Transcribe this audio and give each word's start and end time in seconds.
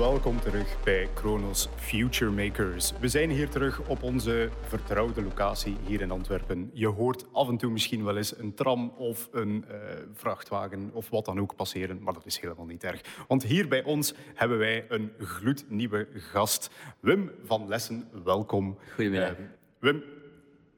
welkom 0.00 0.40
terug 0.40 0.82
bij 0.84 1.08
Kronos 1.14 1.68
Future 1.76 2.30
Makers. 2.30 2.92
We 3.00 3.08
zijn 3.08 3.30
hier 3.30 3.48
terug 3.48 3.88
op 3.88 4.02
onze 4.02 4.48
vertrouwde 4.60 5.22
locatie 5.22 5.76
hier 5.86 6.00
in 6.00 6.10
Antwerpen. 6.10 6.70
Je 6.72 6.86
hoort 6.86 7.26
af 7.32 7.48
en 7.48 7.56
toe 7.56 7.70
misschien 7.70 8.04
wel 8.04 8.16
eens 8.16 8.38
een 8.38 8.54
tram 8.54 8.92
of 8.96 9.28
een 9.32 9.64
uh, 9.70 9.76
vrachtwagen 10.12 10.90
of 10.92 11.10
wat 11.10 11.24
dan 11.24 11.40
ook 11.40 11.56
passeren, 11.56 12.02
maar 12.02 12.14
dat 12.14 12.26
is 12.26 12.40
helemaal 12.40 12.66
niet 12.66 12.84
erg. 12.84 13.24
Want 13.28 13.42
hier 13.42 13.68
bij 13.68 13.82
ons 13.82 14.14
hebben 14.34 14.58
wij 14.58 14.84
een 14.88 15.12
gloednieuwe 15.18 16.08
gast. 16.14 16.70
Wim 17.00 17.30
van 17.44 17.68
Lessen, 17.68 18.08
welkom. 18.24 18.78
Goedemiddag. 18.94 19.30
Uh, 19.30 19.44
Wim, 19.78 20.02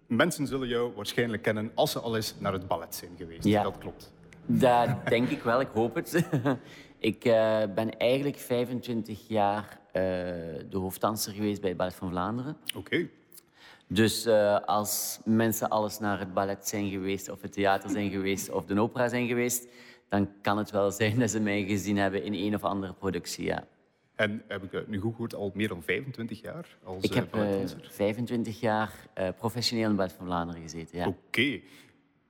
mensen 0.07 0.47
zullen 0.47 0.69
jou 0.69 0.93
waarschijnlijk 0.95 1.43
kennen 1.43 1.71
als 1.75 1.91
ze 1.91 2.01
al 2.01 2.17
eens 2.17 2.35
naar 2.39 2.53
het 2.53 2.67
ballet 2.69 2.95
zijn 2.95 3.13
geweest. 3.17 3.45
Ja. 3.45 3.63
Dat 3.63 3.79
klopt. 3.79 4.13
Dat 4.47 4.89
denk 5.09 5.29
ik 5.29 5.43
wel, 5.43 5.61
ik 5.61 5.69
hoop 5.75 5.95
het. 5.95 6.29
ik 7.03 7.25
uh, 7.25 7.63
ben 7.75 7.99
eigenlijk 7.99 8.37
25 8.37 9.29
jaar 9.29 9.79
uh, 9.87 9.93
de 10.71 10.77
hoofddanser 10.77 11.33
geweest 11.33 11.61
bij 11.61 11.69
het 11.69 11.79
Ballet 11.79 11.95
van 11.95 12.11
Vlaanderen. 12.11 12.57
Oké. 12.67 12.79
Okay. 12.79 13.11
Dus 13.87 14.27
uh, 14.27 14.61
als 14.61 15.21
mensen 15.25 15.69
alles 15.69 15.99
naar 15.99 16.19
het 16.19 16.35
ballet 16.35 16.69
zijn 16.69 16.91
geweest, 16.91 17.29
of 17.29 17.43
het 17.43 17.53
theater 17.53 17.91
zijn 17.91 18.11
geweest, 18.11 18.51
of 18.51 18.65
de 18.65 18.81
opera 18.81 19.09
zijn 19.09 19.27
geweest, 19.27 19.69
dan 20.09 20.29
kan 20.43 20.59
het 20.59 20.71
wel 20.71 20.91
zijn 20.91 21.19
dat 21.19 21.31
ze 21.31 21.41
mij 21.41 21.65
gezien 21.65 21.97
hebben 21.97 22.23
in 22.23 22.35
een 22.35 22.55
of 22.55 22.65
andere 22.65 22.93
productie, 22.93 23.45
ja. 23.45 23.65
En 24.15 24.43
heb 24.49 24.63
ik 24.73 24.89
nu 24.89 24.99
goed 24.99 25.13
gehoord, 25.13 25.35
al 25.35 25.51
meer 25.55 25.69
dan 25.69 25.83
25 25.83 26.41
jaar 26.41 26.77
als 26.85 27.05
Ik 27.05 27.15
heb 27.15 27.37
25 27.89 28.61
jaar 28.61 28.93
professioneel 29.37 29.85
in 29.85 29.89
het 29.89 29.99
Ballet 29.99 30.13
van 30.13 30.27
Vlaanderen 30.27 30.63
gezeten, 30.63 30.99
ja. 30.99 31.07
Oké. 31.07 31.17
Okay 31.27 31.63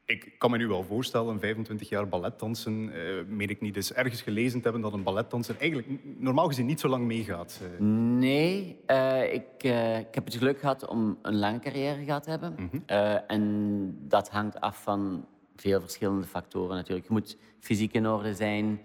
ik 0.04 0.34
kan 0.38 0.50
me 0.50 0.56
nu 0.56 0.68
wel 0.68 0.84
voorstellen, 0.84 1.40
25 1.40 1.88
jaar 1.88 2.08
balletdansen, 2.08 2.72
uh, 2.72 3.24
meen 3.26 3.48
ik 3.48 3.60
niet 3.60 3.76
eens 3.76 3.92
ergens 3.92 4.22
gelezen 4.22 4.58
te 4.58 4.64
hebben 4.64 4.82
dat 4.82 4.92
een 4.92 5.02
balletdanser 5.02 5.56
eigenlijk 5.58 5.88
normaal 6.18 6.46
gezien 6.46 6.66
niet 6.66 6.80
zo 6.80 6.88
lang 6.88 7.04
meegaat. 7.04 7.60
Uh. 7.62 7.86
Nee, 7.86 8.78
uh, 8.86 9.32
ik, 9.32 9.62
ik 9.98 10.14
heb 10.14 10.24
het 10.24 10.34
geluk 10.34 10.58
gehad 10.58 10.86
om 10.86 11.18
een 11.22 11.36
lange 11.36 11.58
carrière 11.58 12.04
gehad 12.04 12.22
te 12.22 12.30
hebben. 12.30 12.54
Mm 12.58 12.68
-hmm. 12.70 12.82
en 13.26 13.96
dat 14.08 14.28
hangt 14.28 14.60
af 14.60 14.82
van 14.82 15.26
veel 15.56 15.80
verschillende 15.80 16.26
factoren 16.26 16.76
natuurlijk. 16.76 17.06
Je 17.06 17.12
moet 17.12 17.36
fysiek 17.60 17.92
in 17.92 18.06
orde 18.06 18.34
zijn, 18.34 18.80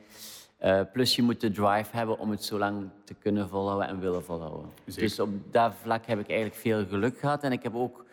plus 0.93 1.15
je 1.15 1.21
moet 1.21 1.41
de 1.41 1.51
drive 1.51 1.97
hebben 1.97 2.19
om 2.19 2.31
het 2.31 2.43
zo 2.43 2.57
lang 2.57 2.89
te 3.03 3.13
kunnen 3.13 3.49
volhouden 3.49 3.87
en 3.87 3.99
willen 3.99 4.23
volhouden. 4.23 4.69
Zeker. 4.85 5.01
Dus 5.01 5.19
op 5.19 5.29
dat 5.51 5.73
vlak 5.81 6.05
heb 6.05 6.19
ik 6.19 6.27
eigenlijk 6.29 6.59
veel 6.59 6.85
geluk 6.85 7.19
gehad 7.19 7.43
en 7.43 7.51
ik 7.51 7.63
heb 7.63 7.75
ook, 7.75 8.05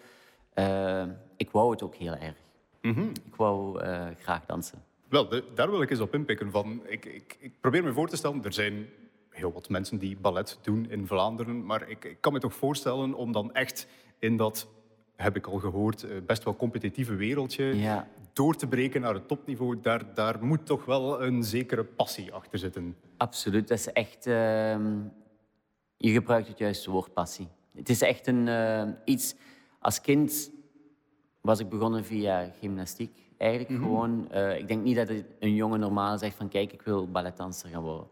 ik 1.36 1.50
wou 1.50 1.70
het 1.70 1.82
ook 1.82 1.94
heel 1.94 2.14
erg. 2.14 2.43
Mm 2.84 2.94
-hmm. 2.94 3.12
Ik 3.26 3.36
wou 3.36 3.84
uh, 3.84 4.06
graag 4.18 4.46
dansen. 4.46 4.82
Wel, 5.08 5.28
de, 5.28 5.44
daar 5.54 5.70
wil 5.70 5.82
ik 5.82 5.90
eens 5.90 6.00
op 6.00 6.14
inpikken. 6.14 6.50
Van, 6.50 6.82
ik, 6.86 7.04
ik, 7.04 7.36
ik, 7.40 7.60
probeer 7.60 7.84
me 7.84 7.92
voor 7.92 8.08
te 8.08 8.16
stellen, 8.16 8.44
er 8.44 8.52
zijn 8.52 8.86
heel 9.30 9.52
wat 9.52 9.68
mensen 9.68 9.98
die 9.98 10.16
ballet 10.16 10.58
doen 10.62 10.90
in 10.90 11.06
Vlaanderen, 11.06 11.64
maar 11.66 11.88
ik, 11.88 12.04
ik 12.04 12.16
kan 12.20 12.32
me 12.32 12.38
toch 12.38 12.54
voorstellen 12.54 13.14
om 13.14 13.32
dan 13.32 13.54
echt 13.54 13.86
in 14.18 14.36
dat, 14.36 14.68
heb 15.16 15.36
ik 15.36 15.46
al 15.46 15.58
gehoord, 15.58 16.26
best 16.26 16.44
wel 16.44 16.56
competitieve 16.56 17.14
wereldje 17.14 17.64
ja. 17.64 18.08
door 18.32 18.56
te 18.56 18.66
breken 18.66 19.00
naar 19.00 19.14
het 19.14 19.28
topniveau. 19.28 19.80
Daar, 19.80 20.14
daar 20.14 20.44
moet 20.44 20.66
toch 20.66 20.84
wel 20.84 21.22
een 21.22 21.42
zekere 21.42 21.84
passie 21.84 22.32
achter 22.32 22.58
zitten. 22.58 22.96
Absoluut, 23.16 23.68
dat 23.68 23.78
is 23.78 23.92
echt... 23.92 24.26
Uh, 24.26 24.76
je 25.96 26.12
gebruikt 26.12 26.48
het 26.48 26.58
juiste 26.58 26.90
woord 26.90 27.12
passie. 27.12 27.48
Het 27.74 27.88
is 27.88 28.02
echt 28.02 28.26
een, 28.26 28.46
uh, 28.46 28.88
iets... 29.04 29.34
Als 29.78 30.00
kind 30.00 30.50
was 31.44 31.60
ik 31.60 31.68
begonnen 31.68 32.04
via 32.04 32.50
gymnastiek. 32.60 33.18
Eigenlijk 33.38 33.70
mm 33.70 33.76
-hmm. 33.76 33.84
gewoon, 33.84 34.28
uh, 34.34 34.58
ik 34.58 34.68
denk 34.68 34.82
niet 34.82 34.96
dat 34.96 35.08
een 35.38 35.54
jongen 35.54 35.80
normaal 35.80 36.18
zegt 36.18 36.36
van 36.36 36.48
kijk, 36.48 36.72
ik 36.72 36.82
wil 36.82 37.10
balletdanser 37.10 37.68
gaan 37.68 37.82
worden. 37.82 38.06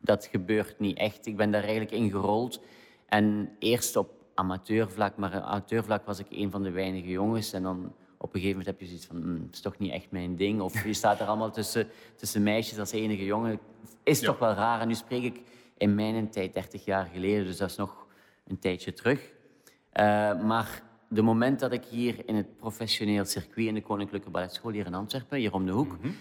Dat 0.00 0.26
gebeurt 0.26 0.78
niet 0.78 0.98
echt. 0.98 1.26
Ik 1.26 1.36
ben 1.36 1.50
daar 1.50 1.62
eigenlijk 1.62 1.90
in 1.90 2.10
gerold. 2.10 2.60
En 3.06 3.50
eerst 3.58 3.96
op 3.96 4.10
amateurvlak, 4.34 5.16
maar 5.16 5.36
op 5.36 5.42
amateurvlak 5.42 6.06
was 6.06 6.18
ik 6.18 6.26
een 6.30 6.50
van 6.50 6.62
de 6.62 6.70
weinige 6.70 7.08
jongens. 7.08 7.52
En 7.52 7.62
dan 7.62 7.92
op 8.16 8.34
een 8.34 8.40
gegeven 8.40 8.58
moment 8.58 8.66
heb 8.66 8.80
je 8.80 8.86
zoiets 8.86 9.06
van, 9.06 9.16
mm, 9.16 9.42
het 9.46 9.54
is 9.54 9.60
toch 9.60 9.78
niet 9.78 9.92
echt 9.92 10.10
mijn 10.10 10.36
ding. 10.36 10.60
Of 10.60 10.84
je 10.84 10.94
staat 10.94 11.20
er 11.20 11.26
allemaal 11.26 11.50
tussen, 11.50 11.88
tussen 12.14 12.42
meisjes 12.42 12.78
als 12.78 12.92
enige 12.92 13.24
jongen. 13.24 13.58
Is 14.02 14.20
ja. 14.20 14.26
toch 14.26 14.38
wel 14.38 14.52
raar. 14.52 14.80
En 14.80 14.88
nu 14.88 14.94
spreek 14.94 15.22
ik 15.22 15.42
in 15.76 15.94
mijn 15.94 16.30
tijd, 16.30 16.54
30 16.54 16.84
jaar 16.84 17.10
geleden, 17.12 17.44
dus 17.44 17.56
dat 17.56 17.70
is 17.70 17.76
nog 17.76 18.06
een 18.46 18.58
tijdje 18.58 18.92
terug. 18.92 19.20
Uh, 19.20 20.42
maar 20.42 20.86
de 21.08 21.22
moment 21.22 21.60
dat 21.60 21.72
ik 21.72 21.84
hier 21.84 22.28
in 22.28 22.34
het 22.34 22.56
professioneel 22.56 23.24
circuit 23.24 23.66
in 23.66 23.74
de 23.74 23.82
Koninklijke 23.82 24.30
Balletschool 24.30 24.72
hier 24.72 24.86
in 24.86 24.94
Antwerpen, 24.94 25.38
hier 25.38 25.52
om 25.52 25.66
de 25.66 25.72
hoek, 25.72 25.90
mm 25.90 25.98
-hmm. 26.00 26.14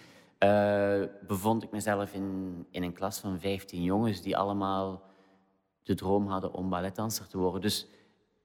uh, 0.50 1.08
bevond 1.28 1.64
ik 1.64 1.72
mezelf 1.72 2.14
in, 2.14 2.66
in 2.72 2.84
een 2.84 2.94
klas 2.94 3.20
van 3.20 3.40
15 3.40 3.84
jongens 3.84 4.22
die 4.22 4.38
allemaal 4.38 5.02
de 5.84 5.96
droom 5.96 6.28
hadden 6.28 6.54
om 6.54 6.70
balletdanser 6.70 7.28
te 7.28 7.38
worden. 7.38 7.62
Dus 7.62 7.88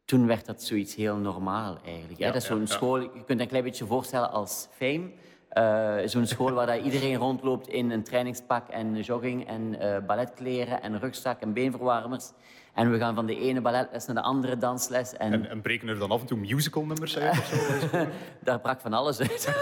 toen 0.04 0.26
werd 0.26 0.46
dat 0.46 0.62
zoiets 0.62 0.94
heel 0.94 1.16
normaal 1.16 1.78
eigenlijk. 1.84 2.18
Ja, 2.18 2.26
dat 2.26 2.42
is 2.42 2.44
zo'n 2.44 2.60
ja, 2.60 2.66
school, 2.66 3.00
je 3.00 3.24
kunt 3.26 3.40
een 3.40 3.48
klein 3.48 3.64
beetje 3.64 3.86
voorstellen 3.86 4.30
als 4.30 4.68
Fame. 4.70 5.10
Uh, 5.52 6.08
zo'n 6.08 6.26
school 6.26 6.52
waar 6.52 6.78
iedereen 6.88 7.16
rondloopt 7.16 7.68
in 7.68 7.90
een 7.90 8.02
trainingspak 8.02 8.68
en 8.68 9.00
jogging 9.00 9.46
en 9.46 9.76
uh, 9.82 9.98
balletkleren 10.06 10.82
en 10.82 10.98
rugzak 10.98 11.40
en 11.40 11.52
beenverwarmers. 11.52 12.32
En 12.72 12.90
we 12.90 12.98
gaan 12.98 13.14
van 13.14 13.26
de 13.26 13.36
ene 13.36 13.60
balletles 13.60 14.06
naar 14.06 14.14
de 14.14 14.22
andere 14.22 14.56
dansles. 14.56 15.12
En, 15.12 15.32
en, 15.32 15.48
en 15.48 15.60
breken 15.60 15.88
er 15.88 15.98
dan 15.98 16.10
af 16.10 16.20
en 16.20 16.26
toe 16.26 16.38
musicalnummers 16.38 17.18
uit 17.18 17.38
of 17.38 17.44
zo? 17.90 18.06
Daar 18.44 18.60
brak 18.60 18.80
van 18.80 18.92
alles 18.92 19.20
uit. 19.20 19.54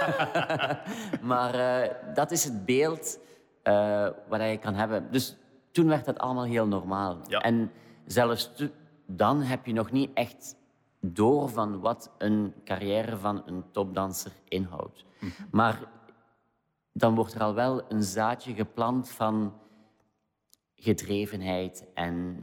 maar 1.22 1.54
uh, 1.54 2.14
dat 2.14 2.30
is 2.30 2.44
het 2.44 2.64
beeld 2.64 3.18
wat 4.28 4.40
je 4.40 4.58
kan 4.60 4.74
hebben. 4.74 5.06
Dus 5.10 5.36
toen 5.72 5.88
werd 5.88 6.04
dat 6.04 6.18
allemaal 6.18 6.44
heel 6.44 6.66
normaal. 6.66 7.18
Ja. 7.28 7.40
En 7.40 7.70
zelfs 8.06 8.50
dan 9.06 9.42
heb 9.42 9.66
je 9.66 9.72
nog 9.72 9.90
niet 9.90 10.10
echt 10.14 10.56
door 11.00 11.48
van 11.48 11.80
wat 11.80 12.10
een 12.18 12.54
carrière 12.64 13.16
van 13.16 13.42
een 13.46 13.64
topdanser 13.70 14.32
inhoudt. 14.48 15.04
-hmm. 15.18 15.32
Maar 15.50 15.78
dan 16.92 17.14
wordt 17.14 17.34
er 17.34 17.40
al 17.42 17.54
wel 17.54 17.82
een 17.88 18.02
zaadje 18.02 18.54
geplant 18.54 19.10
van 19.10 19.54
gedrevenheid. 20.74 21.84
En 21.94 22.38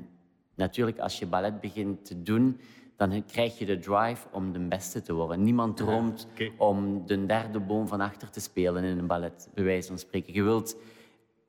natuurlijk, 0.57 0.99
als 0.99 1.19
je 1.19 1.25
ballet 1.25 1.61
begint 1.61 2.05
te 2.05 2.21
doen, 2.21 2.59
dan 2.95 3.25
krijg 3.25 3.59
je 3.59 3.65
de 3.65 3.79
drive 3.79 4.27
om 4.31 4.51
de 4.51 4.59
beste 4.59 5.01
te 5.01 5.13
worden. 5.13 5.43
Niemand 5.43 5.77
droomt 5.77 6.27
okay. 6.31 6.53
om 6.57 7.05
de 7.05 7.25
derde 7.25 7.59
boom 7.59 7.87
van 7.87 8.01
achter 8.01 8.29
te 8.29 8.39
spelen 8.39 8.83
in 8.83 8.97
een 8.97 9.07
ballet, 9.07 9.49
bij 9.53 9.63
wijze 9.63 9.87
van 9.87 9.99
spreken. 9.99 10.33
Je 10.33 10.43
wilt 10.43 10.77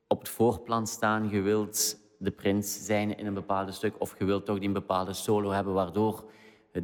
op 0.07 0.19
het 0.19 0.29
voorplan 0.29 0.87
staan, 0.87 1.29
je 1.29 1.41
wilt 1.41 1.97
de 2.19 2.31
prins 2.31 2.85
zijn 2.85 3.19
in 3.19 3.27
een 3.27 3.35
bepaald 3.35 3.75
stuk, 3.75 3.95
of 3.99 4.19
je 4.19 4.25
wilt 4.25 4.45
toch 4.45 4.59
die 4.59 4.67
een 4.67 4.73
bepaalde 4.73 5.13
solo 5.13 5.51
hebben, 5.51 5.75
waardoor 5.75 6.25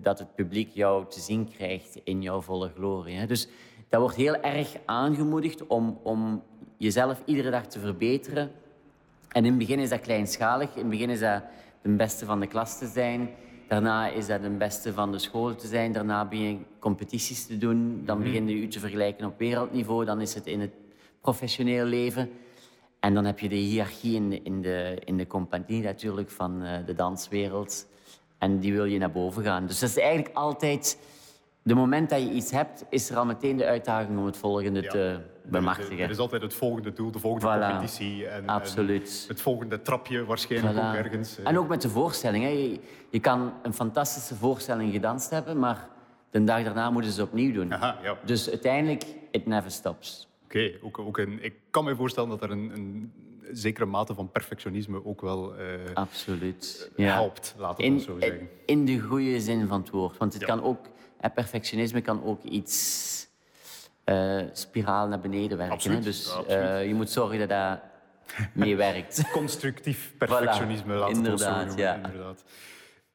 dat 0.01 0.19
het 0.19 0.35
publiek 0.35 0.71
jou 0.71 1.05
te 1.09 1.21
zien 1.21 1.49
krijgt 1.49 2.01
in 2.05 2.23
jouw 2.23 2.41
volle 2.41 2.71
glorie. 2.75 3.27
Dus 3.27 3.49
dat 3.89 4.01
wordt 4.01 4.17
heel 4.17 4.37
erg 4.37 4.77
aangemoedigd 4.85 5.67
om, 5.67 5.99
om 6.03 6.43
jezelf 6.77 7.23
iedere 7.25 7.51
dag 7.51 7.67
te 7.67 7.79
verbeteren. 7.79 8.51
En 9.29 9.45
in 9.45 9.51
het 9.51 9.59
begin 9.59 9.79
is 9.79 9.89
dat 9.89 10.01
kleinschalig. 10.01 10.75
In 10.75 10.81
het 10.81 10.91
begin 10.91 11.11
is 11.11 11.21
dat 11.21 11.43
de 11.85 11.97
beste 11.97 12.25
van 12.25 12.41
de 12.41 12.47
klas 12.47 12.79
te 12.79 12.87
zijn. 12.87 13.31
Daarna 13.69 14.09
is 14.09 14.27
dat 14.27 14.43
de 14.43 14.51
beste 14.51 14.93
van 14.93 15.13
de 15.13 15.19
school 15.19 15.55
te 15.55 15.67
zijn. 15.67 15.93
Daarna 15.93 16.25
begin 16.25 16.49
je 16.49 16.59
competities 16.79 17.47
te 17.47 17.59
doen. 17.59 18.03
Dan 18.05 18.23
begin 18.23 18.49
je 18.49 18.61
je 18.61 18.69
te 18.69 18.81
vergelijken 18.81 19.27
op 19.27 19.39
wereldniveau. 19.39 20.05
Dan 20.05 20.21
is 20.21 20.35
het 20.35 20.47
in 20.47 20.61
het 20.61 20.73
professioneel 21.21 21.85
leven. 21.85 22.31
En 23.01 23.15
dan 23.15 23.25
heb 23.25 23.39
je 23.39 23.49
de 23.49 23.55
hiërarchie 23.55 24.15
in 24.15 24.31
de, 24.31 24.43
in 24.43 24.63
de, 24.63 24.99
in 25.05 25.17
de 25.17 25.27
compagnie 25.27 25.83
natuurlijk 25.83 26.31
van 26.31 26.65
de 26.87 26.95
danswereld. 26.95 27.87
En 28.39 28.59
die 28.59 28.73
wil 28.73 28.85
je 28.85 28.99
naar 28.99 29.13
boven 29.13 29.43
gaan. 29.43 29.67
Dus 29.67 29.79
dat 29.79 29.89
is 29.89 29.99
eigenlijk 29.99 30.37
altijd... 30.37 30.99
De 31.63 31.75
moment 31.75 32.11
dat 32.11 32.21
je 32.21 32.31
iets 32.31 32.51
hebt, 32.51 32.85
is 32.91 33.11
er 33.11 33.17
al 33.17 33.25
meteen 33.25 33.57
de 33.57 33.65
uitdaging 33.67 34.19
om 34.19 34.27
het 34.27 34.37
volgende 34.37 34.83
ja. 34.83 34.91
te 34.91 35.21
bemachtigen. 35.45 35.99
Er 35.99 36.11
is 36.11 36.19
altijd 36.19 36.43
het 36.43 36.55
volgende 36.55 36.93
doel, 36.93 37.11
de 37.11 37.19
volgende 37.19 37.47
voilà. 37.47 37.71
competitie. 37.71 38.27
En, 38.27 38.47
Absoluut. 38.47 39.25
En 39.29 39.29
het 39.29 39.41
volgende 39.41 39.83
trapje 39.83 40.25
waarschijnlijk 40.25 40.75
voilà. 40.75 40.79
ook 40.79 40.95
ergens. 40.95 41.39
En 41.43 41.59
ook 41.59 41.69
met 41.69 41.83
de 41.83 41.89
voorstelling. 41.89 42.45
Hè. 42.45 42.51
Je, 42.51 42.81
je, 43.11 43.21
kan 43.21 43.53
een 43.63 43.75
fantastische 43.75 44.35
voorstelling 44.35 44.93
gedanst 44.93 45.31
hebben, 45.31 45.59
maar 45.59 45.89
de 46.31 46.45
dag 46.45 46.65
daarna 46.65 46.91
moeten 46.91 47.13
ze 47.13 47.23
opnieuw 47.23 47.53
doen. 47.53 47.75
Aha, 47.75 47.99
ja. 48.03 48.19
Dus 48.25 48.51
uiteindelijk, 48.51 49.05
it 49.31 49.47
never 49.47 49.71
stops. 49.71 50.29
Oké, 50.45 50.57
okay, 50.57 50.79
ook, 50.83 50.99
ook 50.99 51.19
een, 51.19 51.45
ik 51.45 51.55
kan 51.71 51.85
me 51.85 51.97
voorstellen 51.97 52.29
dat 52.29 52.43
er 52.43 52.51
een, 52.51 52.71
een 52.75 53.13
zekere 53.53 53.87
mate 53.87 54.15
van 54.15 54.31
perfectionisme 54.31 55.05
ook 55.05 55.21
wel 55.21 55.55
uh, 55.61 55.65
Absoluut. 55.95 56.91
helpt, 56.97 57.55
laten 57.59 57.77
we 57.77 57.83
in, 57.83 57.95
het 57.95 58.03
zo 58.03 58.17
zeggen. 58.21 58.49
In 58.67 58.85
de 58.85 59.01
goede 59.01 59.41
zin 59.41 59.67
van 59.67 59.81
het 59.81 59.91
woord. 59.91 60.17
Want 60.17 60.33
het 60.33 60.43
ja. 60.43 60.49
kan 60.49 60.63
ook, 60.63 60.87
perfectionisme 61.35 62.01
kan 62.01 62.25
ook 62.25 62.43
iets 62.43 63.24
uh, 64.05 64.43
spiraal 64.53 65.09
naar 65.09 65.21
beneden 65.21 65.57
werken. 65.57 65.75
Absoluut, 65.75 65.99
hè? 65.99 66.05
Dus. 66.05 66.37
Uh, 66.49 66.87
je 66.87 66.95
moet 66.95 67.11
zorgen 67.11 67.39
dat 67.39 67.49
dat 67.49 67.81
mee 68.53 68.77
werkt. 68.77 69.23
Constructief 69.33 70.15
perfectionisme, 70.19 70.95
voilà. 70.95 71.09
het 71.09 71.17
inderdaad. 71.17 71.77
Ja. 71.77 71.95
Inderdaad. 71.95 72.45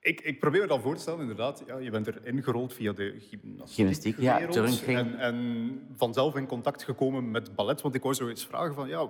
Ik, 0.02 0.22
ik, 0.22 0.40
probeer 0.40 0.62
me 0.62 0.68
dan 0.68 0.82
voor 0.82 0.96
te 0.96 1.02
stellen, 1.02 1.20
inderdaad, 1.20 1.64
ja, 1.68 1.78
je 1.78 1.90
bent 1.90 2.08
er 2.08 2.26
ingerold 2.26 2.74
via 2.74 2.94
de 2.94 3.16
gymnastiek. 3.20 3.76
Gymnastiek, 3.76 4.20
ja, 4.20 4.40
en, 4.86 5.20
en 5.20 5.80
vanzelf 5.96 6.36
in 6.36 6.48
contact 6.48 6.84
gekomen 6.84 7.32
met 7.32 7.56
ballet. 7.56 7.82
Want 7.82 7.96
ik 7.96 8.02
wou 8.02 8.14
zo 8.14 8.28
eens 8.28 8.46
vragen 8.46 8.76
van, 8.76 8.88
ja, 8.88 9.10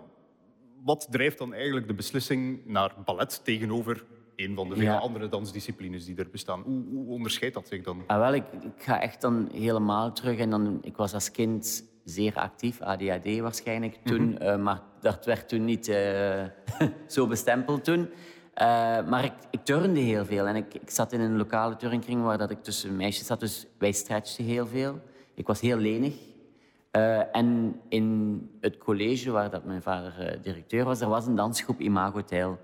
wat 0.83 1.07
drijft 1.09 1.37
dan 1.37 1.53
eigenlijk 1.53 1.87
de 1.87 1.93
beslissing 1.93 2.65
naar 2.65 2.93
ballet 3.05 3.41
tegenover 3.43 4.03
een 4.39 4.55
van 4.55 4.69
de 4.69 4.75
vele 4.75 4.85
Ja. 4.87 4.97
andere 4.97 5.27
dansdisciplines 5.27 6.05
die 6.05 6.15
er 6.17 6.29
bestaan? 6.31 6.61
Hoe, 6.61 6.83
hoe 6.91 7.07
onderscheidt 7.07 7.55
dat 7.55 7.67
zich 7.67 7.83
dan? 7.83 8.03
Ah, 8.07 8.17
wel, 8.19 8.33
ik, 8.33 8.43
ik 8.61 8.83
ga 8.83 9.01
echt 9.01 9.21
dan 9.21 9.49
helemaal 9.53 10.13
terug. 10.13 10.37
En 10.37 10.49
dan, 10.49 10.79
ik 10.81 10.97
was 10.97 11.13
als 11.13 11.31
kind 11.31 11.83
zeer 12.03 12.35
actief, 12.35 12.81
ADHD 12.81 13.39
waarschijnlijk 13.39 13.97
toen. 14.03 14.37
eh, 14.37 14.57
maar 14.57 14.81
dat 15.01 15.25
werd 15.25 15.49
toen 15.49 15.65
niet 15.65 15.87
eh, 15.87 16.43
zo 17.07 17.27
bestempeld 17.27 17.83
toen. 17.83 18.09
Eh, 18.53 18.65
maar 19.07 19.23
ik, 19.23 19.33
ik 19.51 19.59
turnde 19.63 19.99
heel 19.99 20.25
veel. 20.25 20.47
En 20.47 20.55
ik, 20.55 20.73
ik 20.73 20.89
zat 20.89 21.13
in 21.13 21.19
een 21.19 21.37
lokale 21.37 21.75
turnkring 21.75 22.21
waar 22.23 22.37
dat 22.37 22.51
ik 22.51 22.63
tussen 22.63 22.95
meisjes 22.95 23.25
zat. 23.27 23.39
Dus 23.39 23.65
wij 23.77 23.91
stretchten 23.91 24.45
heel 24.45 24.67
veel. 24.67 24.99
Ik 25.35 25.47
was 25.47 25.61
heel 25.61 25.77
lenig. 25.77 26.13
En 27.31 27.75
in 27.89 28.49
het 28.61 28.77
college 28.77 29.31
waar 29.31 29.49
dat 29.49 29.63
mijn 29.65 29.81
vader 29.81 30.39
directeur 30.41 30.85
was, 30.85 31.01
er 31.01 31.07
was 31.09 31.25
een 31.27 31.35
dansgroep 31.35 31.79
Imago 31.79 32.23
Tijl. 32.23 32.59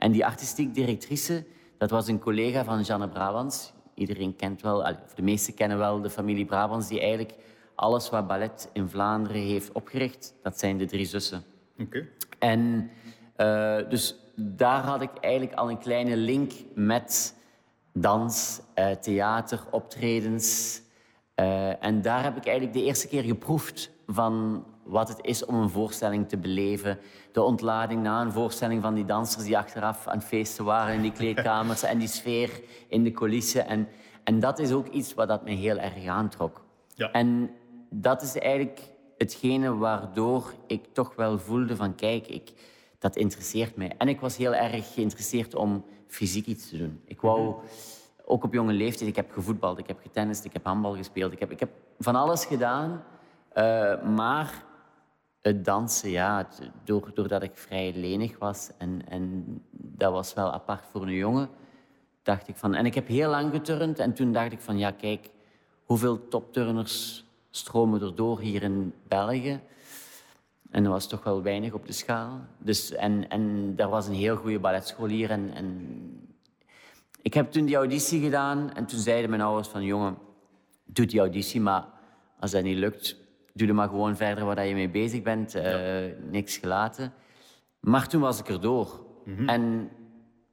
En 0.00 0.12
die 0.12 0.26
artistiek 0.26 0.74
directrice, 0.74 1.44
dat 1.78 1.90
was 1.90 2.08
een 2.08 2.18
collega 2.18 2.64
van 2.64 2.82
Janne 2.82 3.08
Brabants. 3.08 3.72
Iedereen 3.94 4.36
kent 4.36 4.62
wel, 4.62 4.80
of 4.80 5.14
de 5.14 5.22
meesten 5.22 5.54
kennen 5.54 5.78
wel 5.78 6.00
de 6.00 6.10
familie 6.10 6.44
Brabants, 6.44 6.88
die 6.88 7.00
eigenlijk 7.00 7.34
alles 7.74 8.10
wat 8.10 8.26
ballet 8.26 8.70
in 8.72 8.88
Vlaanderen 8.88 9.42
heeft 9.42 9.72
opgericht, 9.72 10.34
dat 10.42 10.58
zijn 10.58 10.78
de 10.78 10.86
drie 10.86 11.04
zussen. 11.04 11.42
Oké. 11.78 12.08
En 12.38 12.90
eh, 13.36 13.78
dus 13.88 14.16
daar 14.34 14.82
had 14.82 15.02
ik 15.02 15.10
eigenlijk 15.20 15.54
al 15.54 15.70
een 15.70 15.78
kleine 15.78 16.16
link 16.16 16.52
met 16.74 17.34
dans, 17.92 18.60
eh, 18.74 18.90
theater, 18.90 19.60
optredens. 19.70 20.80
Eh, 21.34 21.84
en 21.84 22.02
daar 22.02 22.22
heb 22.22 22.36
ik 22.36 22.46
eigenlijk 22.46 22.76
de 22.76 22.84
eerste 22.84 23.08
keer 23.08 23.22
geproefd 23.22 23.90
van 24.06 24.64
wat 24.90 25.08
het 25.08 25.18
is 25.22 25.44
om 25.44 25.54
een 25.54 25.70
voorstelling 25.70 26.28
te 26.28 26.36
beleven. 26.38 26.98
De 27.32 27.42
ontlading 27.42 28.02
na 28.02 28.20
een 28.20 28.32
voorstelling 28.32 28.82
van 28.82 28.94
die 28.94 29.04
dansers 29.04 29.44
die 29.44 29.58
achteraf 29.58 30.06
aan 30.06 30.18
het 30.18 30.26
feesten 30.26 30.64
waren 30.64 30.94
in 30.94 31.02
die 31.02 31.12
kleedkamers 31.12 31.82
en 31.82 31.98
die 31.98 32.08
sfeer 32.08 32.60
in 32.88 33.04
de 33.04 33.10
coulissen. 33.10 33.66
En, 33.66 33.88
en 34.24 34.40
dat 34.40 34.58
is 34.58 34.72
ook 34.72 34.86
iets 34.86 35.14
wat 35.14 35.28
dat 35.28 35.44
me 35.44 35.50
heel 35.50 35.78
erg 35.78 36.06
aantrok. 36.06 36.64
Ja. 36.94 37.10
En 37.10 37.50
dat 37.90 38.22
is 38.22 38.38
eigenlijk 38.38 38.80
hetgene 39.18 39.76
waardoor 39.76 40.52
ik 40.66 40.84
toch 40.92 41.14
wel 41.14 41.38
voelde 41.38 41.76
van 41.76 41.94
kijk, 41.94 42.26
ik, 42.26 42.52
dat 42.98 43.16
interesseert 43.16 43.76
mij. 43.76 43.92
En 43.98 44.08
ik 44.08 44.20
was 44.20 44.36
heel 44.36 44.54
erg 44.54 44.94
geïnteresseerd 44.94 45.54
om 45.54 45.84
fysiek 46.06 46.46
iets 46.46 46.68
te 46.68 46.78
doen. 46.78 47.00
Ik 47.04 47.20
wou, 47.20 47.54
ook 48.24 48.44
op 48.44 48.52
jonge 48.52 48.72
leeftijd, 48.72 49.08
ik 49.08 49.16
heb 49.16 49.32
gevoetbald, 49.32 49.78
ik 49.78 49.86
heb 49.86 50.00
getennist, 50.02 50.44
ik 50.44 50.52
heb 50.52 50.64
handbal 50.64 50.94
gespeeld. 50.96 51.32
Ik 51.32 51.40
heb, 51.40 51.50
ik 51.50 51.60
heb 51.60 51.70
van 51.98 52.14
alles 52.14 52.44
gedaan. 52.44 53.02
eh, 53.52 54.02
maar 54.02 54.64
het 55.40 55.64
dansen, 55.64 56.10
ja, 56.10 56.48
doordat 56.84 57.42
ik 57.42 57.56
vrij 57.56 57.92
lenig 57.94 58.38
was 58.38 58.70
en, 58.78 59.02
en 59.08 59.44
dat 59.70 60.12
was 60.12 60.34
wel 60.34 60.52
apart 60.52 60.84
voor 60.90 61.02
een 61.02 61.14
jongen, 61.14 61.48
dacht 62.22 62.48
ik 62.48 62.56
van... 62.56 62.74
En 62.74 62.86
ik 62.86 62.94
heb 62.94 63.08
heel 63.08 63.30
lang 63.30 63.52
geturnd 63.52 63.98
en 63.98 64.14
toen 64.14 64.32
dacht 64.32 64.52
ik 64.52 64.60
van, 64.60 64.78
ja, 64.78 64.90
kijk, 64.90 65.30
hoeveel 65.84 66.28
topturners 66.28 67.24
stromen 67.50 68.02
er 68.02 68.14
door 68.14 68.40
hier 68.40 68.62
in 68.62 68.94
België? 69.08 69.60
En 70.70 70.82
dat 70.82 70.92
was 70.92 71.06
toch 71.06 71.24
wel 71.24 71.42
weinig 71.42 71.72
op 71.72 71.86
de 71.86 71.92
schaal. 71.92 72.40
Dus, 72.58 72.92
en, 72.92 73.28
en 73.28 73.76
was 73.76 74.06
een 74.06 74.14
heel 74.14 74.36
goede 74.36 74.58
balletschool. 74.58 75.08
En, 75.08 75.50
en 75.54 75.88
ik 77.22 77.34
heb 77.34 77.52
toen 77.52 77.64
die 77.64 77.76
auditie 77.76 78.20
gedaan 78.20 78.72
en 78.74 78.86
toen 78.86 78.98
zeiden 78.98 79.30
mijn 79.30 79.42
ouders 79.42 79.68
van... 79.68 79.84
Jongen, 79.84 80.16
doe 80.84 81.06
die 81.06 81.20
auditie, 81.20 81.60
maar 81.60 81.84
als 82.38 82.50
dat 82.50 82.62
niet 82.62 82.78
lukt... 82.78 83.16
Doe 83.54 83.68
er 83.68 83.74
maar 83.74 83.88
gewoon 83.88 84.16
verder 84.16 84.44
waar 84.44 84.66
je 84.66 84.74
mee 84.74 84.88
bezig 84.90 85.22
bent. 85.22 85.54
eh, 85.54 86.12
Niks 86.30 86.56
gelaten. 86.56 87.12
Maar 87.80 88.08
toen 88.08 88.20
was 88.20 88.40
ik 88.40 88.48
erdoor. 88.48 89.04
En 89.46 89.90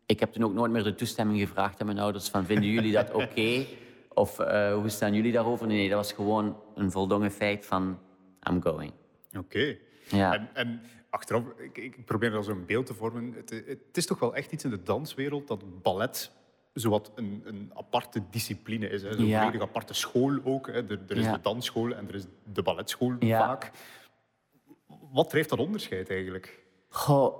ik 0.05 0.19
heb 0.19 0.31
toen 0.31 0.44
ook 0.44 0.53
nooit 0.53 0.71
meer 0.71 0.83
de 0.83 0.95
toestemming 0.95 1.39
gevraagd 1.39 1.79
aan 1.79 1.85
mijn 1.85 1.99
ouders 1.99 2.29
van... 2.29 2.45
Vinden 2.45 2.69
jullie 2.69 2.91
dat 2.94 3.13
oké? 3.23 3.65
Of 4.13 4.39
eh, 4.39 4.73
hoe 4.73 4.89
staan 4.89 5.13
jullie 5.13 5.31
daarover? 5.31 5.67
Nee, 5.67 5.77
nee, 5.77 5.88
dat 5.89 5.97
was 5.97 6.11
gewoon 6.11 6.57
een 6.75 6.91
voldongen 6.91 7.31
feit 7.31 7.65
van... 7.65 7.99
I'm 8.49 8.61
going. 8.61 8.91
Oké. 9.38 9.77
Ja. 10.09 10.33
En, 10.33 10.49
en 10.53 10.81
achteraf, 11.09 11.44
ik, 11.57 11.77
ik 11.77 12.05
probeer 12.05 12.33
er 12.33 12.44
zo'n 12.44 12.65
beeld 12.65 12.85
te 12.85 12.94
vormen. 12.94 13.33
Het, 13.35 13.49
het 13.67 13.97
is 13.97 14.05
toch 14.05 14.19
wel 14.19 14.35
echt 14.35 14.51
iets 14.51 14.63
in 14.63 14.69
de 14.69 14.83
danswereld 14.83 15.47
dat 15.47 15.81
ballet 15.81 16.31
zowat 16.79 17.12
een, 17.15 17.41
een 17.45 17.71
aparte 17.74 18.21
discipline 18.29 18.89
is. 18.89 19.01
Hè. 19.03 19.13
Zo'n 19.13 19.25
Ja. 19.25 19.39
volledig 19.41 19.62
aparte 19.62 19.94
school 19.94 20.39
ook. 20.44 20.68
Hè. 20.68 20.74
Er, 20.74 21.00
er 21.07 21.18
is 21.18 21.25
Ja. 21.25 21.33
de 21.33 21.41
dansschool 21.41 21.91
en 21.95 22.07
er 22.07 22.15
is 22.15 22.25
de 22.53 22.62
balletschool 22.62 23.15
Ja. 23.19 23.39
vaak. 23.39 23.71
Wat 25.12 25.29
drijft 25.29 25.50
dat 25.50 25.59
onderscheid 25.59 26.09
eigenlijk? 26.09 26.63
Goh, 26.89 27.35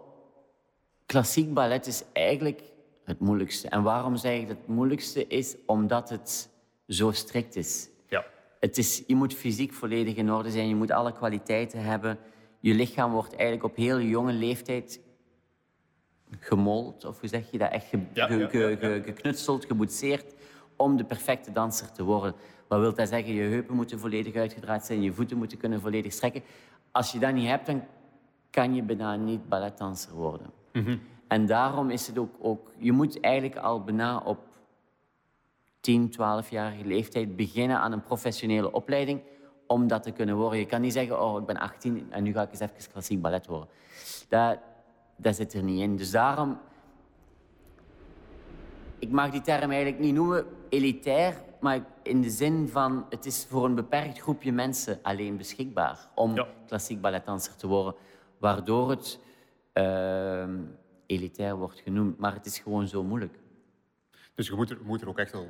klassiek 1.06 1.54
ballet 1.54 1.88
is 1.88 2.04
eigenlijk 2.14 2.62
het 3.04 3.20
moeilijkste. 3.20 3.68
En 3.70 3.84
waarom 3.84 4.16
zeg 4.16 4.40
ik 4.40 4.48
dat 4.48 4.58
het 4.58 4.68
moeilijkste 4.68 5.28
is? 5.28 5.56
Omdat 5.66 6.10
het 6.10 6.50
zo 6.88 7.12
strikt 7.12 7.56
is. 7.56 7.90
Ja. 8.10 8.26
Het 8.60 8.78
is 8.78 9.04
je 9.08 9.16
moet 9.16 9.34
fysiek 9.34 9.74
volledig 9.74 10.16
in 10.16 10.32
orde 10.32 10.52
zijn, 10.52 10.68
je 10.68 10.76
moet 10.76 10.92
alle 10.92 11.12
kwaliteiten 11.12 11.84
hebben. 11.84 12.18
Je 12.60 12.74
lichaam 12.74 13.12
wordt 13.12 13.36
eigenlijk 13.36 13.64
op 13.64 13.76
heel 13.76 14.00
jonge 14.02 14.34
leeftijd 14.34 15.00
gemold, 16.40 17.06
of 17.06 17.20
hoe 17.20 17.30
zeg 17.30 17.52
je 17.52 17.58
dat? 17.58 17.72
Echt 17.72 17.86
ge, 17.86 18.00
Ja, 18.14 18.28
ge- 18.28 18.38
ja, 18.38 18.48
ge- 18.48 18.58
ja, 18.58 18.68
ja. 18.68 18.76
ge- 18.76 19.02
geknutseld, 19.06 19.66
geboetseerd 19.66 20.34
om 20.76 20.98
de 20.98 21.04
perfecte 21.04 21.52
danser 21.52 21.92
te 21.92 22.04
worden. 22.04 22.34
Wat 22.68 22.80
wil 22.80 22.94
dat 22.94 23.08
zeggen? 23.08 23.34
Je 23.34 23.42
heupen 23.42 23.76
moeten 23.76 24.00
volledig 24.00 24.36
uitgedraaid 24.36 24.86
zijn, 24.86 25.02
je 25.02 25.14
voeten 25.14 25.38
moeten 25.38 25.58
kunnen 25.58 25.82
volledig 25.82 26.14
strekken. 26.14 26.44
Als 26.92 27.12
je 27.12 27.20
dat 27.20 27.34
niet 27.34 27.48
hebt, 27.48 27.66
dan 27.66 27.84
kan 28.50 28.74
je 28.76 28.84
bijna 28.84 29.16
niet 29.16 29.50
balletdanser 29.50 30.14
worden. 30.14 30.48
En 31.28 31.46
daarom 31.46 31.90
is 31.90 32.08
het 32.08 32.18
ook, 32.18 32.36
ook... 32.40 32.72
Je 32.78 32.92
moet 32.92 33.20
eigenlijk 33.20 33.56
al 33.56 33.84
bijna 33.84 34.18
op 34.26 34.40
10, 35.80 36.12
12-jarige 36.12 36.86
leeftijd 36.86 37.36
beginnen 37.36 37.80
aan 37.80 37.92
een 37.92 38.04
professionele 38.04 38.72
opleiding 38.72 39.22
om 39.68 39.88
dat 39.88 40.04
te 40.04 40.12
kunnen 40.12 40.36
worden. 40.36 40.60
Je 40.60 40.66
kan 40.66 40.82
niet 40.82 40.94
zeggen, 40.94 41.22
oh, 41.22 41.40
ik 41.40 41.46
ben 41.46 41.58
18 41.58 42.08
en 42.10 42.24
nu 42.24 42.34
ga 42.34 42.42
ik 42.42 42.50
eens 42.52 42.60
even 42.60 42.92
klassiek 42.92 43.22
ballet 43.22 43.46
worden. 43.48 43.68
Dat, 44.30 44.58
dat 45.18 45.36
zit 45.36 45.54
er 45.54 45.64
niet 45.64 45.80
in. 45.82 45.96
Dus 45.96 46.12
daarom... 46.12 46.60
Ik 49.00 49.10
mag 49.12 49.32
die 49.32 49.42
term 49.42 49.72
eigenlijk 49.72 50.00
niet 50.02 50.14
noemen 50.14 50.46
elitair, 50.70 51.42
maar 51.60 51.86
in 52.04 52.22
de 52.22 52.30
zin 52.30 52.68
van 52.70 53.06
het 53.10 53.26
is 53.26 53.46
voor 53.50 53.66
een 53.66 53.76
beperkt 53.76 54.20
groepje 54.20 54.52
mensen 54.52 55.00
alleen 55.02 55.38
beschikbaar 55.38 56.10
om 56.16 56.36
Ja. 56.36 56.48
klassiek 56.66 57.02
balletdanser 57.02 57.56
te 57.56 57.68
worden, 57.68 57.96
waardoor 58.38 58.90
het 58.90 59.20
ehm, 59.74 60.60
elitair 61.06 61.56
wordt 61.56 61.80
genoemd. 61.80 62.18
Maar 62.18 62.34
het 62.34 62.46
is 62.46 62.60
gewoon 62.60 62.88
zo 62.88 63.04
moeilijk. 63.04 63.40
Dus 64.36 64.48
je 64.48 64.56
moet 64.56 64.70
er, 64.70 64.78
moet 64.84 65.02
er 65.02 65.08
ook 65.10 65.18
echt 65.18 65.34
al, 65.34 65.48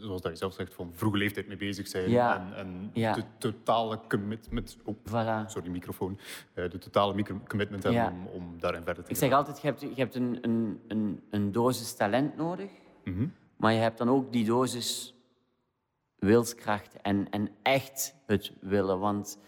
zoals 0.00 0.20
dat 0.22 0.30
je 0.32 0.38
zelf 0.38 0.52
zegt, 0.54 0.74
van 0.74 0.90
vroege 0.94 1.16
leeftijd 1.16 1.48
mee 1.48 1.56
bezig 1.56 1.88
zijn. 1.88 2.10
Ja. 2.10 2.36
En, 2.36 2.56
en 2.56 2.90
Ja. 2.92 3.12
de 3.12 3.22
totale 3.38 4.00
commitment... 4.08 4.76
Oh, 4.84 4.96
Voilà. 5.08 5.46
sorry, 5.46 5.68
microfoon. 5.70 6.18
Eh, 6.54 6.70
de 6.70 6.78
totale 6.78 7.14
micro- 7.14 7.40
commitment 7.48 7.82
hebben 7.82 8.02
Ja. 8.02 8.10
om, 8.10 8.26
om 8.26 8.60
daarin 8.60 8.82
verder 8.84 9.04
te 9.04 9.10
Ik 9.10 9.16
gaan. 9.18 9.28
zeg 9.28 9.38
altijd, 9.38 9.60
je 9.60 9.66
hebt, 9.66 9.80
je 9.80 9.94
hebt 9.94 10.14
een, 10.14 10.38
een, 10.42 10.80
een, 10.88 11.22
een 11.30 11.52
dosis 11.52 11.94
talent 11.96 12.36
nodig, 12.36 12.70
maar 13.56 13.72
je 13.72 13.78
hebt 13.78 13.98
dan 13.98 14.08
ook 14.10 14.32
die 14.32 14.44
dosis 14.44 15.14
wilskracht 16.18 16.96
en, 17.02 17.30
en 17.30 17.48
echt 17.62 18.14
het 18.26 18.52
willen. 18.60 18.98
Want 18.98 19.38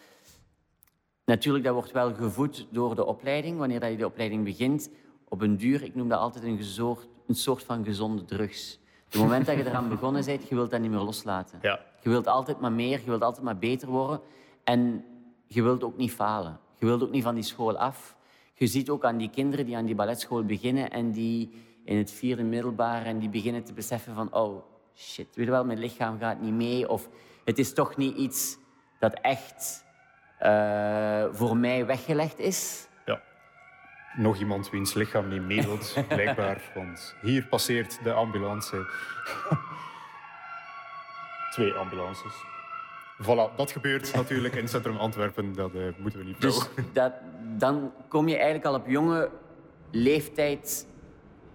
natuurlijk, 1.25 1.65
dat 1.65 1.75
wordt 1.75 1.93
wel 1.93 2.15
gevoed 2.15 2.67
door 2.71 2.95
de 2.95 3.05
opleiding. 3.05 3.59
Wanneer 3.59 3.81
dat 3.81 3.91
je 3.91 3.97
de 3.97 4.07
opleiding 4.07 4.45
begint, 4.45 4.91
op 5.29 5.41
een 5.41 5.57
duur, 5.57 5.83
ik 5.83 5.95
noem 5.95 6.09
dat 6.09 6.19
altijd 6.19 6.45
een, 6.45 6.57
gezoort, 6.57 7.09
een 7.27 7.35
soort 7.35 7.63
van 7.63 7.85
gezonde 7.85 8.25
drugs. 8.25 8.79
Het 9.13 9.21
moment 9.21 9.47
dat 9.47 9.57
je 9.57 9.67
eraan 9.67 9.89
begonnen 9.89 10.25
bent, 10.25 10.49
je 10.49 10.55
wilt 10.55 10.71
dat 10.71 10.81
niet 10.81 10.91
meer 10.91 11.01
loslaten. 11.01 11.59
Ja. 11.63 11.81
Je 12.01 12.09
wilt 12.09 12.27
altijd 12.27 12.61
maar 12.61 12.73
meer, 12.73 12.99
je 12.99 13.07
wilt 13.07 13.23
altijd 13.23 13.45
maar 13.45 13.59
beter 13.59 13.89
worden. 13.89 14.21
En 14.65 15.05
je 15.47 15.63
wilt 15.63 15.85
ook 15.85 15.97
niet 15.97 16.13
falen. 16.13 16.59
Je 16.79 16.87
wilt 16.87 17.03
ook 17.03 17.11
niet 17.11 17.23
van 17.23 17.35
die 17.35 17.45
school 17.45 17.79
af. 17.79 18.17
Je 18.55 18.67
ziet 18.67 18.91
ook 18.91 19.05
aan 19.05 19.17
die 19.17 19.31
kinderen 19.31 19.67
die 19.67 19.77
aan 19.77 19.85
die 19.85 19.95
balletschool 19.95 20.45
beginnen 20.45 20.91
en 20.91 21.11
die 21.11 21.53
in 21.85 21.97
het 21.97 22.11
vierde 22.11 22.43
middelbaar 22.43 23.05
en 23.05 23.19
die 23.19 23.29
beginnen 23.29 23.65
te 23.65 23.73
beseffen 23.73 24.15
van 24.15 24.35
oh 24.35 24.63
shit, 24.95 25.35
weet 25.35 25.45
je 25.45 25.51
wel, 25.51 25.65
mijn 25.65 25.79
lichaam 25.79 26.19
gaat 26.19 26.41
niet 26.41 26.53
mee 26.55 26.89
of 26.89 27.09
het 27.45 27.59
is 27.59 27.75
toch 27.75 27.97
niet 27.97 28.17
iets 28.17 28.59
dat 28.99 29.15
echt 29.21 29.85
eh, 30.39 31.25
voor 31.31 31.57
mij 31.57 31.87
weggelegd 31.87 32.39
is. 32.39 32.87
Nog 34.17 34.39
iemand 34.39 34.71
wiens 34.71 34.95
lichaam 34.95 35.29
niet 35.29 35.43
meedoet, 35.43 35.95
blijkbaar. 36.09 36.71
Want 36.75 37.15
hier 37.21 37.47
passeert 37.47 38.05
de 38.05 38.13
ambulance. 38.13 38.77
Twee 41.53 41.73
ambulances. 41.73 42.33
Voilà, 43.23 43.57
dat 43.57 43.71
gebeurt 43.73 44.15
natuurlijk 44.15 44.55
in 44.55 44.69
Centrum 44.69 44.97
Antwerpen. 44.97 45.55
Dat 45.55 45.75
eh, 45.75 45.83
moeten 45.99 46.21
we 46.21 46.27
niet 46.27 46.41
Dus 46.41 46.69
dat, 46.93 47.13
dan 47.57 47.93
kom 48.09 48.29
je 48.29 48.35
eigenlijk 48.35 48.65
al 48.65 48.75
op 48.75 48.87
jonge 48.87 49.31
leeftijd 49.91 50.87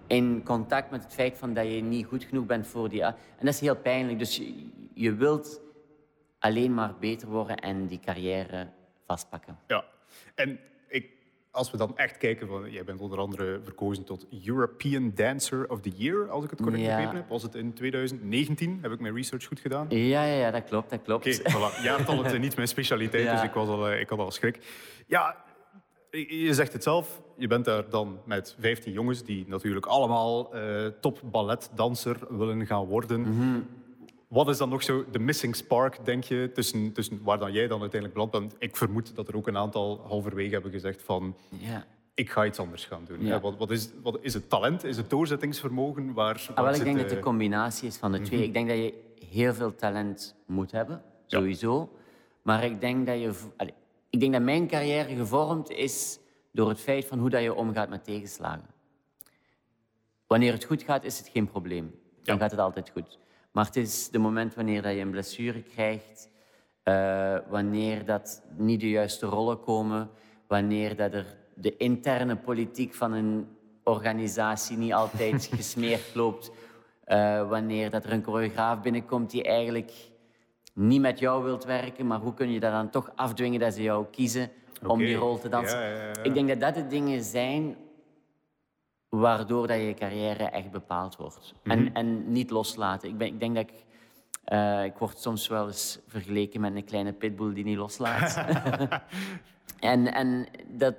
in 0.07 0.43
contact 0.43 0.91
met 0.91 1.03
het 1.03 1.13
feit 1.13 1.37
van 1.37 1.53
dat 1.53 1.65
je 1.65 1.81
niet 1.81 2.05
goed 2.05 2.23
genoeg 2.23 2.45
bent 2.45 2.67
voor 2.67 2.89
die... 2.89 3.03
En 3.03 3.15
dat 3.39 3.53
is 3.53 3.59
heel 3.59 3.75
pijnlijk. 3.75 4.19
Dus 4.19 4.37
je, 4.37 4.69
je 4.93 5.13
wilt 5.15 5.61
alleen 6.39 6.73
maar 6.73 6.93
beter 6.99 7.27
worden 7.27 7.57
en 7.57 7.87
die 7.87 7.99
carrière 7.99 8.67
vastpakken. 9.05 9.59
Ja. 9.67 9.85
En 10.35 10.59
als 11.57 11.71
we 11.71 11.77
dan 11.77 11.97
echt 11.97 12.17
kijken, 12.17 12.47
van, 12.47 12.71
jij 12.71 12.83
bent 12.83 12.99
onder 13.01 13.19
andere 13.19 13.59
verkozen 13.63 14.03
tot 14.03 14.25
European 14.45 15.11
Dancer 15.15 15.69
of 15.69 15.81
the 15.81 15.89
Year, 15.95 16.29
als 16.29 16.43
ik 16.43 16.49
het 16.49 16.61
correct 16.61 16.81
Ja. 16.83 16.87
begrepen 16.95 17.15
heb. 17.15 17.29
Was 17.29 17.43
het 17.43 17.55
in 17.55 17.73
2019? 17.73 18.79
Heb 18.81 18.91
ik 18.91 18.99
mijn 18.99 19.15
research 19.15 19.45
goed 19.45 19.59
gedaan? 19.59 19.85
Ja, 19.89 20.23
ja, 20.23 20.33
ja, 20.39 20.51
dat 20.51 20.63
klopt, 20.63 20.89
dat 20.89 21.01
klopt. 21.01 21.39
Oké, 21.39 21.51
voilà. 21.51 21.83
jaartallen 21.83 22.29
zijn 22.29 22.41
niet 22.41 22.55
mijn 22.55 22.67
specialiteit, 22.67 23.23
Ja. 23.27 23.33
dus 23.33 23.43
ik, 23.43 23.51
was 23.53 23.67
al, 23.67 23.89
eh, 23.89 23.99
ik 23.99 24.09
had 24.09 24.19
al 24.19 24.31
schrik. 24.31 24.59
Ja, 25.07 25.35
je 26.11 26.53
zegt 26.53 26.73
het 26.73 26.83
zelf, 26.83 27.21
je 27.37 27.47
bent 27.47 27.65
daar 27.65 27.89
dan 27.89 28.19
met 28.25 28.55
15 28.59 28.91
jongens 28.93 29.23
die 29.23 29.45
natuurlijk 29.47 29.85
allemaal 29.85 30.53
eh, 30.55 30.85
top 31.01 31.19
balletdanser 31.23 32.17
willen 32.37 32.65
gaan 32.65 32.85
worden. 32.85 33.21
Mhm. 33.21 33.59
Wat 34.27 34.47
is 34.49 34.57
dan 34.57 34.69
nog 34.69 34.83
zo 34.83 35.05
de 35.11 35.19
missing 35.19 35.55
spark, 35.55 36.05
denk 36.05 36.23
je, 36.23 36.51
tussen, 36.53 36.91
tussen 36.93 37.23
waar 37.23 37.39
dan 37.39 37.51
jij 37.51 37.67
dan 37.67 37.81
uiteindelijk 37.81 38.13
beland 38.13 38.31
bent? 38.31 38.55
Ik 38.59 38.75
vermoed 38.75 39.15
dat 39.15 39.27
er 39.27 39.35
ook 39.35 39.47
een 39.47 39.57
aantal 39.57 40.01
halverwege 40.07 40.53
hebben 40.53 40.71
gezegd 40.71 41.01
van 41.01 41.35
Ja. 41.49 41.85
ik 42.13 42.29
ga 42.29 42.45
iets 42.45 42.59
anders 42.59 42.85
gaan 42.85 43.05
doen. 43.07 43.25
Ja. 43.25 43.39
Wat, 43.39 43.57
wat, 43.57 43.71
is, 43.71 43.89
wat 44.03 44.17
is 44.21 44.33
het 44.33 44.49
talent? 44.49 44.83
Is 44.83 44.97
het 44.97 45.09
doorzettingsvermogen? 45.09 46.13
Waar, 46.13 46.47
Ah, 46.55 46.63
wel, 46.63 46.73
ik 46.73 46.83
denk 46.83 46.95
dat 46.97 47.05
het 47.09 47.17
een 47.17 47.23
combinatie 47.23 47.87
is 47.87 47.97
van 47.97 48.11
de 48.11 48.21
twee. 48.21 48.43
Ik 48.43 48.53
denk 48.53 48.67
dat 48.67 48.77
je 48.77 48.93
heel 49.29 49.53
veel 49.53 49.75
talent 49.75 50.35
moet 50.45 50.71
hebben, 50.71 51.01
Ja. 51.25 51.37
sowieso. 51.37 51.89
Maar 52.41 52.63
ik 52.63 52.81
denk 52.81 53.05
dat 53.05 53.19
je... 53.19 53.31
allee, 53.57 53.73
ik 54.09 54.19
denk 54.19 54.33
dat 54.33 54.41
mijn 54.41 54.67
carrière 54.67 55.15
gevormd 55.15 55.69
is 55.69 56.19
door 56.51 56.69
het 56.69 56.79
feit 56.79 57.05
van 57.05 57.19
hoe 57.19 57.29
dat 57.29 57.41
je 57.41 57.53
omgaat 57.53 57.89
met 57.89 58.03
tegenslagen. 58.03 58.65
Wanneer 60.27 60.53
het 60.53 60.63
goed 60.63 60.83
gaat, 60.83 61.03
is 61.03 61.17
het 61.17 61.27
geen 61.27 61.47
probleem. 61.47 61.95
Dan 62.23 62.35
Ja. 62.35 62.41
gaat 62.41 62.51
het 62.51 62.59
altijd 62.59 62.89
goed. 62.89 63.17
Maar 63.51 63.65
het 63.65 63.75
is 63.75 64.09
de 64.09 64.17
moment 64.17 64.55
wanneer 64.55 64.81
dat 64.81 64.93
je 64.93 64.99
een 64.99 65.11
blessure 65.11 65.61
krijgt, 65.61 66.29
eh, 66.83 67.37
wanneer 67.49 68.05
dat 68.05 68.43
niet 68.57 68.79
de 68.79 68.89
juiste 68.89 69.25
rollen 69.25 69.59
komen, 69.59 70.09
wanneer 70.47 70.95
dat 70.95 71.13
er 71.13 71.37
de 71.55 71.77
interne 71.77 72.35
politiek 72.35 72.93
van 72.93 73.13
een 73.13 73.47
organisatie 73.83 74.77
niet 74.77 74.93
altijd 74.93 75.49
gesmeerd 75.55 76.15
loopt, 76.15 76.51
eh, 77.03 77.49
wanneer 77.49 77.89
dat 77.89 78.03
er 78.03 78.11
een 78.11 78.23
choreograaf 78.23 78.81
binnenkomt 78.81 79.31
die 79.31 79.43
eigenlijk 79.43 79.91
niet 80.73 81.01
met 81.01 81.19
jou 81.19 81.43
wilt 81.43 81.65
werken, 81.65 82.07
maar 82.07 82.19
hoe 82.19 82.33
kun 82.33 82.51
je 82.51 82.59
dat 82.59 82.71
dan 82.71 82.89
toch 82.89 83.11
afdwingen 83.15 83.59
dat 83.59 83.73
ze 83.73 83.81
jou 83.81 84.05
kiezen 84.11 84.49
om 84.85 84.97
die 84.97 85.15
rol 85.15 85.37
te 85.39 85.49
dansen? 85.49 85.79
Ja, 85.79 85.87
ja, 85.87 86.03
ja. 86.03 86.23
Ik 86.23 86.33
denk 86.33 86.47
dat 86.47 86.59
dat 86.59 86.75
de 86.75 86.87
dingen 86.87 87.23
zijn 87.23 87.77
waardoor 89.09 89.67
dat 89.67 89.77
je 89.77 89.93
carrière 89.93 90.43
echt 90.43 90.71
bepaald 90.71 91.15
wordt. 91.15 91.53
Mhm. 91.63 91.71
en, 91.77 91.93
en 91.93 92.31
niet 92.31 92.49
loslaten. 92.49 93.09
Ik, 93.09 93.17
ben, 93.17 93.27
ik 93.27 93.39
denk 93.39 93.55
dat 93.55 93.63
ik... 93.63 93.85
eh, 94.43 94.83
ik 94.83 94.97
word 94.97 95.19
soms 95.19 95.47
wel 95.47 95.67
eens 95.67 95.99
vergeleken 96.07 96.61
met 96.61 96.75
een 96.75 96.85
kleine 96.85 97.13
pitbull 97.13 97.53
die 97.53 97.63
niet 97.63 97.77
loslaat. 97.77 98.37
en 99.79 100.13
en 100.13 100.47
dat, 100.67 100.95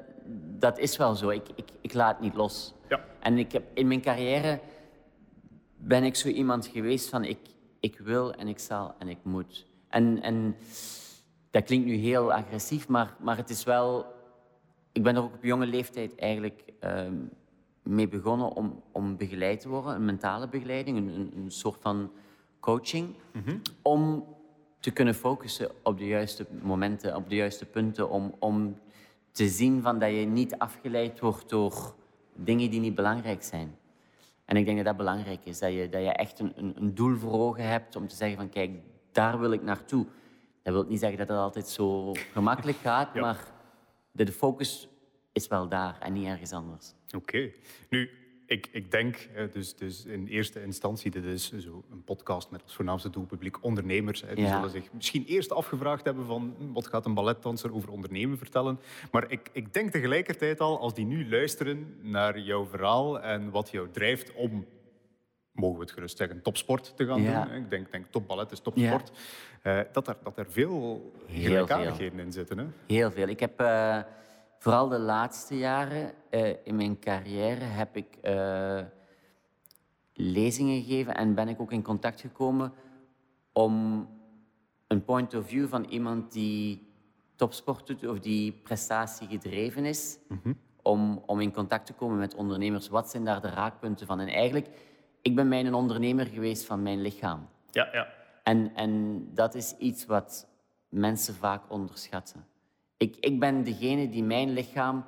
dat 0.59 0.79
is 0.79 0.97
wel 0.97 1.15
zo. 1.15 1.29
Ik, 1.29 1.47
ik, 1.55 1.69
ik 1.81 1.93
laat 1.95 2.21
niet 2.21 2.35
los. 2.35 2.75
Ja. 2.89 3.05
En 3.21 3.39
ik 3.39 3.53
heb, 3.53 3.65
in 3.75 3.87
mijn 3.87 4.01
carrière 4.01 4.61
ben 5.77 6.05
ik 6.05 6.17
zo 6.17 6.29
iemand 6.29 6.67
geweest 6.67 7.09
van 7.09 7.25
ik, 7.25 7.39
ik 7.81 7.99
wil 7.99 8.33
en 8.33 8.49
ik 8.49 8.59
zal 8.59 8.95
en 8.99 9.09
ik 9.09 9.19
moet. 9.23 9.67
En, 9.89 10.23
en 10.23 10.57
dat 11.51 11.65
klinkt 11.65 11.87
nu 11.87 11.95
heel 11.95 12.33
agressief, 12.33 12.89
maar, 12.89 13.15
maar 13.21 13.37
het 13.37 13.51
is 13.51 13.65
wel... 13.65 14.07
Ik 14.93 15.03
ben 15.03 15.17
er 15.17 15.23
ook 15.23 15.35
op 15.35 15.45
jonge 15.45 15.67
leeftijd 15.67 16.15
eigenlijk 16.17 16.63
ehm, 16.81 17.15
mee 17.89 18.09
begonnen 18.09 18.53
om, 18.53 18.83
om 18.93 19.17
begeleid 19.17 19.61
te 19.61 19.69
worden. 19.69 19.95
Een 19.95 20.05
mentale 20.05 20.49
begeleiding, 20.49 20.97
een, 20.97 21.33
een, 21.37 21.51
soort 21.51 21.81
van 21.81 22.11
coaching. 22.61 23.15
Om 23.83 24.25
te 24.81 24.91
kunnen 24.91 25.15
focussen 25.15 25.71
op 25.83 25.99
de 25.99 26.07
juiste 26.07 26.47
momenten, 26.63 27.17
op 27.17 27.29
de 27.29 27.35
juiste 27.35 27.65
punten. 27.65 28.11
Om, 28.11 28.35
om 28.39 28.79
te 29.31 29.49
zien 29.49 29.83
van 29.83 29.99
dat 29.99 30.11
je 30.11 30.27
niet 30.27 30.59
afgeleid 30.59 31.21
wordt 31.21 31.49
door 31.49 31.95
dingen 32.35 32.71
die 32.71 32.81
niet 32.81 32.95
belangrijk 32.95 33.43
zijn. 33.43 33.77
En 34.45 34.57
ik 34.57 34.65
denk 34.65 34.77
dat 34.77 34.87
dat 34.87 34.97
belangrijk 34.97 35.45
is. 35.45 35.59
Dat 35.59 35.73
je, 35.73 35.89
dat 35.89 36.03
je 36.03 36.13
echt 36.13 36.39
een, 36.39 36.53
een, 36.57 36.75
een 36.77 36.95
doel 36.95 37.17
voor 37.17 37.33
ogen 37.33 37.69
hebt 37.69 37.97
om 37.97 38.09
te 38.09 38.17
zeggen 38.17 38.37
van 38.37 38.49
kijk, 38.49 38.71
daar 39.13 39.39
wil 39.39 39.53
ik 39.53 39.63
naartoe. 39.63 40.07
Dat 40.63 40.73
wil 40.75 40.85
niet 40.85 41.01
zeggen 41.01 41.19
dat 41.19 41.29
het 41.29 41.37
altijd 41.37 41.69
zo 41.69 42.13
gemakkelijk 42.33 42.79
gaat, 42.79 43.15
Ja. 43.15 43.21
maar 43.21 43.53
de 44.13 44.33
focus 44.33 44.89
is 45.33 45.49
wel 45.49 45.69
daar 45.69 45.99
en 46.01 46.13
niet 46.13 46.27
ergens 46.27 46.53
anders. 46.53 46.95
Oké. 47.17 47.51
Nu, 47.89 48.11
ik, 48.47 48.69
ik 48.73 48.91
denk, 48.91 49.29
dus, 49.53 49.75
dus 49.77 50.05
in 50.05 50.27
eerste 50.27 50.63
instantie, 50.63 51.11
dit 51.11 51.25
is 51.25 51.53
zo 51.59 51.85
een 51.91 52.03
podcast 52.05 52.51
met 52.51 52.63
als 52.63 52.75
voornaamste 52.75 53.11
doelpubliek 53.11 53.65
ondernemers. 53.65 54.21
Hè, 54.23 54.35
die 54.35 54.45
Ja. 54.45 54.55
zullen 54.55 54.71
zich 54.71 54.93
misschien 54.93 55.25
eerst 55.25 55.53
afgevraagd 55.53 56.05
hebben 56.05 56.27
van 56.27 56.55
hm, 56.59 56.73
wat 56.73 56.87
gaat 56.87 57.07
een 57.07 57.15
balletdanser 57.15 57.75
over 57.75 57.91
ondernemen 57.91 58.39
vertellen. 58.39 58.81
Maar 59.11 59.31
ik, 59.31 59.49
ik 59.53 59.73
denk 59.75 59.91
tegelijkertijd 59.91 60.61
al, 60.61 60.81
als 60.81 60.95
die 60.95 61.05
nu 61.07 61.29
luisteren 61.29 61.95
naar 62.01 62.39
jouw 62.39 62.67
verhaal 62.67 63.21
en 63.21 63.51
wat 63.51 63.71
jou 63.71 63.89
drijft 63.93 64.33
om, 64.33 64.67
mogen 65.53 65.77
we 65.79 65.85
het 65.85 65.93
gerust 65.93 66.17
zeggen, 66.17 66.43
topsport 66.43 66.97
te 66.97 67.07
gaan 67.07 67.23
Ja. 67.23 67.45
doen. 67.45 67.55
Ik 67.55 67.71
denk, 67.71 67.93
denk 67.93 68.07
topballet 68.11 68.53
is 68.53 68.61
topsport. 68.61 69.11
eh, 69.63 69.81
dat, 69.93 70.09
er, 70.09 70.17
dat 70.23 70.39
er 70.39 70.47
veel 70.51 71.13
gelijkaardigheden 71.29 72.19
in 72.19 72.33
zitten. 72.33 72.59
Hè? 72.59 72.67
Heel 72.87 73.11
veel. 73.11 73.29
Ik 73.29 73.41
heb 73.41 73.61
eh, 73.61 73.99
vooral 74.59 74.89
de 74.89 74.99
laatste 74.99 75.59
jaren 75.59 76.13
eh, 76.31 76.67
in 76.67 76.77
mijn 76.77 76.99
carrière 76.99 77.65
heb 77.65 77.97
ik 77.97 78.17
eh, 78.23 78.81
lezingen 80.13 80.83
gegeven 80.83 81.15
en 81.15 81.35
ben 81.35 81.49
ik 81.49 81.61
ook 81.61 81.73
in 81.73 81.83
contact 81.83 82.21
gekomen 82.21 82.73
om 83.53 84.07
een 84.87 85.05
point 85.05 85.35
of 85.35 85.47
view 85.47 85.69
van 85.69 85.85
iemand 85.85 86.33
die 86.33 86.93
topsport 87.35 87.87
doet 87.87 88.07
of 88.07 88.19
die 88.19 88.53
prestatiegedreven 88.53 89.85
is, 89.85 90.19
om, 90.83 91.23
om 91.27 91.41
in 91.41 91.53
contact 91.53 91.87
te 91.87 91.93
komen 91.93 92.19
met 92.19 92.35
ondernemers. 92.35 92.89
Wat 92.89 93.11
zijn 93.11 93.25
daar 93.25 93.41
de 93.41 93.49
raakpunten 93.49 94.07
van? 94.07 94.21
En 94.21 94.29
eigenlijk, 94.29 94.69
ik 95.23 95.35
ben 95.35 95.49
mij 95.49 95.65
een 95.65 95.75
ondernemer 95.75 96.27
geweest 96.27 96.65
van 96.65 96.83
mijn 96.83 97.01
lichaam. 97.03 97.49
Ja, 97.71 97.89
ja. 97.93 98.09
En, 98.43 98.75
en 98.75 99.25
dat 99.35 99.55
is 99.55 99.77
iets 99.77 100.07
wat 100.07 100.49
mensen 100.89 101.35
vaak 101.35 101.63
onderschatten. 101.69 102.47
Ik, 102.99 103.17
ik 103.21 103.41
ben 103.41 103.65
degene 103.65 104.09
die 104.09 104.23
mijn 104.23 104.51
lichaam 104.51 105.05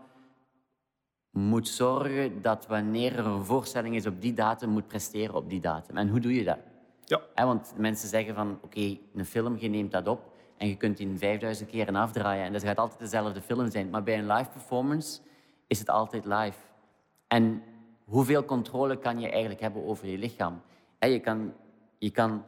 moet 1.31 1.69
zorgen 1.69 2.43
dat 2.43 2.67
wanneer 2.67 3.19
er 3.19 3.27
een 3.27 3.45
voorstelling 3.45 3.95
is 3.95 4.07
op 4.07 4.21
die 4.21 4.33
datum, 4.33 4.71
moet 4.71 4.87
presteren 4.87 5.35
op 5.35 5.51
die 5.51 5.61
datum. 5.61 5.97
En 5.97 6.09
hoe 6.09 6.21
doe 6.21 6.35
je 6.35 6.45
dat? 6.45 6.59
Ja. 7.05 7.45
Want 7.45 7.75
mensen 7.77 8.09
zeggen 8.09 8.35
van, 8.35 8.59
oké, 8.63 8.99
een 9.15 9.25
film, 9.25 9.57
je 9.59 9.69
neemt 9.69 9.93
dat 9.93 10.07
op 10.07 10.33
en 10.57 10.69
je 10.69 10.77
kunt 10.77 10.97
die 10.97 11.19
5000 11.19 11.71
keer 11.71 11.93
afdraaien 11.93 12.45
en 12.45 12.53
dat 12.53 12.63
gaat 12.63 12.79
altijd 12.79 13.01
dezelfde 13.01 13.41
film 13.41 13.71
zijn. 13.71 13.91
Maar 13.91 14.03
bij 14.03 14.19
een 14.19 14.27
live 14.27 14.51
performance 14.51 15.21
is 15.67 15.79
het 15.79 15.89
altijd 15.89 16.25
live. 16.25 16.59
En 17.27 17.63
hoeveel 18.05 18.45
controle 18.45 18.99
kan 18.99 19.21
je 19.21 19.31
eigenlijk 19.31 19.61
hebben 19.61 19.87
over 19.87 20.07
je 20.07 20.19
lichaam? 20.19 20.63
Je, 20.99 21.21
kan, 21.21 21.53
je 21.99 22.11
kan 22.11 22.45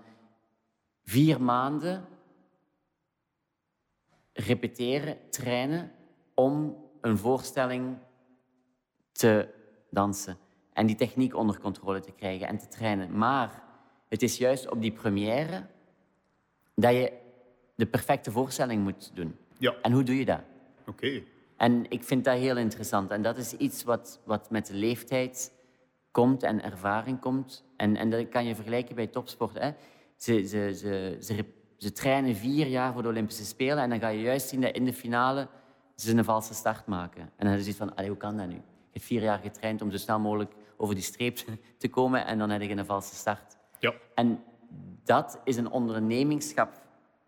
vier 1.05 1.43
maanden 1.43 2.05
repeteren, 4.33 5.17
trainen 5.31 5.93
om 6.35 6.77
een 7.01 7.19
voorstelling 7.19 7.97
te 9.12 9.49
dansen 9.91 10.37
en 10.73 10.87
die 10.87 10.97
techniek 10.97 11.37
onder 11.37 11.61
controle 11.61 12.01
te 12.01 12.12
krijgen 12.12 12.47
en 12.47 12.59
te 12.59 12.69
trainen. 12.69 13.19
Maar 13.19 13.62
het 14.09 14.23
is 14.23 14.37
juist 14.37 14.71
op 14.71 14.81
die 14.81 14.93
première 14.93 15.67
dat 16.75 16.93
je 16.93 17.12
de 17.75 17.87
perfecte 17.87 18.31
voorstelling 18.31 18.83
moet 18.83 19.11
doen. 19.15 19.37
Ja. 19.59 19.75
En 19.83 19.93
hoe 19.93 20.03
doe 20.03 20.19
je 20.19 20.25
dat? 20.25 20.41
Oké. 20.87 21.23
En 21.57 21.91
ik 21.91 22.05
vind 22.05 22.25
dat 22.25 22.39
heel 22.39 22.57
interessant. 22.57 23.11
En 23.11 23.23
dat 23.23 23.37
is 23.37 23.53
iets 23.53 23.85
wat, 23.85 24.21
wat 24.25 24.51
met 24.51 24.67
de 24.67 24.75
leeftijd 24.75 25.53
komt 26.11 26.43
en 26.43 26.62
ervaring 26.62 27.21
komt. 27.21 27.65
En, 27.77 27.97
en 27.97 28.11
dat 28.11 28.29
kan 28.29 28.45
je 28.45 28.55
vergelijken 28.55 28.95
bij 28.95 29.07
topsport. 29.07 29.59
Hè. 29.59 29.71
Ze, 30.17 30.47
ze, 30.47 30.75
ze, 30.75 31.17
ze, 31.21 31.45
ze 31.83 31.93
trainen 31.93 32.37
vier 32.37 32.67
jaar 32.67 32.93
voor 32.93 33.03
de 33.03 33.09
Olympische 33.09 33.45
Spelen 33.45 33.79
en 33.79 33.91
dan 33.91 33.99
ga 33.99 34.09
je 34.09 34.21
juist 34.21 34.49
zien 34.49 34.61
dat 34.61 34.75
in 34.75 34.85
de 34.85 34.93
finale 34.93 35.49
ze 35.97 36.17
een 36.17 36.25
valse 36.25 36.55
start 36.55 36.87
maken. 36.87 37.31
En 37.37 37.47
dan 37.47 37.55
is 37.55 37.67
het 37.67 37.77
van, 37.77 37.95
allee, 37.95 38.09
hoe 38.09 38.19
kan 38.19 38.37
dat 38.37 38.47
nu? 38.47 38.55
Je 38.55 38.61
hebt 38.93 39.05
vier 39.05 39.23
jaar 39.23 39.39
getraind 39.39 39.83
om 39.83 39.91
zo 39.91 39.97
snel 39.97 40.19
mogelijk 40.19 40.53
over 40.77 40.95
die 40.95 41.05
streep 41.05 41.39
te 41.79 41.89
komen 41.89 42.27
en 42.27 42.39
dan 42.39 42.51
heb 42.51 42.62
je 42.62 42.71
een 42.71 42.85
valse 42.85 43.15
start. 43.15 43.57
Ja. 43.79 43.95
En 44.15 44.43
dat 45.05 45.41
is 45.45 45.57
een 45.57 45.71
ondernemingschap 45.71 46.81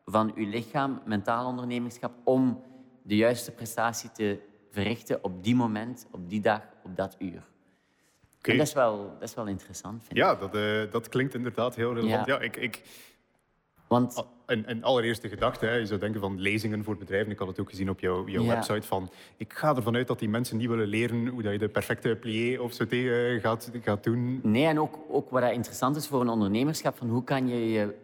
van 0.05 0.33
uw 0.35 0.49
lichaam, 0.49 1.01
mentaal 1.05 1.47
ondernemingschap, 1.47 2.13
om 2.25 2.63
de 3.03 3.17
juiste 3.17 3.51
prestatie 3.51 4.13
te 4.13 4.41
verrichten 4.71 5.25
op 5.25 5.45
die 5.45 5.55
moment, 5.55 6.07
op 6.11 6.29
die 6.29 6.41
dag, 6.41 6.63
op 6.85 6.97
dat 6.97 7.17
uur. 7.19 7.43
En 8.41 8.57
dat 8.57 8.67
is, 8.67 8.73
wel, 8.73 9.17
dat 9.19 9.29
is 9.29 9.35
wel 9.35 9.47
interessant, 9.47 10.05
vind 10.05 10.11
ik. 10.11 10.17
Ja, 10.17 10.35
dat, 10.35 10.55
eh, 10.55 10.93
dat 10.93 11.09
klinkt 11.09 11.35
inderdaad 11.35 11.75
heel 11.75 11.95
relevant. 11.95 12.27
Ja. 12.27 12.35
Ja. 12.35 12.41
ik, 12.41 12.57
ik, 12.57 12.83
Want 13.95 14.25
een, 14.47 14.71
een 14.71 14.85
allereerste 14.85 15.29
gedachte, 15.29 15.67
hè, 15.67 15.75
je 15.75 15.87
zou 15.87 16.01
denken 16.01 16.21
van 16.21 16.41
lezingen 16.41 16.85
voor 16.85 16.97
bedrijven. 16.97 17.33
Ik 17.33 17.39
had 17.39 17.49
het 17.49 17.61
ook 17.61 17.69
gezien 17.71 17.91
op 17.91 18.01
jouw, 18.01 18.29
jouw 18.29 18.43
Ja. 18.43 18.55
website. 18.55 18.87
Van, 18.87 19.11
ik 19.37 19.53
ga 19.53 19.77
ervan 19.77 19.97
uit 19.97 20.07
dat 20.07 20.19
die 20.19 20.29
mensen 20.29 20.57
niet 20.57 20.69
willen 20.69 20.87
leren 20.87 21.27
hoe 21.27 21.43
dat 21.43 21.53
je 21.53 21.59
de 21.59 21.69
perfecte 21.69 22.17
plié 22.21 22.61
of 22.61 22.73
zo 22.73 22.87
tegen 22.87 23.41
gaat, 23.41 23.71
gaat 23.83 24.05
doen. 24.05 24.41
nee, 24.43 24.67
en 24.67 24.81
ook, 24.81 24.99
ook 25.09 25.31
wat 25.31 25.43
dat 25.43 25.53
interessant 25.53 25.97
is 25.97 26.07
voor 26.07 26.21
een 26.21 26.29
ondernemerschap, 26.29 26.97
van 26.97 27.09
hoe 27.09 27.25
kan 27.25 27.49
je 27.49 27.71
je 27.71 27.95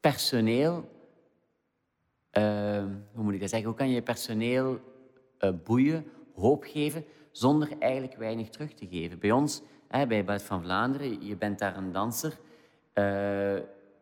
personeel, 0.00 0.88
eh, 2.30 2.84
hoe 3.12 3.24
moet 3.24 3.34
ik 3.34 3.40
dat 3.40 3.48
zeggen, 3.48 3.68
hoe 3.68 3.78
kan 3.78 3.88
je 3.88 3.94
je 3.94 4.02
personeel 4.02 4.78
eh, 5.38 5.50
boeien, 5.64 6.04
hoop 6.34 6.64
geven 6.64 7.04
zonder 7.30 7.68
eigenlijk 7.78 8.16
weinig 8.16 8.48
terug 8.48 8.72
te 8.74 8.86
geven. 8.90 9.18
Bij 9.18 9.30
ons, 9.30 9.62
hè, 9.88 10.06
bij 10.06 10.24
Ballet 10.24 10.42
van 10.42 10.62
Vlaanderen, 10.62 11.26
je 11.26 11.36
bent 11.36 11.58
daar 11.58 11.76
een 11.76 11.92
danser. 11.92 12.38
Uh, 12.94 13.56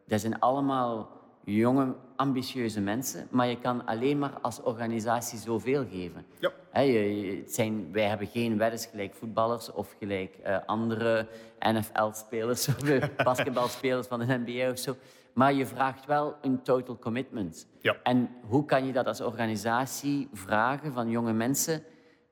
dat 0.08 0.20
zijn 0.20 0.40
allemaal 0.40 1.18
jonge, 1.44 1.94
ambitieuze 2.16 2.80
mensen, 2.80 3.26
maar 3.30 3.46
je 3.46 3.58
kan 3.58 3.86
alleen 3.86 4.18
maar 4.18 4.40
als 4.40 4.62
organisatie 4.62 5.38
zoveel 5.38 5.84
geven. 5.90 6.26
Ja. 6.38 6.52
het 6.70 7.54
zijn, 7.54 7.92
wij 7.92 8.04
hebben 8.04 8.26
geen 8.26 8.58
weddens 8.58 8.86
gelijk 8.86 9.14
voetballers 9.14 9.72
of 9.72 9.94
gelijk 9.98 10.38
uh, 10.46 10.58
andere 10.66 11.26
NFL-spelers 11.58 12.68
of 12.68 12.76
basketbalspelers 13.24 14.06
van 14.06 14.18
de 14.18 14.42
NBA 14.46 14.70
of 14.70 14.78
zo. 14.78 14.96
Maar 15.32 15.54
je 15.54 15.66
vraagt 15.66 16.06
wel 16.06 16.36
een 16.40 16.62
total 16.62 16.98
commitment. 16.98 17.68
Ja. 17.80 17.96
En 18.02 18.30
hoe 18.42 18.64
kan 18.64 18.86
je 18.86 18.92
dat 18.92 19.06
als 19.06 19.20
organisatie 19.20 20.28
vragen 20.32 20.92
van 20.92 21.10
jonge 21.10 21.32
mensen, 21.32 21.82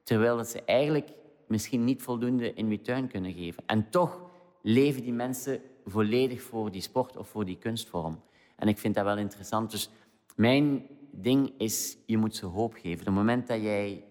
terwijl 0.03 0.37
dat 0.37 0.49
ze 0.49 0.63
eigenlijk 0.65 1.09
misschien 1.47 1.85
niet 1.85 2.03
voldoende 2.03 2.53
in 2.53 2.69
return 2.69 3.09
kunnen 3.09 3.33
geven? 3.33 3.63
En 3.67 3.91
toch 3.91 4.21
leven 4.63 5.03
die 5.03 5.13
mensen 5.13 5.61
volledig 5.87 6.43
voor 6.43 6.71
die 6.71 6.81
sport 6.81 7.17
of 7.17 7.29
voor 7.29 7.45
die 7.45 7.59
kunstvorm. 7.59 8.21
En 8.57 8.69
ik 8.69 8.79
vind 8.79 8.95
dat 8.95 9.05
wel 9.05 9.19
interessant. 9.19 9.71
Dus 9.71 9.91
mijn 10.37 10.87
ding 11.11 11.53
is, 11.59 11.97
je 12.07 12.17
moet 12.17 12.37
ze 12.37 12.47
hoop 12.47 12.73
geven. 12.73 13.01
Op 13.01 13.05
het 13.05 13.15
moment 13.15 13.47
dat 13.47 13.63
jij 13.63 14.05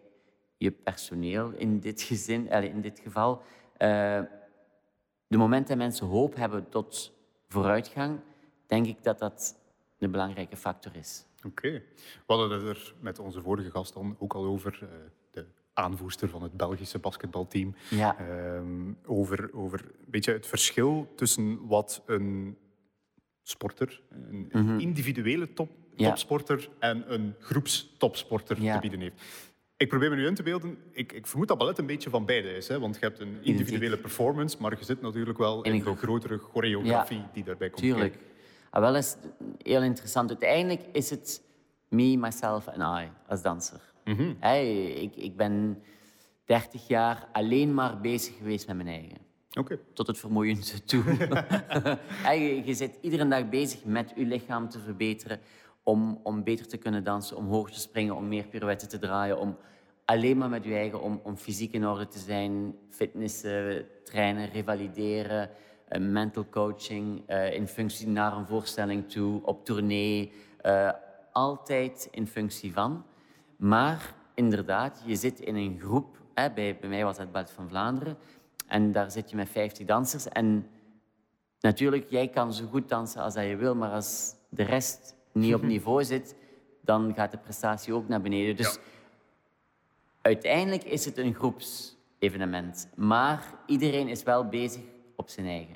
je 0.58 0.72
personeel 0.72 1.52
in 1.52 1.80
dit, 1.80 2.02
gezin, 2.02 2.50
in 2.50 2.82
dit 2.82 3.00
geval, 3.00 3.42
uh, 3.74 4.22
de 5.28 5.38
moment 5.38 5.68
dat 5.68 5.78
mensen 5.78 6.08
hoop 6.08 6.36
hebben 6.36 6.70
tot 6.70 7.12
vooruitgang, 7.48 8.20
denk 8.68 8.86
ik 8.86 9.04
dat 9.04 9.20
dat 9.20 9.60
een 10.00 10.12
belangrijke 10.12 10.58
factor 10.58 10.96
is. 10.96 11.26
Oké. 11.46 11.72
We 11.72 11.84
hadden 12.26 12.52
het 12.52 12.78
er 12.78 12.94
met 13.00 13.20
onze 13.20 13.42
vorige 13.42 13.72
gast 13.72 13.94
dan 13.94 14.16
ook 14.20 14.34
al 14.34 14.46
over. 14.46 14.78
De 14.80 15.25
aanvoerster 15.76 16.30
van 16.30 16.44
het 16.44 16.58
Belgische 16.58 17.00
basketbalteam. 17.00 17.76
Ja. 17.90 18.16
Uh, 18.20 18.62
over, 19.06 19.50
over 19.54 19.80
een 19.80 20.12
beetje 20.12 20.32
het 20.32 20.48
verschil 20.48 21.12
tussen 21.16 21.68
wat 21.68 22.02
een 22.06 22.58
sporter, 23.44 24.02
een 24.10 24.50
mhm. 24.52 24.80
individuele 24.80 25.54
top, 25.54 25.70
topsporter 25.96 26.70
en 26.80 27.14
een 27.14 27.36
groepstopsporter 27.40 28.56
te 28.56 28.78
bieden 28.82 29.00
heeft. 29.00 29.22
Ik 29.78 29.90
probeer 29.90 30.10
me 30.10 30.16
nu 30.16 30.28
in 30.28 30.36
te 30.36 30.44
beelden. 30.44 30.78
Ik, 30.92 31.12
ik, 31.12 31.28
vermoed 31.28 31.48
dat 31.48 31.58
ballet 31.58 31.78
een 31.78 31.86
beetje 31.86 32.10
van 32.10 32.26
beide 32.26 32.56
is. 32.56 32.68
Hè? 32.68 32.80
Want 32.80 32.96
je 32.96 33.02
hebt 33.02 33.20
een 33.20 33.38
individuele 33.42 33.98
performance, 33.98 34.58
maar 34.60 34.78
je 34.80 34.86
zit 34.86 35.02
natuurlijk 35.02 35.38
wel 35.38 35.64
in, 35.64 35.84
de 35.84 35.96
grotere 35.96 36.38
choreografie 36.38 37.24
die 37.34 37.44
daarbij 37.44 37.70
komt. 37.70 37.82
Tuurlijk. 37.82 38.18
Ah, 38.70 38.82
wel 38.82 38.96
is 38.96 39.16
heel 39.62 39.84
interessant. 39.84 40.30
Uiteindelijk 40.30 40.82
is 40.92 41.10
het 41.10 41.42
me, 41.90 42.18
myself 42.18 42.68
en 42.68 43.04
I 43.04 43.10
als 43.28 43.42
danser. 43.42 43.95
Mm 44.06 44.38
ik, 45.02 45.16
ik 45.16 45.36
ben 45.36 45.84
30 46.46 46.88
jaar 46.88 47.28
alleen 47.32 47.74
maar 47.74 48.02
bezig 48.02 48.38
geweest 48.38 48.68
met 48.68 48.76
mijn 48.76 48.88
eigen. 48.88 49.18
Tot 49.94 50.08
het 50.08 50.18
vermoeiende 50.18 50.84
toe. 50.86 51.04
je, 52.40 52.62
je 52.66 52.74
zit 52.74 52.98
iedere 53.02 53.28
dag 53.28 53.50
bezig 53.50 53.86
met 53.86 54.14
je 54.16 54.26
lichaam 54.26 54.70
te 54.70 54.80
verbeteren. 54.80 55.40
Om, 55.84 56.20
om 56.24 56.44
beter 56.44 56.68
te 56.68 56.78
kunnen 56.78 57.04
dansen, 57.04 57.38
om 57.38 57.48
hoog 57.48 57.72
te 57.72 57.80
springen, 57.80 58.16
om 58.16 58.28
meer 58.28 58.48
pirouetten 58.48 58.90
te 58.90 59.00
draaien. 59.00 59.40
Om 59.40 59.58
alleen 60.06 60.38
maar 60.38 60.50
met 60.50 60.64
je 60.64 60.74
eigen, 60.74 61.02
om, 61.02 61.20
om 61.24 61.38
fysiek 61.38 61.74
in 61.74 61.88
orde 61.88 62.08
te 62.08 62.20
zijn. 62.20 62.76
Fitnessen, 62.90 63.86
trainen, 64.04 64.50
revalideren. 64.50 65.50
Uh, 65.90 66.02
mental 66.02 66.50
coaching. 66.50 67.24
Uh, 67.30 67.54
in 67.54 67.68
functie 67.68 68.08
naar 68.08 68.38
een 68.38 68.48
voorstelling 68.48 69.10
toe. 69.10 69.46
Op 69.46 69.66
tournee. 69.66 70.32
Uh, 70.66 70.92
altijd 71.32 72.08
in 72.12 72.28
functie 72.28 72.74
van. 72.74 73.06
Maar 73.58 74.14
inderdaad, 74.34 75.04
je 75.06 75.16
zit 75.16 75.40
in 75.40 75.56
een 75.56 75.80
groep. 75.80 76.18
Hè, 76.34 76.52
bij, 76.52 76.78
bij 76.80 76.90
mij 76.90 77.04
was 77.04 77.18
het 77.18 77.32
Ballet 77.32 77.52
van 77.52 77.70
Vlaanderen 77.70 78.18
en 78.68 78.92
daar 78.92 79.12
zit 79.12 79.30
je 79.30 79.36
met 79.36 79.50
50 79.50 79.86
dansers. 79.86 80.28
En 80.28 80.68
natuurlijk, 81.60 82.10
jij 82.10 82.28
kan 82.28 82.54
zo 82.54 82.66
goed 82.66 82.90
dansen 82.90 83.22
als 83.22 83.34
dat 83.34 83.46
je 83.46 83.56
wil, 83.56 83.76
maar 83.76 83.92
als 83.92 84.34
de 84.50 84.64
rest 84.64 85.16
niet 85.32 85.54
op 85.54 85.62
niveau 85.74 86.04
zit, 86.04 86.36
dan 86.82 87.14
gaat 87.14 87.32
de 87.32 87.38
prestatie 87.38 87.94
ook 87.94 88.08
naar 88.08 88.22
beneden. 88.22 88.56
Dus 88.56 88.78
uiteindelijk 90.22 90.84
is 90.84 91.06
het 91.06 91.18
een 91.18 91.34
groepsevenement. 91.34 92.90
Maar 92.96 93.54
iedereen 93.66 94.08
is 94.08 94.24
wel 94.24 94.48
bezig 94.48 94.82
op 95.16 95.30
zijn 95.30 95.48
eigen. 95.48 95.76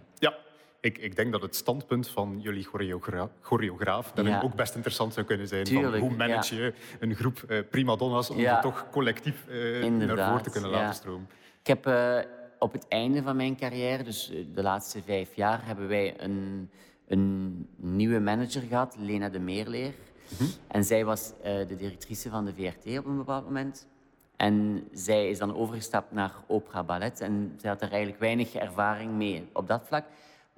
Ik, 0.81 0.97
ik 0.97 1.15
denk 1.15 1.31
dat 1.31 1.41
het 1.41 1.55
standpunt 1.55 2.07
van 2.07 2.39
jullie 2.41 2.63
choreogra 2.63 3.29
choreograaf 3.41 4.11
dan 4.11 4.41
ook 4.41 4.55
best 4.55 4.75
interessant 4.75 5.13
zou 5.13 5.25
kunnen 5.25 5.47
zijn. 5.47 5.67
van 5.67 5.97
hoe 5.97 6.15
manage 6.15 6.55
je 6.55 6.73
een 6.99 7.15
groep 7.15 7.43
uh, 7.47 7.59
prima 7.69 7.95
donna's 7.95 8.29
om 8.29 8.39
ja. 8.39 8.59
toch 8.59 8.87
collectief 8.91 9.45
uh, 9.49 9.85
naar 9.85 10.27
voren 10.27 10.43
te 10.43 10.49
kunnen 10.49 10.69
laten 10.69 10.95
stromen? 10.95 11.29
Ik 11.61 11.67
heb... 11.67 11.87
Uh, 11.87 12.19
op 12.59 12.73
het 12.73 12.87
einde 12.87 13.21
van 13.21 13.35
mijn 13.35 13.55
carrière, 13.55 14.03
dus 14.03 14.31
eh, 14.31 14.45
de 14.53 14.61
laatste 14.61 15.01
vijf 15.01 15.35
jaar, 15.35 15.65
hebben 15.65 15.87
wij 15.87 16.21
een, 16.21 16.69
een 17.07 17.67
nieuwe 17.75 18.19
manager 18.19 18.61
gehad, 18.61 18.95
Lena 18.97 19.29
de 19.29 19.39
Meerleer. 19.39 19.93
Mhm. 20.29 20.49
En 20.67 20.83
zij 20.83 21.05
was 21.05 21.33
de 21.41 21.75
directrice 21.77 22.29
van 22.29 22.45
de 22.45 22.53
VRT 22.53 22.97
op 22.97 23.05
een 23.05 23.17
bepaald 23.17 23.45
moment. 23.45 23.87
En 24.35 24.87
zij 24.93 25.29
is 25.29 25.37
dan 25.37 25.55
overgestapt 25.55 26.11
naar 26.11 26.33
opera 26.47 26.83
ballet. 26.83 27.21
En 27.21 27.53
zij 27.57 27.69
had 27.69 27.81
er 27.81 27.89
eigenlijk 27.89 28.19
weinig 28.19 28.53
ervaring 28.53 29.11
mee 29.11 29.49
op 29.53 29.67
dat 29.67 29.81
vlak. 29.85 30.05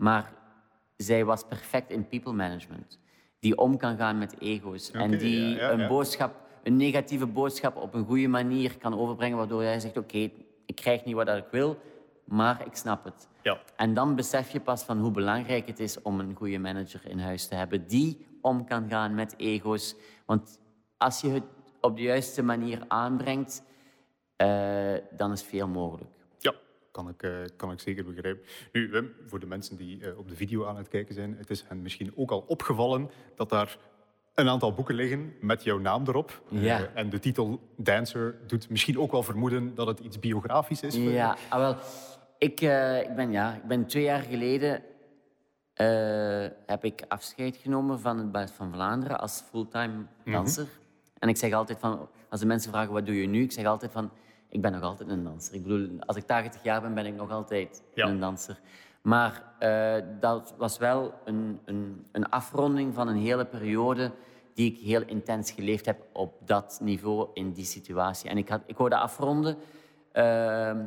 Maar 0.02 0.34
zij 0.98 1.26
was 1.26 1.44
perfect 1.44 1.90
in 1.90 2.08
people 2.08 2.34
management. 2.34 3.00
Die 3.40 3.58
om 3.58 3.78
kan 3.78 3.98
gaan 3.98 4.18
met 4.18 4.36
ego's. 4.40 4.92
en 4.92 5.18
die 5.18 5.62
een 5.62 5.88
boodschap, 5.88 6.36
een 6.64 6.76
negatieve 6.76 7.26
boodschap 7.26 7.76
op 7.76 7.94
een 7.94 8.06
goede 8.06 8.28
manier 8.28 8.78
kan 8.78 9.00
overbrengen. 9.00 9.38
Waardoor 9.38 9.64
jij 9.64 9.80
zegt, 9.80 9.98
oké, 9.98 10.30
ik 10.66 10.76
krijg 10.76 11.06
niet 11.06 11.16
wat 11.16 11.28
ik 11.28 11.48
wil 11.52 11.78
maar 12.32 12.66
ik 12.66 12.76
snap 12.76 13.04
het. 13.04 13.28
Ja. 13.42 13.60
En 13.76 13.94
dan 13.94 14.16
besef 14.16 14.50
je 14.50 14.60
pas 14.60 14.84
van 14.84 15.00
hoe 15.00 15.12
belangrijk 15.12 15.68
het 15.68 15.80
is 15.80 16.02
om 16.02 16.20
een 16.20 16.36
goede 16.36 16.60
manager 16.60 17.02
in 17.08 17.20
huis 17.20 17.48
te 17.48 17.56
hebben 17.56 17.88
die 17.88 18.26
om 18.42 18.66
kan 18.66 18.90
gaan 18.90 19.16
met 19.16 19.34
ego's. 19.38 19.96
Want 20.26 20.60
als 20.98 21.22
je 21.22 21.30
het 21.30 21.44
op 21.82 21.96
de 21.96 22.02
juiste 22.02 22.44
manier 22.44 22.84
aanbrengt, 22.88 23.64
uh, 24.38 24.94
dan 25.12 25.32
is 25.32 25.44
veel 25.44 25.68
mogelijk. 25.68 26.10
Kan 26.92 27.10
ik, 27.10 27.24
uh, 27.24 27.32
kan 27.56 27.72
ik 27.72 27.80
zeker 27.80 28.06
begrijpen. 28.06 28.44
Nu, 28.72 28.90
Wim, 28.90 29.14
voor 29.26 29.40
de 29.40 29.46
mensen 29.46 29.78
die 29.78 30.00
uh, 30.00 30.18
op 30.18 30.30
de 30.30 30.36
video 30.36 30.66
aan 30.66 30.78
het 30.78 30.88
kijken 30.88 31.16
zijn, 31.16 31.36
het 31.38 31.50
is 31.50 31.66
hen 31.68 31.82
misschien 31.82 32.12
ook 32.16 32.32
al 32.32 32.44
opgevallen 32.48 33.10
dat 33.36 33.50
daar 33.50 33.78
een 34.36 34.50
aantal 34.50 34.74
boeken 34.74 34.96
liggen 34.96 35.34
met 35.40 35.64
jouw 35.64 35.78
naam 35.78 36.08
erop. 36.08 36.42
Ja. 36.50 36.80
Uh, 36.80 36.86
en 36.94 37.10
de 37.10 37.20
titel 37.20 37.60
Dancer 37.76 38.36
doet 38.48 38.70
misschien 38.70 39.00
ook 39.00 39.12
wel 39.12 39.24
vermoeden 39.24 39.76
dat 39.76 39.88
het 39.88 40.00
iets 40.00 40.20
biografisch 40.20 40.82
is. 40.82 40.96
Ja, 40.96 41.38
ah, 41.50 41.60
wel. 41.60 41.76
Ik, 42.38 42.62
uh, 42.62 43.00
ik, 43.00 43.16
ben, 43.16 43.32
ja, 43.32 43.56
ik 43.56 43.64
ben 43.64 43.86
twee 43.86 44.04
jaar 44.04 44.22
geleden 44.22 44.84
uh, 45.76 46.48
heb 46.66 46.84
ik 46.84 47.04
afscheid 47.08 47.58
genomen 47.58 48.00
van 48.00 48.18
het 48.18 48.32
Ballet 48.32 48.52
van 48.52 48.72
Vlaanderen 48.74 49.20
als 49.20 49.44
fulltime 49.50 50.06
mhm. 50.24 50.32
danser. 50.32 50.68
En 51.20 51.30
ik 51.30 51.38
zeg 51.38 51.54
altijd 51.54 51.80
van, 51.80 52.10
als 52.30 52.40
de 52.40 52.46
mensen 52.46 52.72
vragen 52.72 52.94
wat 52.94 53.06
doe 53.06 53.22
je 53.22 53.28
nu, 53.28 53.44
ik 53.44 53.52
zeg 53.52 53.66
altijd 53.66 53.92
van, 53.92 54.12
ik 54.52 54.62
ben 54.62 54.72
nog 54.72 54.82
altijd 54.82 55.10
een 55.10 55.24
danser. 55.24 55.56
Ik 55.56 55.64
bedoel, 55.64 55.90
als 56.00 56.16
ik 56.16 56.24
80 56.24 56.64
jaar 56.64 56.82
ben, 56.82 56.94
ben 56.94 57.06
ik 57.06 57.16
nog 57.16 57.32
altijd 57.32 57.84
een 57.96 58.20
danser. 58.20 58.60
Maar 59.02 59.44
uh, 59.60 59.96
dat 60.20 60.54
was 60.58 60.78
wel 60.78 61.14
een, 61.26 61.60
een, 61.66 62.06
een, 62.12 62.30
afronding 62.30 62.94
van 62.94 63.08
een 63.08 63.18
hele 63.18 63.46
periode 63.46 64.12
die 64.54 64.72
ik 64.72 64.78
heel 64.78 65.02
intens 65.02 65.52
geleefd 65.52 65.86
heb 65.86 66.06
op 66.14 66.48
dat 66.48 66.80
niveau, 66.82 67.30
in 67.34 67.52
die 67.52 67.66
situatie. 67.66 68.30
En 68.30 68.38
ik, 68.38 68.50
had, 68.50 68.62
ik 68.66 68.78
dat 68.78 68.94
afronden 68.94 69.58
ehm, 70.12 70.86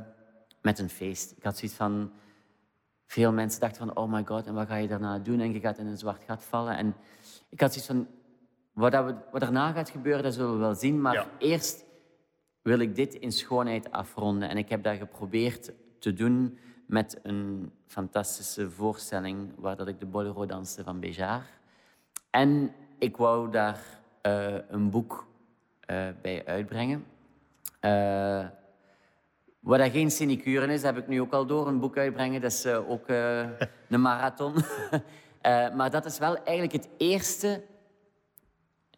met 0.63 0.79
een 0.79 0.91
feest. 0.91 1.35
Ik 1.37 1.43
had 1.43 1.59
zoiets 1.59 1.77
van... 1.77 2.13
Veel 3.07 3.33
mensen 3.33 3.61
dachten 3.61 3.87
van, 3.87 3.97
oh 3.97 4.13
my 4.13 4.25
god, 4.25 4.47
en 4.47 4.55
wat 4.55 4.67
ga 4.67 4.77
je 4.77 4.89
daarna 4.89 5.19
doen? 5.19 5.41
En 5.41 5.53
je 5.53 5.61
gaat 5.61 5.79
in 5.79 5.87
een 5.87 5.99
zwart 5.99 6.25
gat 6.25 6.45
vallen. 6.45 6.77
En 6.77 6.95
ik 7.49 7.61
had 7.61 7.73
zoiets 7.73 7.91
van, 7.91 8.07
wat, 8.73 8.93
dat 8.93 9.05
we, 9.05 9.15
wat 9.31 9.41
daarna 9.41 9.73
gaat 9.73 9.91
gebeuren, 9.91 10.23
dat 10.23 10.35
zullen 10.35 10.53
we 10.53 10.59
wel 10.59 10.75
zien. 10.75 11.01
Maar 11.01 11.27
eerst 11.39 11.84
wil 12.65 12.79
ik 12.79 12.95
dit 12.95 13.15
in 13.15 13.33
schoonheid 13.33 13.93
afronden. 13.93 14.49
En 14.49 14.57
ik 14.57 14.69
heb 14.69 14.83
dat 14.83 14.97
geprobeerd 14.97 15.73
te 15.99 16.13
doen 16.13 16.59
met 16.87 17.21
een 17.23 17.73
fantastische 17.87 18.71
voorstelling 18.71 19.53
waar 19.57 19.77
dat 19.77 19.89
ik 19.89 20.01
de 20.01 20.07
bolero 20.07 20.47
danste 20.47 20.83
van 20.83 21.01
Béjar. 21.01 21.43
En 22.31 22.73
ik 22.99 23.17
wou 23.17 23.51
daar 23.51 23.81
uh, 24.27 24.55
een 24.69 24.91
boek 24.91 25.27
uh, 25.91 26.07
bij 26.23 26.47
uitbrengen. 26.47 27.05
Uh, 27.81 28.47
wat 29.61 29.79
dat 29.79 29.91
geen 29.91 30.11
sinecure 30.11 30.73
is, 30.73 30.83
heb 30.83 30.97
ik 30.97 31.09
nu 31.09 31.21
ook 31.21 31.33
al 31.33 31.47
door. 31.47 31.69
Een 31.69 31.81
boek 31.81 31.97
uitbrengen, 31.97 32.41
dat 32.41 32.53
is 32.53 32.67
ook 32.67 33.09
een 33.89 34.01
marathon. 34.01 34.55
maar 35.77 35.91
dat 35.91 36.05
is 36.05 36.19
wel 36.19 36.37
eigenlijk 36.37 36.73
het 36.73 36.89
eerste 36.97 37.65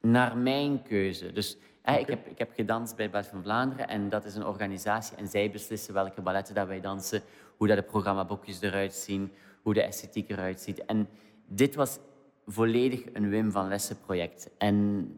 naar 0.01 0.37
mijn 0.37 0.83
keuze. 0.83 1.33
Dus 1.33 1.59
ik, 1.95 2.07
heb, 2.07 2.27
ik 2.27 2.39
heb 2.39 2.53
gedanst 2.55 2.97
bij 2.97 3.11
Ballet 3.11 3.27
van 3.27 3.43
Vlaanderen 3.43 3.89
en 3.89 4.09
dat 4.09 4.25
is 4.25 4.35
een 4.35 4.47
organisatie 4.47 5.17
en 5.17 5.29
zij 5.29 5.51
beslissen 5.51 5.95
welke 5.95 6.21
balletten 6.21 6.55
dat 6.55 6.67
wij 6.67 6.81
dansen, 6.81 7.23
hoe 7.57 7.67
dat 7.67 7.77
de 7.77 7.83
programmaboekjes 7.83 8.61
eruit 8.61 8.95
zien, 8.95 9.33
hoe 9.63 9.75
de 9.75 9.83
esthetiek 9.83 10.31
eruit 10.31 10.61
ziet. 10.61 10.85
En 10.85 11.09
dit 11.47 11.75
was 11.75 11.99
volledig 12.47 13.05
een 13.13 13.29
Wim 13.29 13.51
van 13.51 13.69
Lessen 13.69 14.01
project. 14.01 14.51
En 14.59 15.09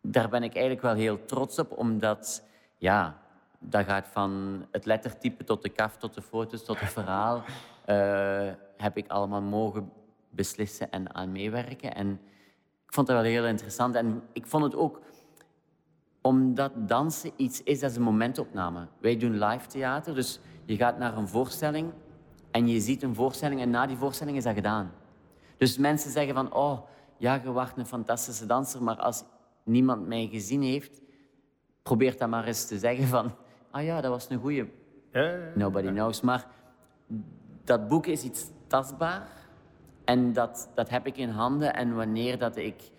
daar 0.00 0.28
ben 0.28 0.42
ik 0.42 0.52
eigenlijk 0.52 0.82
wel 0.82 0.94
heel 0.94 1.24
trots 1.24 1.58
op, 1.58 1.78
omdat 1.78 2.42
ja, 2.76 3.22
dat 3.58 3.84
gaat 3.84 4.08
van 4.08 4.64
het 4.70 4.84
lettertype 4.84 5.44
tot 5.44 5.62
de 5.62 5.68
kaf, 5.68 5.96
tot 5.96 6.14
de 6.14 6.22
foto's, 6.22 6.64
tot 6.64 6.80
het 6.80 6.92
verhaal. 6.92 7.42
Uh, 7.86 8.52
heb 8.84 8.96
ik 8.96 9.08
allemaal 9.08 9.42
mogen 9.42 9.92
beslissen 10.30 10.90
en 10.90 11.14
aan 11.14 11.32
meewerken. 11.32 11.94
En 11.94 12.20
ik 12.86 12.92
vond 12.92 13.06
dat 13.06 13.16
wel 13.16 13.24
heel 13.24 13.46
interessant. 13.46 13.94
En 13.94 14.22
ik 14.32 14.46
vond 14.46 14.64
het 14.64 14.74
ook 14.74 15.00
omdat 16.28 16.72
dansen 16.76 17.30
iets 17.36 17.62
is, 17.62 17.80
dat 17.80 17.90
is 17.90 17.96
een 17.96 18.02
momentopname. 18.02 18.86
Wij 19.00 19.16
doen 19.16 19.38
live 19.38 19.66
theater, 19.66 20.14
dus 20.14 20.40
je 20.64 20.76
gaat 20.76 20.98
naar 20.98 21.16
een 21.16 21.28
voorstelling 21.28 21.92
en 22.50 22.68
je 22.68 22.80
ziet 22.80 23.02
een 23.02 23.14
voorstelling 23.14 23.60
en 23.60 23.70
na 23.70 23.86
die 23.86 23.96
voorstelling 23.96 24.36
is 24.36 24.44
dat 24.44 24.54
gedaan. 24.54 24.92
Dus 25.56 25.78
mensen 25.78 26.10
zeggen 26.10 26.34
van, 26.34 26.54
oh, 26.54 26.78
ja, 27.16 27.40
je 27.42 27.52
wacht 27.52 27.76
een 27.76 27.86
fantastische 27.86 28.46
danser, 28.46 28.82
maar 28.82 28.96
als 28.96 29.24
niemand 29.64 30.06
mij 30.06 30.28
gezien 30.32 30.62
heeft, 30.62 31.00
probeer 31.82 32.16
dan 32.18 32.30
maar 32.30 32.44
eens 32.44 32.66
te 32.66 32.78
zeggen 32.78 33.06
van, 33.06 33.34
ah 33.70 33.84
ja, 33.84 34.00
dat 34.00 34.10
was 34.10 34.30
een 34.30 34.40
goeie. 34.40 34.72
Nobody 35.54 35.88
knows. 35.88 36.20
Maar 36.20 36.46
dat 37.64 37.88
boek 37.88 38.06
is 38.06 38.22
iets 38.22 38.46
tastbaar 38.66 39.28
en 40.04 40.32
dat, 40.32 40.68
dat 40.74 40.88
heb 40.88 41.06
ik 41.06 41.16
in 41.16 41.30
handen. 41.30 41.74
En 41.74 41.94
wanneer 41.94 42.38
dat 42.38 42.56
ik 42.56 42.90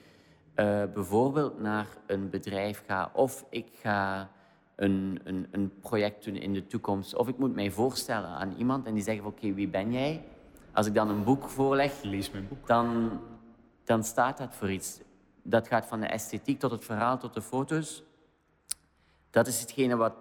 uh, 0.55 0.83
bijvoorbeeld 0.93 1.59
naar 1.59 1.87
een 2.05 2.29
bedrijf 2.29 2.83
ga 2.85 3.11
of 3.13 3.45
ik 3.49 3.67
ga 3.73 4.29
een, 4.75 5.19
een, 5.23 5.47
een, 5.51 5.71
project 5.81 6.23
doen 6.23 6.35
in 6.35 6.53
de 6.53 6.67
toekomst 6.67 7.15
of 7.15 7.27
ik 7.27 7.37
moet 7.37 7.55
mij 7.55 7.71
voorstellen 7.71 8.29
aan 8.29 8.53
iemand 8.57 8.85
en 8.85 8.93
die 8.93 9.03
zegt 9.03 9.23
oké, 9.23 9.53
wie 9.53 9.67
ben 9.67 9.91
jij? 9.91 10.23
Als 10.73 10.87
ik 10.87 10.93
dan 10.93 11.09
een 11.09 11.23
boek 11.23 11.49
voorleg, 11.49 12.03
Lees 12.03 12.31
mijn 12.31 12.47
boek. 12.47 12.67
Dan, 12.67 13.19
dan 13.83 14.03
staat 14.03 14.37
dat 14.37 14.55
voor 14.55 14.71
iets. 14.71 14.99
Dat 15.43 15.67
gaat 15.67 15.85
van 15.85 15.99
de 15.99 16.07
esthetiek 16.07 16.59
tot 16.59 16.71
het 16.71 16.85
verhaal 16.85 17.17
tot 17.17 17.33
de 17.33 17.41
foto's. 17.41 18.03
Dat 19.29 19.47
is 19.47 19.61
hetgene 19.61 19.95
wat... 19.95 20.13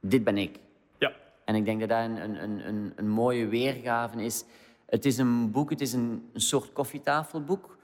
Dit 0.00 0.24
ben 0.24 0.38
ik. 0.38 0.58
Ja. 0.98 1.12
En 1.44 1.54
ik 1.54 1.64
denk 1.64 1.80
dat 1.80 1.88
dat 1.88 1.98
een, 1.98 2.42
een, 2.42 2.68
een, 2.68 2.92
een 2.96 3.08
mooie 3.08 3.46
weergave 3.46 4.24
is. 4.24 4.44
Het 4.86 5.04
is 5.04 5.18
een 5.18 5.50
boek, 5.50 5.70
het 5.70 5.80
is 5.80 5.92
een, 5.92 6.30
een 6.32 6.40
soort 6.40 6.72
koffietafelboek. 6.72 7.75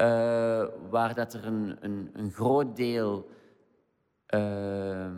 Uh, 0.00 0.66
waar 0.90 1.14
dat 1.14 1.34
er 1.34 1.46
een, 1.46 1.76
een, 1.80 2.10
een 2.12 2.30
groot 2.30 2.76
deel 2.76 3.28
uh, 4.34 5.10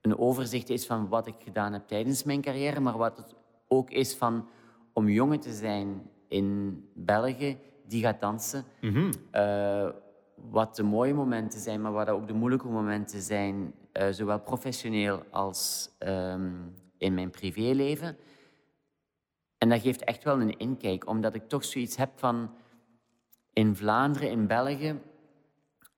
een 0.00 0.18
overzicht 0.18 0.68
is 0.70 0.86
van 0.86 1.08
wat 1.08 1.26
ik 1.26 1.34
gedaan 1.38 1.72
heb 1.72 1.86
tijdens 1.86 2.22
mijn 2.22 2.40
carrière, 2.40 2.80
maar 2.80 2.96
wat 2.96 3.16
het 3.16 3.34
ook 3.68 3.90
is 3.90 4.14
van 4.14 4.48
om 4.92 5.08
jongen 5.08 5.40
te 5.40 5.52
zijn 5.52 6.10
in 6.28 6.80
België 6.94 7.58
die 7.86 8.02
gaat 8.02 8.20
dansen. 8.20 8.64
Mm 8.80 9.10
uh, 9.32 9.88
wat 10.34 10.76
de 10.76 10.82
mooie 10.82 11.14
momenten 11.14 11.60
zijn, 11.60 11.80
maar 11.80 11.92
wat 11.92 12.08
ook 12.08 12.26
de 12.26 12.32
moeilijke 12.32 12.68
momenten 12.68 13.20
zijn, 13.20 13.74
zowel 14.10 14.40
professioneel 14.40 15.22
als 15.30 15.90
um, 15.98 16.74
in 16.98 17.14
mijn 17.14 17.30
privéleven. 17.30 18.16
En 19.58 19.68
dat 19.68 19.80
geeft 19.80 20.04
echt 20.04 20.24
wel 20.24 20.40
een 20.40 20.58
inkijk, 20.58 21.08
omdat 21.08 21.34
ik 21.34 21.48
toch 21.48 21.64
zoiets 21.64 21.96
heb 21.96 22.10
van 22.14 22.50
in 23.52 23.76
Vlaanderen, 23.76 24.30
in 24.30 24.46
België, 24.46 25.00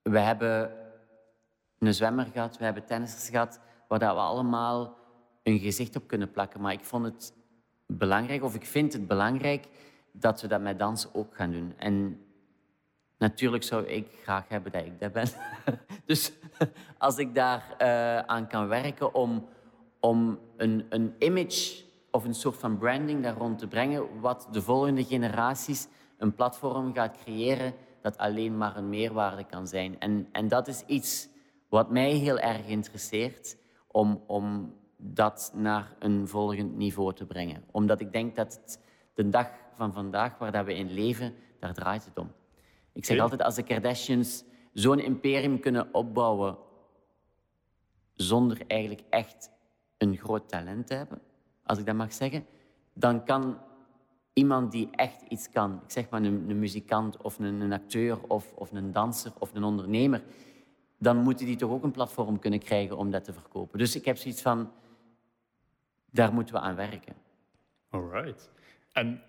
we 0.03 0.19
hebben 0.19 0.73
een 1.79 1.95
zwemmer 1.95 2.27
gehad, 2.33 2.59
we 2.59 2.65
hebben 2.65 2.85
tennissers 2.85 3.29
gehad, 3.29 3.61
waar 3.89 3.99
we 3.99 4.07
allemaal 4.07 4.99
een 5.43 5.59
gezicht 5.59 5.97
op 5.97 6.07
kunnen 6.07 6.31
plakken. 6.31 6.61
Maar 6.61 6.73
ik 6.73 6.85
vond 6.85 7.05
het 7.05 7.35
belangrijk, 7.87 8.43
of 8.43 8.55
ik 8.55 8.67
vind 8.67 8.93
het 8.93 9.07
belangrijk, 9.07 9.69
dat 10.13 10.41
we 10.41 10.49
dat 10.49 10.61
met 10.61 10.79
dans 10.79 11.15
ook 11.15 11.35
gaan 11.35 11.51
doen. 11.51 11.75
En 11.77 12.21
natuurlijk 13.19 13.63
zou 13.63 13.87
ik 13.87 14.07
graag 14.23 14.49
hebben 14.49 14.73
dat 14.73 14.85
ik 14.85 15.01
dat 15.01 15.13
ben. 15.13 15.29
dus 16.07 16.33
als 16.99 17.19
ik 17.19 17.35
daar 17.35 17.77
uh, 17.79 18.19
aan 18.19 18.47
kan 18.47 18.69
werken 18.69 19.15
om, 19.15 19.49
om 20.01 20.39
een, 20.57 20.87
een 20.89 21.15
image 21.19 21.85
of 22.11 22.25
een 22.25 22.35
soort 22.35 22.57
van 22.57 22.79
branding 22.79 23.23
daar 23.23 23.37
rond 23.37 23.59
te 23.59 23.67
brengen, 23.67 24.21
wat 24.21 24.49
de 24.51 24.63
volgende 24.63 25.05
generaties 25.05 25.89
een 26.23 26.35
platform 26.35 26.95
gaat 26.95 27.17
creëren 27.17 27.75
dat 28.01 28.19
alleen 28.19 28.57
maar 28.57 28.77
een 28.77 28.89
meerwaarde 28.89 29.45
kan 29.45 29.67
zijn. 29.67 30.01
En, 30.01 30.29
en 30.33 30.49
dat 30.49 30.69
is 30.69 30.83
iets 30.87 31.29
wat 31.69 31.91
mij 31.91 32.11
heel 32.11 32.39
erg 32.39 32.67
interesseert 32.67 33.57
om, 33.87 34.23
om 34.27 34.75
dat 34.97 35.53
naar 35.55 35.97
een 35.99 36.29
volgend 36.29 36.77
niveau 36.77 37.15
te 37.15 37.27
brengen. 37.27 37.65
Omdat 37.71 38.01
ik 38.01 38.13
denk 38.13 38.37
dat 38.37 38.53
het 38.53 38.81
de 39.15 39.29
dag 39.29 39.51
van 39.75 39.93
vandaag 39.93 40.39
waar 40.39 40.53
dat 40.53 40.65
we 40.65 40.75
in 40.75 40.93
leven, 40.93 41.35
daar 41.59 41.75
draait 41.75 42.05
het 42.05 42.19
om. 42.19 42.33
Ik 42.93 43.05
zeg 43.05 43.19
altijd, 43.19 43.43
als 43.43 43.55
de 43.55 43.63
Kardashians 43.63 44.45
zo'n 44.73 44.99
imperium 44.99 45.61
kunnen 45.61 45.95
opbouwen 45.95 46.57
zonder 48.13 48.61
eigenlijk 48.67 49.03
echt 49.11 49.51
een 49.99 50.17
groot 50.17 50.49
talent 50.49 50.87
te 50.87 50.95
hebben, 50.95 51.21
als 51.65 51.79
ik 51.79 51.87
dat 51.87 51.95
mag 51.95 52.13
zeggen, 52.13 52.47
dan 52.93 53.25
kan 53.25 53.59
iemand 54.33 54.73
die 54.73 54.89
echt 54.91 55.23
iets 55.29 55.51
kan, 55.51 55.81
ik 55.85 55.91
zeg 55.91 56.09
maar 56.09 56.23
een, 56.23 56.51
een 56.51 56.59
muzikant 56.59 57.17
of 57.17 57.39
een, 57.39 57.61
een 57.61 57.73
acteur 57.73 58.19
of, 58.29 58.53
of, 58.55 58.73
een 58.73 58.93
danser 58.93 59.33
of 59.39 59.55
een 59.55 59.65
ondernemer, 59.65 60.23
dan 60.99 61.17
moeten 61.17 61.47
die 61.47 61.57
toch 61.57 61.71
ook 61.71 61.83
een 61.83 61.91
platform 61.91 62.39
kunnen 62.39 62.61
krijgen 62.61 62.97
om 62.97 63.11
dat 63.11 63.25
te 63.25 63.33
verkopen. 63.33 63.79
Dus 63.79 63.97
ik 63.97 64.05
heb 64.05 64.17
zoiets 64.17 64.43
van, 64.43 64.73
daar 66.11 66.33
moeten 66.33 66.55
we 66.55 66.61
aan 66.61 66.75
werken. 66.75 67.15
All 67.91 68.09
right. 68.09 68.51
En 68.93 69.23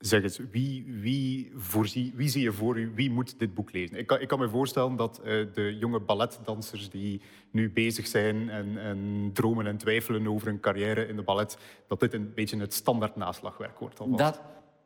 Zeg 0.00 0.22
eens, 0.22 0.40
wie, 0.50 0.84
wie, 1.00 1.52
voorzie, 1.54 2.12
wie 2.14 2.28
zie 2.28 2.42
je 2.42 2.52
voor 2.52 2.78
u, 2.78 2.92
wie 2.94 3.10
moet 3.10 3.38
dit 3.38 3.54
boek 3.54 3.72
lezen? 3.72 3.96
Ik 3.96 4.06
kan, 4.06 4.20
ik 4.20 4.28
kan 4.28 4.38
me 4.38 4.48
voorstellen 4.48 4.96
dat 4.96 5.20
uh, 5.24 5.46
de 5.54 5.76
jonge 5.78 6.00
balletdansers 6.00 6.90
die 6.90 7.20
nu 7.50 7.70
bezig 7.72 8.06
zijn 8.06 8.50
en, 8.50 8.78
en, 8.78 9.30
dromen 9.32 9.66
en 9.66 9.76
twijfelen 9.76 10.26
over 10.26 10.48
een 10.48 10.60
carrière 10.60 11.06
in 11.06 11.16
de 11.16 11.22
ballet, 11.22 11.58
dat 11.86 12.00
dit 12.00 12.14
een 12.14 12.34
beetje 12.34 12.58
het 12.58 12.74
standaard 12.74 13.16
naslagwerk 13.16 13.78
wordt. 13.78 14.18
Dat, 14.18 14.40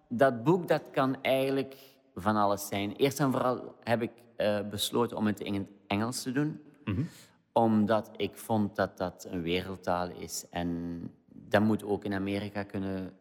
dat 0.08 0.44
boek 0.44 0.68
dat 0.68 0.82
kan 0.92 1.22
eigenlijk 1.22 1.76
van 2.14 2.36
alles 2.36 2.66
zijn. 2.66 2.96
Eerst 2.96 3.20
en 3.20 3.30
vooral 3.30 3.74
heb 3.80 4.02
ik 4.02 4.12
uh, 4.36 4.60
besloten 4.70 5.16
om 5.16 5.26
het 5.26 5.40
in 5.40 5.54
het 5.54 5.68
Engels 5.86 6.22
te 6.22 6.32
doen. 6.32 6.60
Mm 6.84 6.94
-hmm. 6.94 7.08
Omdat 7.52 8.10
ik 8.16 8.36
vond 8.36 8.76
dat 8.76 8.98
dat 8.98 9.26
een 9.30 9.42
wereldtaal 9.42 10.10
is. 10.10 10.46
En 10.50 11.00
dat 11.32 11.62
moet 11.62 11.84
ook 11.84 12.04
in 12.04 12.14
Amerika 12.14 12.62
kunnen 12.62 13.12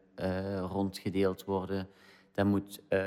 rondgedeeld 0.59 1.45
worden. 1.45 1.87
Dat 2.33 2.45
moet 2.45 2.81
uh, 2.89 2.99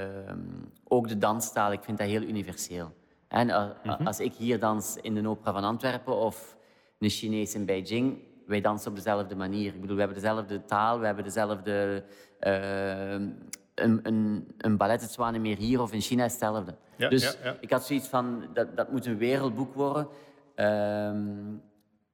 ook 0.84 1.08
de 1.08 1.18
danstaal, 1.18 1.72
ik 1.72 1.82
vind 1.82 1.98
dat 1.98 2.06
heel 2.06 2.22
universeel. 2.22 2.92
En 3.28 3.48
uh, 3.48 3.66
mm-hmm. 3.84 4.06
als 4.06 4.20
ik 4.20 4.34
hier 4.34 4.58
dans 4.58 4.96
in 4.96 5.14
de 5.14 5.28
opera 5.28 5.52
van 5.52 5.64
Antwerpen 5.64 6.16
of 6.16 6.56
een 6.98 7.10
Chinees 7.10 7.54
in 7.54 7.64
Beijing, 7.64 8.18
wij 8.46 8.60
dansen 8.60 8.90
op 8.90 8.96
dezelfde 8.96 9.36
manier. 9.36 9.74
Ik 9.74 9.80
bedoel, 9.80 9.96
we 9.96 10.02
hebben 10.02 10.20
dezelfde 10.20 10.64
taal, 10.64 10.98
we 10.98 11.06
hebben 11.06 11.24
dezelfde... 11.24 12.04
Ehm, 12.40 13.28
een, 13.74 14.00
een, 14.02 14.48
een 14.58 14.76
ballet 14.76 15.00
het 15.00 15.10
Zwanemeer 15.10 15.56
hier 15.56 15.80
of 15.80 15.92
in 15.92 16.00
China 16.00 16.24
is 16.24 16.30
hetzelfde. 16.30 16.74
Ja, 16.96 17.08
dus 17.08 17.22
ja, 17.22 17.32
ja. 17.44 17.56
ik 17.60 17.70
had 17.70 17.86
zoiets 17.86 18.08
van, 18.08 18.44
dat, 18.54 18.76
dat 18.76 18.90
moet 18.90 19.06
een 19.06 19.18
wereldboek 19.18 19.74
worden. 19.74 20.08
Um, 20.56 21.62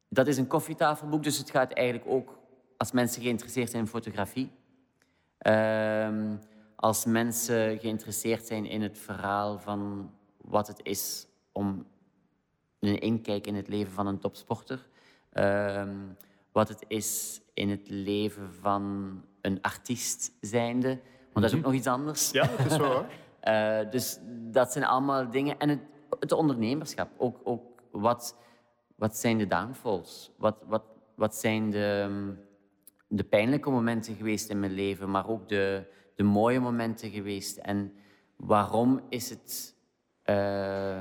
dat 0.09 0.27
is 0.27 0.37
een 0.37 0.47
koffietafelboek, 0.47 1.23
dus 1.23 1.39
het 1.39 1.51
gaat 1.51 1.73
eigenlijk 1.73 2.09
ook, 2.11 2.39
als 2.77 2.93
mensen 2.93 3.23
geïnteresseerd 3.23 3.71
zijn 3.71 3.83
in 3.83 3.89
fotografie, 3.89 4.51
Um, 5.47 6.41
als 6.77 7.05
mensen 7.05 7.79
geïnteresseerd 7.79 8.47
zijn 8.47 8.67
in 8.67 8.83
het 8.83 8.99
verhaal 8.99 9.59
van 9.59 10.11
wat 10.37 10.67
het 10.67 10.81
is 10.83 11.27
om 11.53 11.87
een 12.81 12.99
inkijk 12.99 13.47
in 13.47 13.55
het 13.55 13.69
leven 13.69 13.93
van 13.93 14.07
een 14.07 14.19
topsporter. 14.19 14.87
Um, 15.33 16.17
wat 16.53 16.69
het 16.69 16.85
is 16.89 17.41
in 17.55 17.71
het 17.71 17.89
leven 17.89 18.55
van 18.61 19.15
een 19.41 19.63
artiest 19.63 20.33
zijnde. 20.41 20.89
Want 21.33 21.33
dat 21.33 21.45
is 21.45 21.53
ook 21.53 21.59
mhm. 21.59 21.69
nog 21.69 21.75
iets 21.75 21.87
anders. 21.87 22.31
Ja, 22.31 22.47
dat 22.57 22.71
is 22.71 22.77
wel 22.77 23.07
uh, 23.45 23.79
dus 23.95 24.19
dat 24.51 24.73
zijn 24.73 24.85
allemaal 24.85 25.31
dingen. 25.31 25.59
En 25.59 25.69
het, 25.69 25.81
het 26.21 26.33
ondernemerschap. 26.33 27.09
Ook, 27.17 27.41
ook 27.45 27.63
wat, 27.91 28.37
wat 28.97 29.17
zijn 29.17 29.39
de 29.39 29.47
downfalls? 29.47 30.31
Wat, 30.37 30.57
wat, 30.67 30.83
wat 31.15 31.35
zijn 31.35 31.71
de 31.71 32.09
de 33.15 33.25
pijnlijke 33.25 33.71
momenten 33.71 34.17
geweest 34.17 34.51
in 34.51 34.61
mijn 34.61 34.73
leven, 34.73 35.11
maar 35.11 35.29
ook 35.29 35.49
de, 35.49 35.85
de 36.15 36.23
mooie 36.23 36.61
momenten 36.61 37.11
geweest. 37.11 37.57
En 37.57 37.93
waarom 38.37 39.01
is 39.09 39.31
het 39.31 39.75
uh, 40.27 41.01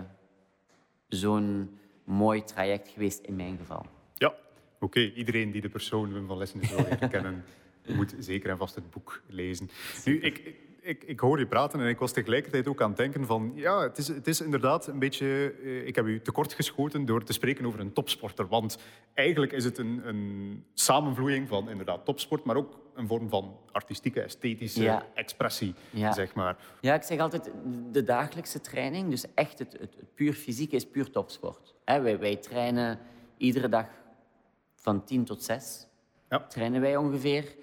zo'n 1.08 1.78
mooi 2.04 2.44
traject 2.44 2.88
geweest 2.88 3.20
in 3.20 3.36
mijn 3.36 3.58
geval? 3.58 3.86
Ja, 4.14 4.36
oké. 4.80 5.00
Iedereen 5.00 5.52
die 5.52 5.62
de 5.62 5.70
persoon 5.70 6.14
Wim 6.14 6.28
van 6.28 6.38
Lessen 6.38 6.60
wil 6.60 7.10
kennen, 7.10 7.44
moet 7.98 8.16
zeker 8.20 8.50
en 8.50 8.58
vast 8.58 8.76
het 8.76 8.90
boek 8.90 9.22
lezen. 9.28 9.70
Nu, 10.06 10.20
ik, 10.20 10.56
ik, 10.82 11.04
ik 11.04 11.20
hoor 11.20 11.40
je 11.40 11.48
praten 11.48 11.80
en 11.80 11.88
ik 11.88 12.00
was 12.00 12.12
tegelijkertijd 12.12 12.68
ook 12.68 12.82
aan 12.82 12.88
het 12.88 12.98
denken 12.98 13.26
van... 13.26 13.52
Ja, 13.56 13.82
het 13.82 13.98
is, 13.98 14.08
het 14.08 14.28
is 14.28 14.42
inderdaad 14.42 14.88
een 14.88 15.00
beetje... 15.00 15.56
Eh, 15.64 15.88
ik 15.88 15.96
heb 15.96 16.06
u 16.06 16.22
tekort 16.22 16.54
geschoten 16.54 17.06
door 17.06 17.24
te 17.24 17.34
spreken 17.34 17.66
over 17.66 17.80
een 17.80 17.94
topsporter. 17.94 18.48
Want 18.48 18.78
eigenlijk 19.14 19.52
is 19.52 19.64
het 19.64 19.78
een, 19.78 20.02
een 20.08 20.66
samenvloeiing 20.74 21.48
van 21.48 21.70
inderdaad 21.70 22.06
topsport, 22.06 22.44
maar 22.44 22.56
ook 22.56 22.80
een 22.96 23.08
vorm 23.08 23.30
van 23.30 23.58
artistieke, 23.72 24.22
esthetische 24.22 25.02
expressie, 25.14 25.74
ja. 25.90 26.12
zeg 26.12 26.34
maar. 26.34 26.58
Ja, 26.82 26.94
ik 26.94 27.04
zeg 27.04 27.20
altijd, 27.20 27.52
de 27.92 28.04
dagelijkse 28.04 28.62
training, 28.62 29.10
dus 29.10 29.26
echt 29.34 29.60
het, 29.60 29.72
het, 29.72 29.96
het 29.96 30.16
puur 30.16 30.34
fysiek, 30.34 30.72
is 30.72 30.86
puur 30.86 31.10
topsport. 31.12 31.76
wij, 31.86 32.20
wij 32.20 32.36
trainen 32.36 33.00
iedere 33.38 33.70
dag 33.70 33.88
van 34.76 35.04
tien 35.04 35.26
tot 35.26 35.44
zes 35.44 35.88
Ja. 36.30 36.40
trainen 36.48 36.82
wij 36.82 36.98
ongeveer. 36.98 37.56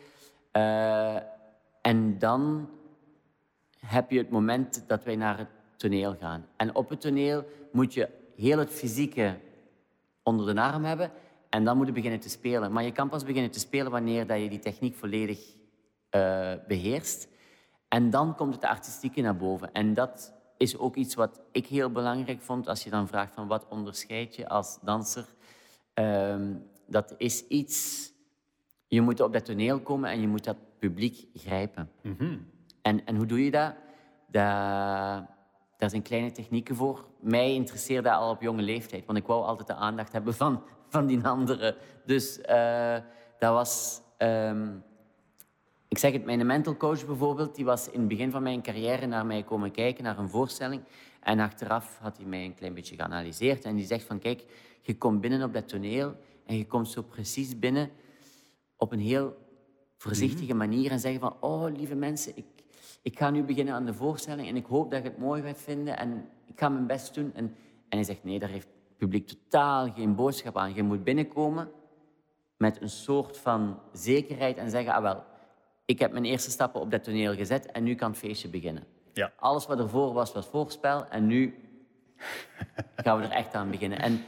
Eh, 0.50 1.16
en 1.82 2.18
dan 2.18 2.68
heb 3.78 4.10
je 4.10 4.18
het 4.18 4.30
moment 4.30 4.84
dat 4.86 5.04
wij 5.04 5.16
naar 5.16 5.38
het 5.38 5.48
toneel 5.76 6.16
gaan. 6.20 6.46
En 6.56 6.74
op 6.74 6.88
het 6.88 7.00
toneel 7.00 7.44
moet 7.72 7.94
je 7.94 8.08
heel 8.36 8.58
het 8.58 8.70
fysieke 8.70 9.38
onder 10.22 10.54
de 10.54 10.60
arm 10.60 10.84
hebben 10.84 11.10
en 11.48 11.64
dan 11.64 11.76
moet 11.76 11.86
je 11.86 11.92
beginnen 11.92 12.20
te 12.20 12.28
spelen. 12.28 12.72
Maar 12.72 12.84
je 12.84 12.92
kan 12.92 13.08
pas 13.08 13.24
beginnen 13.24 13.50
te 13.50 13.58
spelen 13.58 13.90
wanneer 13.90 14.26
dat 14.26 14.40
je 14.40 14.48
die 14.48 14.58
techniek 14.58 14.94
volledig 14.94 15.54
eh, 16.10 16.52
beheerst. 16.66 17.28
En 17.88 18.10
dan 18.10 18.34
komt 18.34 18.54
het 18.54 18.64
artistieke 18.64 19.20
naar 19.20 19.36
boven. 19.36 19.72
En 19.72 19.94
dat 19.94 20.32
is 20.56 20.78
ook 20.78 20.96
iets 20.96 21.14
wat 21.14 21.40
ik 21.52 21.66
heel 21.66 21.90
belangrijk 21.90 22.42
vond 22.42 22.68
als 22.68 22.84
je 22.84 22.90
dan 22.90 23.08
vraagt 23.08 23.34
van 23.34 23.46
wat 23.46 23.66
onderscheid 23.68 24.36
je 24.36 24.48
als 24.48 24.78
danser. 24.82 25.26
Ehm, 25.94 26.54
dat 26.86 27.14
is 27.16 27.46
iets, 27.46 28.10
je 28.86 29.00
moet 29.00 29.20
op 29.20 29.32
dat 29.32 29.44
toneel 29.44 29.80
komen 29.80 30.10
en 30.10 30.20
je 30.20 30.28
moet 30.28 30.44
dat 30.44 30.56
publiek 30.78 31.26
grijpen. 31.34 31.90
En, 32.88 33.04
en 33.04 33.16
hoe 33.16 33.26
doe 33.26 33.44
je 33.44 33.50
dat? 33.50 33.74
dat? 34.26 35.26
Daar 35.76 35.90
zijn 35.90 36.02
kleine 36.02 36.30
technieken 36.30 36.76
voor. 36.76 37.06
Mij 37.20 37.54
interesseerde 37.54 38.08
dat 38.08 38.18
al 38.18 38.30
op 38.30 38.40
jonge 38.40 38.62
leeftijd, 38.62 39.06
want 39.06 39.18
ik 39.18 39.26
wou 39.26 39.44
altijd 39.44 39.66
de 39.66 39.74
aandacht 39.74 40.12
hebben 40.12 40.34
van, 40.34 40.62
van 40.88 41.06
die 41.06 41.20
anderen. 41.24 41.74
Dus 42.04 42.40
eh, 42.40 42.96
dat 43.38 43.52
was... 43.52 44.00
ehm, 44.16 44.76
ik 45.88 45.98
zeg 45.98 46.12
het, 46.12 46.24
mijn 46.24 46.46
mental 46.46 46.76
coach 46.76 47.06
bijvoorbeeld, 47.06 47.54
die 47.54 47.64
was 47.64 47.90
in 47.90 47.98
het 47.98 48.08
begin 48.08 48.30
van 48.30 48.42
mijn 48.42 48.62
carrière 48.62 49.06
naar 49.06 49.26
mij 49.26 49.42
komen 49.42 49.70
kijken, 49.70 50.04
naar 50.04 50.18
een 50.18 50.28
voorstelling. 50.28 50.82
En 51.20 51.40
achteraf 51.40 51.98
had 52.00 52.16
hij 52.16 52.26
mij 52.26 52.44
een 52.44 52.54
klein 52.54 52.74
beetje 52.74 52.94
geanalyseerd. 52.94 53.64
En 53.64 53.74
die 53.74 53.86
zegt 53.86 54.04
van, 54.04 54.18
kijk, 54.18 54.44
je 54.80 54.98
komt 54.98 55.20
binnen 55.20 55.42
op 55.42 55.52
dat 55.52 55.68
toneel 55.68 56.16
en 56.46 56.56
je 56.56 56.66
komt 56.66 56.88
zo 56.88 57.02
precies 57.02 57.58
binnen 57.58 57.90
op 58.76 58.92
een 58.92 59.00
heel 59.00 59.36
voorzichtige 59.96 60.54
manier 60.54 60.90
en 60.90 61.00
zeggen 61.00 61.20
van, 61.20 61.36
oh, 61.40 61.76
lieve 61.76 61.94
mensen, 61.94 62.32
ik, 62.36 62.44
ik 63.08 63.18
ga 63.18 63.30
nu 63.30 63.42
beginnen 63.42 63.74
aan 63.74 63.84
de 63.84 63.94
voorstelling 63.94 64.48
en 64.48 64.56
ik 64.56 64.66
hoop 64.66 64.90
dat 64.90 65.02
je 65.02 65.08
het 65.08 65.18
mooi 65.18 65.42
gaat 65.42 65.60
vinden 65.60 65.98
en 65.98 66.28
ik 66.46 66.58
ga 66.58 66.68
mijn 66.68 66.86
best 66.86 67.14
doen. 67.14 67.34
En, 67.34 67.44
en 67.88 67.96
hij 67.98 68.04
zegt, 68.04 68.24
nee, 68.24 68.38
daar 68.38 68.48
heeft 68.48 68.66
het 68.66 68.96
publiek 68.96 69.26
totaal 69.26 69.92
geen 69.92 70.14
boodschap 70.14 70.56
aan. 70.56 70.74
Je 70.74 70.82
moet 70.82 71.04
binnenkomen 71.04 71.70
met 72.56 72.82
een 72.82 72.88
soort 72.88 73.36
van 73.38 73.80
zekerheid 73.92 74.56
en 74.56 74.70
zeggen, 74.70 74.92
ah 74.92 75.02
wel, 75.02 75.24
ik 75.84 75.98
heb 75.98 76.12
mijn 76.12 76.24
eerste 76.24 76.50
stappen 76.50 76.80
op 76.80 76.90
dat 76.90 77.04
toneel 77.04 77.34
gezet 77.34 77.66
en 77.66 77.82
nu 77.82 77.94
kan 77.94 78.10
het 78.10 78.18
feestje 78.18 78.48
beginnen. 78.48 78.84
Ja. 79.12 79.32
Alles 79.36 79.66
wat 79.66 79.78
ervoor 79.78 80.12
was, 80.12 80.32
was 80.32 80.46
voorspel 80.46 81.06
en 81.06 81.26
nu 81.26 81.54
gaan 83.04 83.18
we 83.18 83.24
er 83.24 83.30
echt 83.30 83.54
aan 83.54 83.70
beginnen. 83.70 83.98
En, 83.98 84.24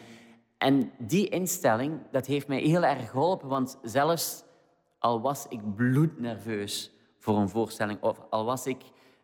en 0.58 0.92
die 0.98 1.28
instelling, 1.28 2.00
dat 2.10 2.26
heeft 2.26 2.48
mij 2.48 2.60
heel 2.60 2.84
erg 2.84 3.10
geholpen, 3.10 3.48
want 3.48 3.78
zelfs 3.82 4.44
al 4.98 5.20
was 5.20 5.46
ik 5.48 5.74
bloednerveus 5.74 6.98
voor 7.20 7.36
een 7.36 7.48
voorstelling, 7.48 8.02
of 8.02 8.20
al 8.30 8.44
was 8.44 8.66
ik, 8.66 8.82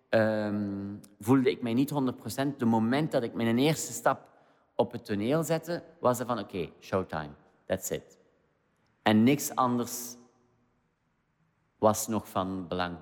ehm, 0.08 0.94
voelde 1.20 1.50
ik 1.50 1.62
mij 1.62 1.74
niet 1.74 1.90
100%, 1.90 2.58
de 2.58 2.64
moment 2.64 3.12
dat 3.12 3.22
ik 3.22 3.34
mijn 3.34 3.58
eerste 3.58 3.92
stap 3.92 4.28
op 4.74 4.92
het 4.92 5.04
toneel 5.04 5.42
zette, 5.42 5.82
was 6.00 6.18
er 6.18 6.26
van 6.26 6.38
oké, 6.38 6.68
showtime, 6.80 7.30
that's 7.64 7.90
it. 7.90 8.18
En 9.02 9.22
niks 9.22 9.54
anders 9.54 10.16
was 11.78 12.06
nog 12.06 12.28
van 12.28 12.68
belang. 12.68 12.96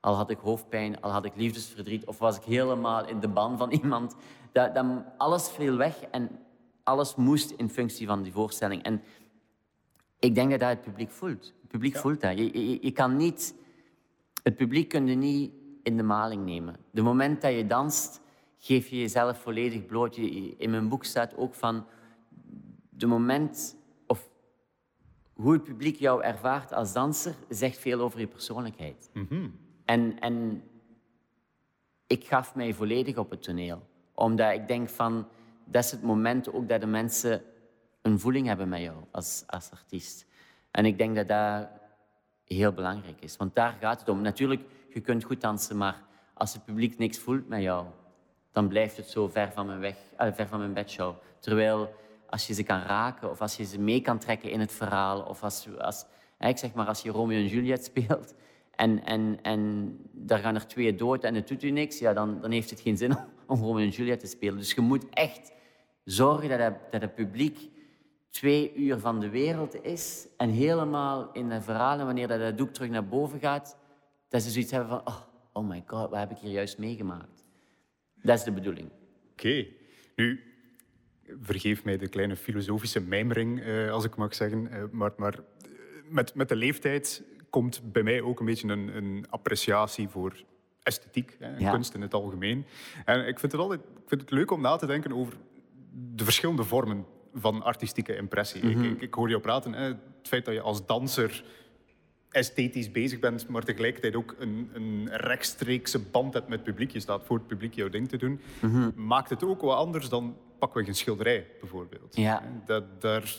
Al 0.00 0.14
had 0.14 0.30
ik 0.30 0.38
hoofdpijn, 0.38 1.00
al 1.00 1.10
had 1.10 1.24
ik 1.24 1.36
liefdesverdriet, 1.36 2.06
of 2.06 2.18
was 2.18 2.36
ik 2.36 2.42
helemaal 2.42 3.06
in 3.06 3.20
de 3.20 3.28
ban 3.28 3.58
van 3.58 3.70
iemand. 3.82 4.14
Dat, 4.52 4.74
dat, 4.74 4.86
alles 5.16 5.48
viel 5.48 5.76
weg 5.76 6.02
en 6.02 6.30
alles 6.82 7.14
moest 7.14 7.50
in 7.50 7.70
functie 7.70 8.06
van 8.06 8.22
die 8.22 8.32
voorstelling. 8.32 8.82
En 8.82 9.02
ik 10.18 10.34
denk 10.34 10.50
dat 10.50 10.60
dat 10.60 10.68
het 10.68 10.82
publiek 10.82 11.10
voelt. 11.10 11.44
Het 11.60 11.68
publiek 11.68 11.96
voelt 11.96 12.20
dat. 12.20 12.38
Je, 12.38 12.70
je, 12.70 12.78
je 12.80 12.90
kan 12.90 13.16
niet... 13.16 13.54
Het 14.48 14.56
publiek 14.56 14.88
kun 14.88 15.06
je 15.06 15.14
niet 15.14 15.52
in 15.82 15.96
de 15.96 16.02
maling 16.02 16.44
nemen. 16.44 16.76
De 16.90 17.02
moment 17.02 17.40
dat 17.40 17.52
je 17.52 17.66
danst, 17.66 18.20
geef 18.58 18.88
je 18.88 18.98
jezelf 18.98 19.38
volledig 19.38 19.86
bloot. 19.86 20.16
In 20.16 20.70
mijn 20.70 20.88
boek 20.88 21.04
staat 21.04 21.36
ook 21.36 21.54
van... 21.54 21.86
De 22.90 23.06
moment... 23.06 23.76
Of 24.06 24.30
hoe 25.32 25.52
het 25.52 25.62
publiek 25.62 25.96
jou 25.96 26.22
ervaart 26.22 26.72
als 26.72 26.92
danser, 26.92 27.34
zegt 27.48 27.78
veel 27.78 28.00
over 28.00 28.20
je 28.20 28.26
persoonlijkheid. 28.26 29.10
En, 29.84 30.18
en 30.18 30.62
ik 32.06 32.24
gaf 32.24 32.54
mij 32.54 32.74
volledig 32.74 33.16
op 33.16 33.30
het 33.30 33.42
toneel. 33.42 33.82
Omdat 34.14 34.52
ik 34.52 34.68
denk 34.68 34.88
van, 34.88 35.28
dat 35.64 35.84
is 35.84 35.90
het 35.90 36.02
moment 36.02 36.52
ook 36.52 36.68
dat 36.68 36.80
de 36.80 36.86
mensen 36.86 37.42
een 38.02 38.18
voeling 38.20 38.46
hebben 38.46 38.68
met 38.68 38.80
jou 38.80 38.96
als, 39.10 39.44
als 39.46 39.70
artiest. 39.70 40.26
En 40.70 40.84
ik 40.84 40.98
denk 40.98 41.16
dat 41.16 41.28
dat 41.28 41.68
heel 42.48 42.72
belangrijk 42.72 43.20
is. 43.20 43.36
Want 43.36 43.54
daar 43.54 43.76
gaat 43.80 44.00
het 44.00 44.08
om. 44.08 44.20
Natuurlijk, 44.20 44.62
je 44.88 45.00
kunt 45.00 45.24
goed 45.24 45.40
dansen, 45.40 45.76
maar 45.76 46.02
als 46.34 46.52
het 46.52 46.64
publiek 46.64 46.98
niks 46.98 47.18
voelt 47.18 47.48
met 47.48 47.62
jou, 47.62 47.86
dan 48.52 48.68
blijft 48.68 48.96
het 48.96 49.10
zo 49.10 49.28
ver 49.28 49.52
van 49.52 49.66
mijn, 49.66 49.80
weg, 49.80 49.96
eh, 50.16 50.32
ver 50.32 50.48
van 50.48 50.58
mijn 50.58 50.72
bedshow. 50.72 51.14
Terwijl 51.38 51.94
als 52.28 52.46
je 52.46 52.54
ze 52.54 52.62
kan 52.62 52.80
raken 52.80 53.30
of 53.30 53.40
als 53.40 53.56
je 53.56 53.64
ze 53.64 53.80
mee 53.80 54.00
kan 54.00 54.18
trekken 54.18 54.50
in 54.50 54.60
het 54.60 54.72
verhaal, 54.72 55.22
of 55.22 55.42
als, 55.42 55.68
als 55.78 56.04
ik 56.38 56.58
zeg 56.58 56.74
maar 56.74 56.86
als 56.86 57.02
je 57.02 57.10
Romeo 57.10 57.36
en 57.36 57.46
Juliet 57.46 57.84
speelt 57.84 58.34
en, 58.74 59.04
en, 59.04 59.38
en 59.42 59.96
daar 60.12 60.38
gaan 60.38 60.54
er 60.54 60.66
twee 60.66 60.94
dood 60.94 61.24
en 61.24 61.34
het 61.34 61.48
doet 61.48 61.62
u 61.62 61.70
niks, 61.70 61.98
ja, 61.98 62.12
dan, 62.12 62.40
dan 62.40 62.50
heeft 62.50 62.70
het 62.70 62.80
geen 62.80 62.96
zin 62.96 63.16
om, 63.16 63.24
om 63.46 63.60
Romeo 63.60 63.84
en 63.84 63.88
Juliet 63.88 64.20
te 64.20 64.26
spelen. 64.26 64.56
Dus 64.56 64.72
je 64.72 64.80
moet 64.80 65.08
echt 65.10 65.52
zorgen 66.04 66.48
dat 66.48 66.74
dat 66.90 67.00
het 67.00 67.14
publiek 67.14 67.70
twee 68.30 68.74
uur 68.74 68.98
van 68.98 69.20
de 69.20 69.28
wereld 69.28 69.84
is 69.84 70.26
en 70.36 70.50
helemaal 70.50 71.32
in 71.32 71.48
de 71.48 71.60
verhalen, 71.60 72.06
wanneer 72.06 72.28
dat, 72.28 72.40
dat 72.40 72.58
doek 72.58 72.70
terug 72.70 72.90
naar 72.90 73.06
boven 73.08 73.38
gaat, 73.40 73.76
dat 74.28 74.42
ze 74.42 74.50
zoiets 74.50 74.70
hebben 74.70 74.88
van, 74.90 75.00
oh, 75.04 75.20
oh 75.52 75.68
my 75.68 75.82
god, 75.86 76.10
wat 76.10 76.18
heb 76.18 76.30
ik 76.30 76.38
hier 76.38 76.50
juist 76.50 76.78
meegemaakt? 76.78 77.44
Dat 78.22 78.38
is 78.38 78.44
de 78.44 78.52
bedoeling. 78.52 78.88
Oké. 79.32 79.66
Nu, 80.16 80.40
vergeef 81.40 81.84
mij 81.84 81.96
de 81.96 82.08
kleine 82.08 82.36
filosofische 82.36 83.00
mijmering, 83.00 83.60
eh, 83.62 83.90
als 83.90 84.04
ik 84.04 84.16
mag 84.16 84.34
zeggen. 84.34 84.70
eh, 84.70 84.82
maar 84.90 85.12
maar 85.16 85.34
eh, 85.34 85.40
met, 86.08 86.34
met 86.34 86.48
de 86.48 86.56
leeftijd 86.56 87.22
komt 87.50 87.92
bij 87.92 88.02
mij 88.02 88.20
ook 88.20 88.40
een 88.40 88.46
beetje 88.46 88.68
een, 88.68 88.96
een 88.96 89.26
appreciatie 89.30 90.08
voor 90.08 90.44
esthetiek 90.82 91.36
en 91.38 91.60
Ja. 91.60 91.70
kunst 91.70 91.94
in 91.94 92.00
het 92.02 92.14
algemeen. 92.14 92.66
En 93.04 93.26
ik 93.26 93.38
vind 93.38 93.52
het 93.52 93.60
altijd 93.60 93.80
ik 93.80 94.08
vind 94.08 94.20
het 94.20 94.30
leuk 94.30 94.50
om 94.50 94.60
na 94.60 94.76
te 94.76 94.86
denken 94.86 95.12
over 95.12 95.34
de 96.14 96.24
verschillende 96.24 96.64
vormen 96.64 97.06
van 97.34 97.62
artistieke 97.62 98.16
impressie. 98.16 98.62
ik, 98.62 98.78
ik, 98.78 99.00
ik 99.00 99.14
hoor 99.14 99.28
jou 99.28 99.40
praten, 99.40 99.72
hè, 99.72 99.84
het 99.84 99.96
feit 100.22 100.44
dat 100.44 100.54
je 100.54 100.60
als 100.60 100.86
danser 100.86 101.44
esthetisch 102.30 102.90
bezig 102.90 103.18
bent, 103.18 103.48
maar 103.48 103.62
tegelijkertijd 103.62 104.14
ook 104.14 104.34
een, 104.38 104.70
een 104.72 105.08
rechtstreekse 105.10 105.98
band 105.98 106.34
hebt 106.34 106.48
met 106.48 106.58
het 106.58 106.68
publiek. 106.68 106.90
Je 106.90 107.00
staat 107.00 107.24
voor 107.24 107.36
het 107.36 107.46
publiek 107.46 107.74
jouw 107.74 107.88
ding 107.88 108.08
te 108.08 108.16
doen. 108.16 108.40
Maakt 108.94 109.30
het 109.30 109.44
ook 109.44 109.60
wat 109.60 109.76
anders 109.76 110.08
dan 110.08 110.36
pakweg 110.58 110.86
een 110.86 110.94
schilderij, 110.94 111.46
bijvoorbeeld. 111.60 112.16
Ja. 112.16 112.42
Dat, 112.64 113.00
daar... 113.00 113.34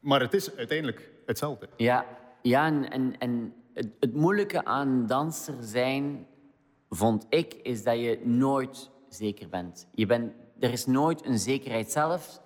Maar 0.00 0.20
het 0.20 0.34
is 0.34 0.56
uiteindelijk 0.56 1.10
hetzelfde. 1.26 1.68
Ja, 1.76 2.06
ja 2.42 2.66
en, 2.66 2.90
en, 2.90 3.18
en 3.18 3.54
het, 3.74 3.88
het 4.00 4.14
moeilijke 4.14 4.64
aan 4.64 5.06
danser 5.06 5.54
zijn, 5.60 6.26
vond 6.88 7.26
ik, 7.28 7.54
is 7.54 7.82
dat 7.82 7.98
je 7.98 8.20
nooit 8.24 8.90
zeker 9.08 9.48
bent. 9.48 9.88
Je 9.94 10.06
bent 10.06 10.32
er 10.58 10.72
is 10.72 10.86
nooit 10.86 11.26
een 11.26 11.38
zekerheid 11.38 11.90
zelf. 11.90 12.42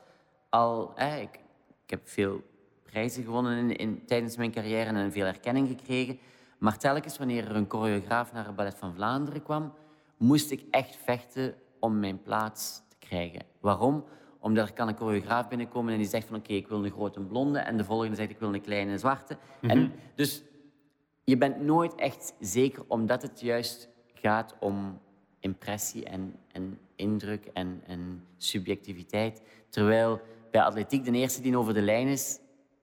Al, 0.49 0.93
ik, 1.01 1.41
ik 1.85 1.91
heb 1.91 2.09
veel 2.09 2.43
prijzen 2.83 3.25
gewonnen 3.25 3.59
in, 3.59 3.77
in, 3.77 4.07
tijdens 4.07 4.37
mijn 4.37 4.51
carrière 4.51 4.91
en 4.91 5.13
veel 5.13 5.27
erkenning 5.27 5.69
gekregen. 5.69 6.19
Maar 6.59 6.79
telkens 6.79 7.19
wanneer 7.19 7.49
er 7.49 7.57
een 7.57 7.69
choreograaf 7.69 8.33
naar 8.33 8.47
het 8.47 8.57
Ballet 8.57 8.75
van 8.79 8.95
Vlaanderen 8.95 9.43
kwam, 9.43 9.73
moest 10.17 10.51
ik 10.51 10.65
echt 10.71 10.97
vechten 11.05 11.55
om 11.81 11.99
mijn 11.99 12.23
plaats 12.23 12.83
te 12.89 12.97
krijgen. 12.99 13.43
Waarom? 13.61 14.05
Omdat 14.39 14.69
er 14.69 14.75
kan 14.75 14.89
een 14.89 14.97
choreograaf 14.97 15.49
binnenkomen 15.49 15.93
en 15.93 15.99
die 15.99 16.09
zegt 16.09 16.27
van 16.27 16.37
oké, 16.37 16.53
ik 16.53 16.69
wil 16.69 16.85
een 16.85 16.91
grote 16.91 17.21
blonde. 17.21 17.59
En 17.59 17.77
de 17.77 17.85
volgende 17.85 18.17
zegt 18.17 18.31
ik 18.31 18.39
wil 18.39 18.55
een 18.55 18.61
kleine 18.61 18.99
zwarte. 18.99 19.37
En 19.61 19.93
dus 20.15 20.43
je 21.25 21.37
bent 21.37 21.61
nooit 21.61 21.95
echt 21.95 22.35
zeker, 22.41 22.85
omdat 22.87 23.23
het 23.23 23.41
juist 23.41 23.89
gaat 24.15 24.57
om 24.61 25.01
impressie 25.41 26.05
en, 26.05 26.35
en 26.53 26.79
indruk 26.97 27.51
en, 27.53 27.83
en 27.87 28.25
subjectiviteit. 28.37 29.43
Terwijl 29.69 30.21
bij 30.51 30.63
atletiek 30.63 31.05
de 31.05 31.13
eerste 31.13 31.41
die 31.43 31.59
over 31.59 31.75
de 31.75 31.83
lijn 31.83 32.07
is, 32.07 32.39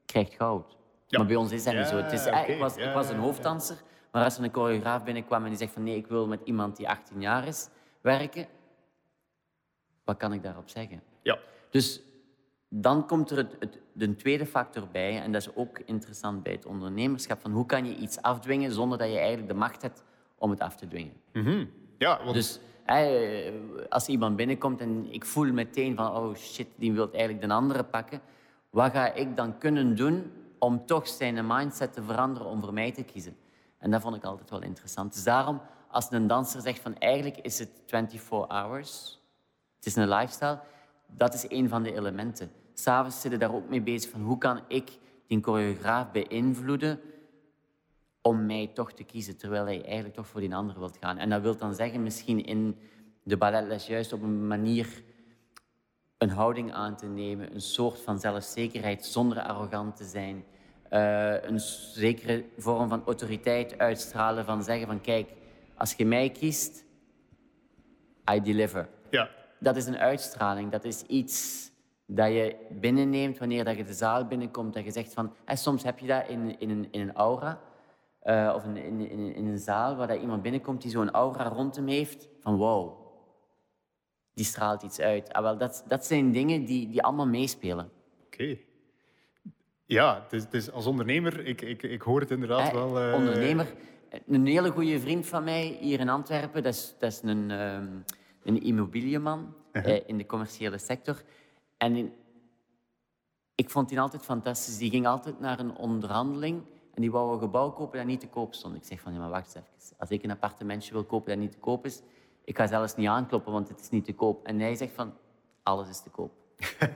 krijgt 0.05 0.33
goud. 0.33 0.77
Ja. 1.07 1.17
Maar 1.17 1.27
bij 1.27 1.35
ons 1.35 1.51
is 1.51 1.63
dat 1.63 1.73
niet 1.73 1.87
zo. 1.87 1.97
Het 1.97 2.11
is, 2.11 2.27
oké. 2.27 2.37
ik, 2.39 2.59
was, 2.59 2.77
ik 2.77 2.93
was 2.93 3.09
een 3.09 3.19
hoofddanser, 3.19 3.81
maar 4.11 4.23
als 4.23 4.37
er 4.37 4.43
een 4.43 4.53
choreograaf 4.53 5.03
binnenkwam 5.03 5.43
en 5.43 5.49
die 5.49 5.57
zegt 5.57 5.73
van 5.73 5.83
nee, 5.83 5.95
ik 5.95 6.07
wil 6.07 6.27
met 6.27 6.41
iemand 6.43 6.77
die 6.77 6.89
18 6.89 7.21
jaar 7.21 7.47
is 7.47 7.67
werken, 8.01 8.47
wat 10.03 10.17
kan 10.17 10.33
ik 10.33 10.43
daarop 10.43 10.69
zeggen? 10.69 11.01
Ja. 11.21 11.37
Dus 11.69 12.01
dan 12.69 13.07
komt 13.07 13.31
er 13.31 13.37
het, 13.37 13.55
het, 13.59 13.79
de 13.93 14.15
tweede 14.15 14.45
factor 14.45 14.87
bij, 14.91 15.21
en 15.21 15.31
dat 15.31 15.41
is 15.41 15.55
ook 15.55 15.79
interessant 15.79 16.43
bij 16.43 16.51
het 16.51 16.65
ondernemerschap, 16.65 17.41
van 17.41 17.51
hoe 17.51 17.65
kan 17.65 17.85
je 17.85 17.95
iets 17.95 18.21
afdwingen 18.21 18.71
zonder 18.71 18.97
dat 18.97 19.09
je 19.09 19.17
eigenlijk 19.17 19.47
de 19.47 19.53
macht 19.53 19.81
hebt 19.81 20.03
om 20.37 20.49
het 20.49 20.59
af 20.59 20.75
te 20.75 20.87
dwingen. 20.87 21.13
Ja, 21.97 22.19
want 22.23 22.33
Dus 22.33 22.59
als 23.89 24.07
iemand 24.07 24.35
binnenkomt 24.35 24.81
en 24.81 25.13
ik 25.13 25.25
voel 25.25 25.53
meteen 25.53 25.95
van, 25.95 26.15
oh 26.15 26.35
shit, 26.35 26.67
die 26.75 26.93
wil 26.93 27.11
eigenlijk 27.11 27.47
de 27.47 27.53
andere 27.53 27.83
pakken, 27.83 28.21
wat 28.69 28.91
ga 28.91 29.13
ik 29.13 29.35
dan 29.35 29.57
kunnen 29.57 29.95
doen 29.95 30.31
om 30.59 30.85
toch 30.85 31.07
zijn 31.07 31.47
mindset 31.47 31.93
te 31.93 32.03
veranderen 32.03 32.47
om 32.47 32.61
voor 32.61 32.73
mij 32.73 32.91
te 32.91 33.03
kiezen. 33.03 33.37
En 33.77 33.91
dat 33.91 34.01
vond 34.01 34.15
ik 34.15 34.23
altijd 34.23 34.49
wel 34.49 34.61
interessant. 34.61 35.13
Dus 35.13 35.23
daarom, 35.23 35.61
als 35.87 36.11
een 36.11 36.27
danser 36.27 36.61
zegt 36.61 36.79
van 36.79 36.97
eigenlijk 36.97 37.37
is 37.37 37.59
het 37.59 37.69
24 37.85 38.47
hours, 38.47 39.21
het 39.75 39.85
is 39.85 39.95
een 39.95 40.09
lifestyle, 40.09 40.59
dat 41.07 41.33
is 41.33 41.45
een 41.49 41.69
van 41.69 41.83
de 41.83 41.93
elementen. 41.93 42.51
S'avonds 42.73 43.21
zitten 43.21 43.39
daar 43.39 43.53
ook 43.53 43.69
mee 43.69 43.81
bezig 43.81 44.11
van 44.11 44.21
hoe 44.21 44.37
kan 44.37 44.59
ik 44.67 44.91
die 45.27 45.41
choreograaf 45.41 46.11
beïnvloeden 46.11 46.99
om 48.27 48.45
mij 48.45 48.71
toch 48.73 48.93
te 48.93 49.03
kiezen, 49.03 49.37
terwijl 49.37 49.65
hij 49.65 49.83
eigenlijk 49.83 50.15
toch 50.15 50.27
voor 50.27 50.41
die 50.41 50.55
ander 50.55 50.79
wilt 50.79 50.97
gaan. 51.01 51.17
En 51.17 51.29
dat 51.29 51.41
wil 51.41 51.57
dan 51.57 51.75
zeggen 51.75 52.03
misschien 52.03 52.45
in 52.45 52.77
de 53.23 53.37
balletles 53.37 53.87
juist 53.87 54.13
op 54.13 54.21
een 54.21 54.47
manier 54.47 55.03
een 56.17 56.29
houding 56.29 56.73
aan 56.73 56.95
te 56.95 57.05
nemen, 57.05 57.53
een 57.53 57.61
soort 57.61 58.01
van 58.01 58.19
zelfzekerheid 58.19 59.05
zonder 59.05 59.41
arrogant 59.41 59.95
te 59.95 60.03
zijn, 60.03 60.43
uh, 60.91 61.43
een 61.43 61.59
zekere 61.93 62.45
vorm 62.57 62.89
van 62.89 63.03
autoriteit 63.05 63.77
uitstralen, 63.77 64.45
van 64.45 64.63
zeggen 64.63 64.87
van 64.87 65.01
kijk, 65.01 65.29
als 65.75 65.93
je 65.93 66.05
mij 66.05 66.29
kiest, 66.29 66.83
I 68.33 68.41
deliver. 68.41 68.89
Ja. 69.09 69.29
Dat 69.59 69.75
is 69.75 69.85
een 69.85 69.97
uitstraling, 69.97 70.71
dat 70.71 70.83
is 70.83 71.01
iets 71.01 71.69
dat 72.05 72.27
je 72.27 72.55
binnenneemt 72.69 73.37
wanneer 73.37 73.63
dat 73.63 73.77
je 73.77 73.83
de 73.83 73.93
zaal 73.93 74.25
binnenkomt, 74.25 74.73
dat 74.73 74.83
je 74.83 74.91
zegt 74.91 75.13
van, 75.13 75.33
en 75.45 75.57
soms 75.57 75.83
heb 75.83 75.99
je 75.99 76.07
dat 76.07 76.27
in, 76.27 76.59
in, 76.59 76.69
een, 76.69 76.87
in 76.91 77.01
een 77.01 77.13
aura, 77.13 77.59
uh, 78.25 78.53
of 78.55 78.65
in, 78.65 78.77
in, 78.77 79.09
in, 79.09 79.35
in, 79.35 79.45
een 79.47 79.57
zaal 79.57 79.95
waar 79.95 80.07
dat 80.07 80.21
iemand 80.21 80.41
binnenkomt 80.41 80.81
die 80.81 80.91
zo'n 80.91 81.11
aura 81.11 81.47
rond 81.47 81.75
hem 81.75 81.87
heeft, 81.87 82.27
van 82.39 82.55
wow, 82.55 83.05
die 84.33 84.45
straalt 84.45 84.83
iets 84.83 84.99
uit. 84.99 85.33
Ah, 85.33 85.41
wel, 85.41 85.57
dat, 85.57 85.83
dat 85.87 86.05
zijn 86.05 86.31
dingen 86.31 86.65
die, 86.65 86.89
die 86.89 87.03
allemaal 87.03 87.27
meespelen. 87.27 87.91
Oké. 88.25 88.57
Ja, 89.85 90.25
dus, 90.29 90.49
dus, 90.49 90.71
als 90.71 90.85
ondernemer, 90.85 91.45
ik, 91.45 91.61
ik, 91.61 91.83
ik 91.83 92.01
hoor 92.01 92.19
het 92.19 92.31
inderdaad 92.31 92.67
eh, 92.67 92.73
wel. 92.73 93.07
Uh... 93.07 93.13
Ondernemer, 93.13 93.73
een 94.27 94.45
hele 94.45 94.71
goede 94.71 94.99
vriend 94.99 95.25
van 95.27 95.43
mij 95.43 95.77
hier 95.81 95.99
in 95.99 96.09
Antwerpen, 96.09 96.63
dat 96.63 96.73
is, 96.73 96.95
dat 96.99 97.11
is 97.11 97.21
een, 97.23 97.51
um, 97.51 98.03
een 98.43 98.61
immobilieman 98.61 99.53
uh 99.71 99.83
-huh. 99.83 99.99
in 100.05 100.17
de 100.17 100.25
commerciële 100.25 100.77
sector. 100.77 101.23
En 101.77 102.13
ik 103.55 103.69
vond 103.69 103.89
die 103.89 103.99
altijd 103.99 104.23
fantastisch. 104.23 104.77
Die 104.77 104.89
ging 104.89 105.07
altijd 105.07 105.39
naar 105.39 105.59
een 105.59 105.75
onderhandeling 105.75 106.61
en 106.95 107.01
die 107.01 107.11
wou 107.11 107.33
een 107.33 107.39
gebouw 107.39 107.71
kopen 107.71 107.97
dat 107.97 108.07
niet 108.07 108.19
te 108.19 108.27
koop 108.27 108.53
stond. 108.53 108.75
Ik 108.75 108.83
zeg 108.83 108.99
van, 108.99 109.13
ja, 109.13 109.19
maar 109.19 109.29
wacht 109.29 109.45
eens 109.45 109.55
even. 109.55 109.97
Als 109.97 110.09
ik 110.09 110.23
een 110.23 110.31
appartementje 110.31 110.93
wil 110.93 111.03
kopen 111.03 111.29
dat 111.29 111.37
niet 111.37 111.51
te 111.51 111.57
koop 111.57 111.85
is, 111.85 112.01
ik 112.43 112.57
ga 112.57 112.67
zelfs 112.67 112.95
niet 112.95 113.07
aankloppen, 113.07 113.51
want 113.51 113.69
het 113.69 113.79
is 113.79 113.89
niet 113.89 114.05
te 114.05 114.13
koop. 114.13 114.45
En 114.45 114.59
hij 114.59 114.75
zegt 114.75 114.93
van, 114.93 115.13
alles 115.63 115.89
is 115.89 116.01
te 116.01 116.09
koop. 116.09 116.31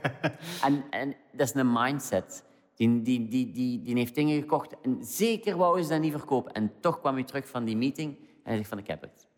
en, 0.66 0.84
en 0.90 1.16
dat 1.32 1.48
is 1.48 1.54
een 1.54 1.72
mindset. 1.72 2.44
Die, 2.74 3.02
die, 3.02 3.28
die, 3.28 3.52
die, 3.52 3.82
die 3.82 3.96
heeft 3.96 4.14
dingen 4.14 4.40
gekocht 4.40 4.80
en 4.80 5.04
zeker 5.04 5.56
wou 5.56 5.82
ze 5.82 5.88
dat 5.88 6.00
niet 6.00 6.12
verkopen. 6.12 6.52
En 6.52 6.72
toch 6.80 7.00
kwam 7.00 7.14
hij 7.14 7.24
terug 7.24 7.48
van 7.48 7.64
die 7.64 7.76
meeting 7.76 8.16
en 8.16 8.42
hij 8.42 8.56
zegt 8.56 8.68
van, 8.68 8.78
ik 8.78 8.86
heb 8.86 9.00
het. 9.00 9.28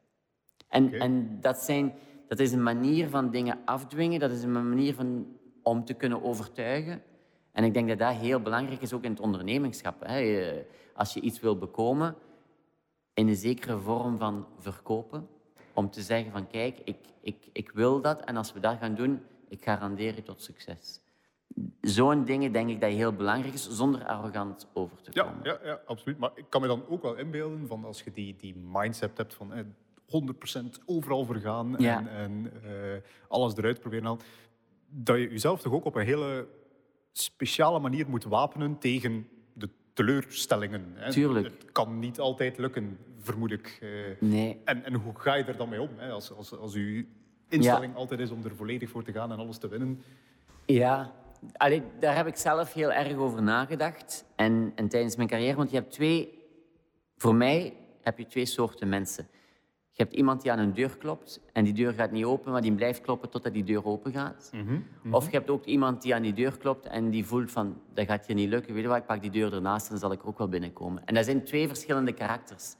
En, 0.68 0.86
okay. 0.86 0.98
en 0.98 1.38
dat, 1.40 1.58
zijn, 1.58 1.94
dat 2.28 2.38
is 2.38 2.52
een 2.52 2.62
manier 2.62 3.08
van 3.08 3.30
dingen 3.30 3.58
afdwingen. 3.64 4.20
Dat 4.20 4.30
is 4.30 4.42
een 4.42 4.68
manier 4.68 4.94
van, 4.94 5.26
om 5.62 5.84
te 5.84 5.94
kunnen 5.94 6.22
overtuigen. 6.22 7.02
En 7.52 7.64
ik 7.64 7.74
denk 7.74 7.88
dat 7.88 7.98
dat 7.98 8.14
heel 8.14 8.40
belangrijk 8.40 8.80
is, 8.82 8.92
ook 8.92 9.02
in 9.04 9.10
het 9.10 9.20
ondernemingschap. 9.20 10.06
Hè. 10.06 10.64
Als 10.94 11.14
je 11.14 11.20
iets 11.20 11.40
wil 11.40 11.58
bekomen, 11.58 12.14
in 13.14 13.28
een 13.28 13.36
zekere 13.36 13.78
vorm 13.78 14.18
van 14.18 14.46
verkopen, 14.58 15.28
om 15.74 15.90
te 15.90 16.02
zeggen 16.02 16.32
van 16.32 16.46
kijk, 16.46 16.78
ik, 16.84 16.96
ik, 17.20 17.36
ik 17.52 17.70
wil 17.70 18.00
dat 18.00 18.20
en 18.24 18.36
als 18.36 18.52
we 18.52 18.60
dat 18.60 18.78
gaan 18.78 18.94
doen, 18.94 19.22
ik 19.48 19.64
garandeer 19.64 20.14
je 20.14 20.22
tot 20.22 20.42
succes. 20.42 21.00
Zo'n 21.80 22.24
dingen 22.24 22.52
denk 22.52 22.70
ik 22.70 22.80
dat 22.80 22.90
heel 22.90 23.12
belangrijk 23.12 23.54
is, 23.54 23.68
zonder 23.70 24.06
arrogant 24.06 24.68
over 24.72 24.96
te 25.02 25.10
komen. 25.10 25.40
Ja, 25.42 25.58
ja, 25.62 25.68
ja, 25.68 25.80
absoluut. 25.86 26.18
Maar 26.18 26.30
ik 26.34 26.44
kan 26.48 26.60
me 26.60 26.66
dan 26.66 26.84
ook 26.88 27.02
wel 27.02 27.14
inbeelden 27.14 27.66
van 27.66 27.84
als 27.84 28.02
je 28.02 28.12
die, 28.12 28.36
die 28.36 28.56
mindset 28.56 29.16
hebt 29.16 29.34
van 29.34 29.52
eh, 29.52 29.64
100% 29.64 30.84
overal 30.86 31.24
vergaan 31.24 31.74
Ja. 31.78 31.98
en, 31.98 32.08
en 32.08 32.52
eh, 32.64 33.02
alles 33.28 33.56
eruit 33.56 33.80
proberen 33.80 34.04
halen, 34.04 34.20
dat 34.88 35.16
je 35.16 35.28
jezelf 35.30 35.60
toch 35.60 35.72
ook 35.72 35.84
op 35.84 35.94
een 35.94 36.04
hele 36.06 36.48
speciale 37.12 37.78
manier 37.78 38.08
moet 38.08 38.24
wapenen 38.24 38.78
tegen 38.78 39.28
de 39.52 39.68
teleurstellingen. 39.92 40.92
Hè? 40.94 41.10
Tuurlijk. 41.10 41.46
Het 41.46 41.72
kan 41.72 41.98
niet 41.98 42.20
altijd 42.20 42.58
lukken, 42.58 42.98
vermoed 43.20 43.50
ik. 43.52 43.78
eh. 43.80 43.88
Nee. 44.20 44.60
En, 44.64 44.84
en 44.84 44.94
hoe 44.94 45.12
ga 45.18 45.34
je 45.34 45.44
er 45.44 45.56
dan 45.56 45.68
mee 45.68 45.80
om? 45.80 45.90
Hè? 45.96 46.10
Als, 46.10 46.32
als, 46.32 46.56
als 46.58 46.74
uw 46.74 47.04
instelling 47.48 47.94
altijd 47.94 48.20
is 48.20 48.30
om 48.30 48.44
er 48.44 48.56
volledig 48.56 48.90
voor 48.90 49.02
te 49.02 49.12
gaan 49.12 49.32
en 49.32 49.38
alles 49.38 49.58
te 49.58 49.68
winnen. 49.68 50.02
Ja, 50.66 51.12
Allee, 51.56 51.82
daar 52.00 52.16
heb 52.16 52.26
ik 52.26 52.36
zelf 52.36 52.72
heel 52.72 52.92
erg 52.92 53.16
over 53.16 53.42
nagedacht. 53.42 54.24
En, 54.36 54.72
en 54.74 54.88
tijdens 54.88 55.16
mijn 55.16 55.28
carrière, 55.28 55.56
want 55.56 55.70
je 55.70 55.76
hebt 55.76 55.90
twee... 55.92 56.40
Voor 57.16 57.34
mij 57.34 57.74
heb 58.00 58.18
je 58.18 58.26
twee 58.26 58.46
soorten 58.46 58.88
mensen. 58.88 59.28
Je 59.94 60.02
hebt 60.02 60.14
iemand 60.14 60.42
die 60.42 60.52
aan 60.52 60.58
een 60.58 60.72
deur 60.72 60.96
klopt 60.96 61.40
en 61.52 61.64
die 61.64 61.72
deur 61.72 61.92
gaat 61.92 62.10
niet 62.10 62.24
open, 62.24 62.52
maar 62.52 62.60
die 62.62 62.72
blijft 62.72 63.00
kloppen 63.00 63.30
totdat 63.30 63.52
die 63.52 63.64
deur 63.64 63.84
open 63.86 64.12
gaat. 64.12 64.50
Of 65.10 65.24
je 65.24 65.36
hebt 65.36 65.50
ook 65.50 65.64
iemand 65.64 66.02
die 66.02 66.14
aan 66.14 66.22
die 66.22 66.32
deur 66.32 66.58
klopt 66.58 66.86
en 66.86 67.10
die 67.10 67.26
voelt 67.26 67.50
van, 67.50 67.80
dat 67.94 68.06
gaat 68.06 68.26
je 68.26 68.34
niet 68.34 68.48
lukken. 68.48 68.74
Weet 68.74 68.82
je 68.82 68.88
wat, 68.88 68.96
ik 68.98 69.06
pak 69.06 69.20
die 69.20 69.30
deur 69.30 69.52
ernaast 69.52 69.84
en 69.84 69.90
dan 69.90 69.98
zal 70.00 70.12
ik 70.12 70.26
ook 70.26 70.38
wel 70.38 70.48
binnenkomen. 70.48 71.04
En 71.04 71.14
dat 71.14 71.24
zijn 71.24 71.44
twee 71.44 71.68
verschillende 71.68 72.12
karakters. 72.12 72.74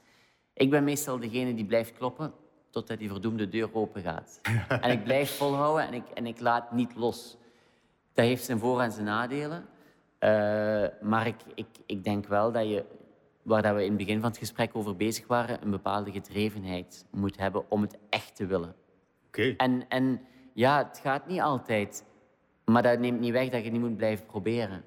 Ik 0.54 0.70
ben 0.70 0.84
meestal 0.84 1.18
degene 1.18 1.54
die 1.54 1.64
blijft 1.64 1.92
kloppen 1.92 2.32
totdat 2.70 2.98
die 2.98 3.08
verdoemde 3.08 3.48
deur 3.48 3.74
open 3.74 4.02
gaat. 4.02 4.40
en 4.80 4.90
ik 4.90 5.04
blijf 5.04 5.36
volhouden 5.36 5.86
en 5.86 5.94
ik, 5.94 6.08
en 6.14 6.26
ik 6.26 6.40
laat 6.40 6.72
niet 6.72 6.94
los. 6.94 7.36
Dat 8.14 8.24
heeft 8.24 8.44
zijn 8.44 8.58
voor- 8.58 8.80
en 8.80 8.92
zijn 8.92 9.04
nadelen. 9.04 9.64
Uh, 10.20 10.28
maar 11.00 11.26
ik, 11.26 11.36
ik, 11.54 11.66
ik 11.86 12.04
denk 12.04 12.26
wel 12.26 12.52
dat 12.52 12.68
je, 12.68 12.84
waar 13.42 13.62
dat 13.62 13.74
we 13.74 13.82
in 13.82 13.88
het 13.88 13.96
begin 13.96 14.20
van 14.20 14.28
het 14.28 14.38
gesprek 14.38 14.70
over 14.76 14.96
bezig 14.96 15.26
waren, 15.26 15.62
een 15.62 15.70
bepaalde 15.70 16.10
gedrevenheid 16.10 17.06
moet 17.10 17.38
hebben 17.38 17.70
om 17.70 17.82
het 17.82 17.98
echt 18.08 18.36
te 18.36 18.46
willen. 18.46 18.74
Oké. 19.26 19.54
En, 19.56 19.88
en 19.88 20.20
ja, 20.52 20.88
het 20.88 20.98
gaat 20.98 21.26
niet 21.26 21.40
altijd. 21.40 22.04
Maar 22.64 22.82
dat 22.82 22.98
neemt 22.98 23.20
niet 23.20 23.32
weg 23.32 23.48
dat 23.48 23.64
je 23.64 23.70
niet 23.70 23.80
moet 23.80 23.96
blijven 23.96 24.26
proberen. 24.26 24.84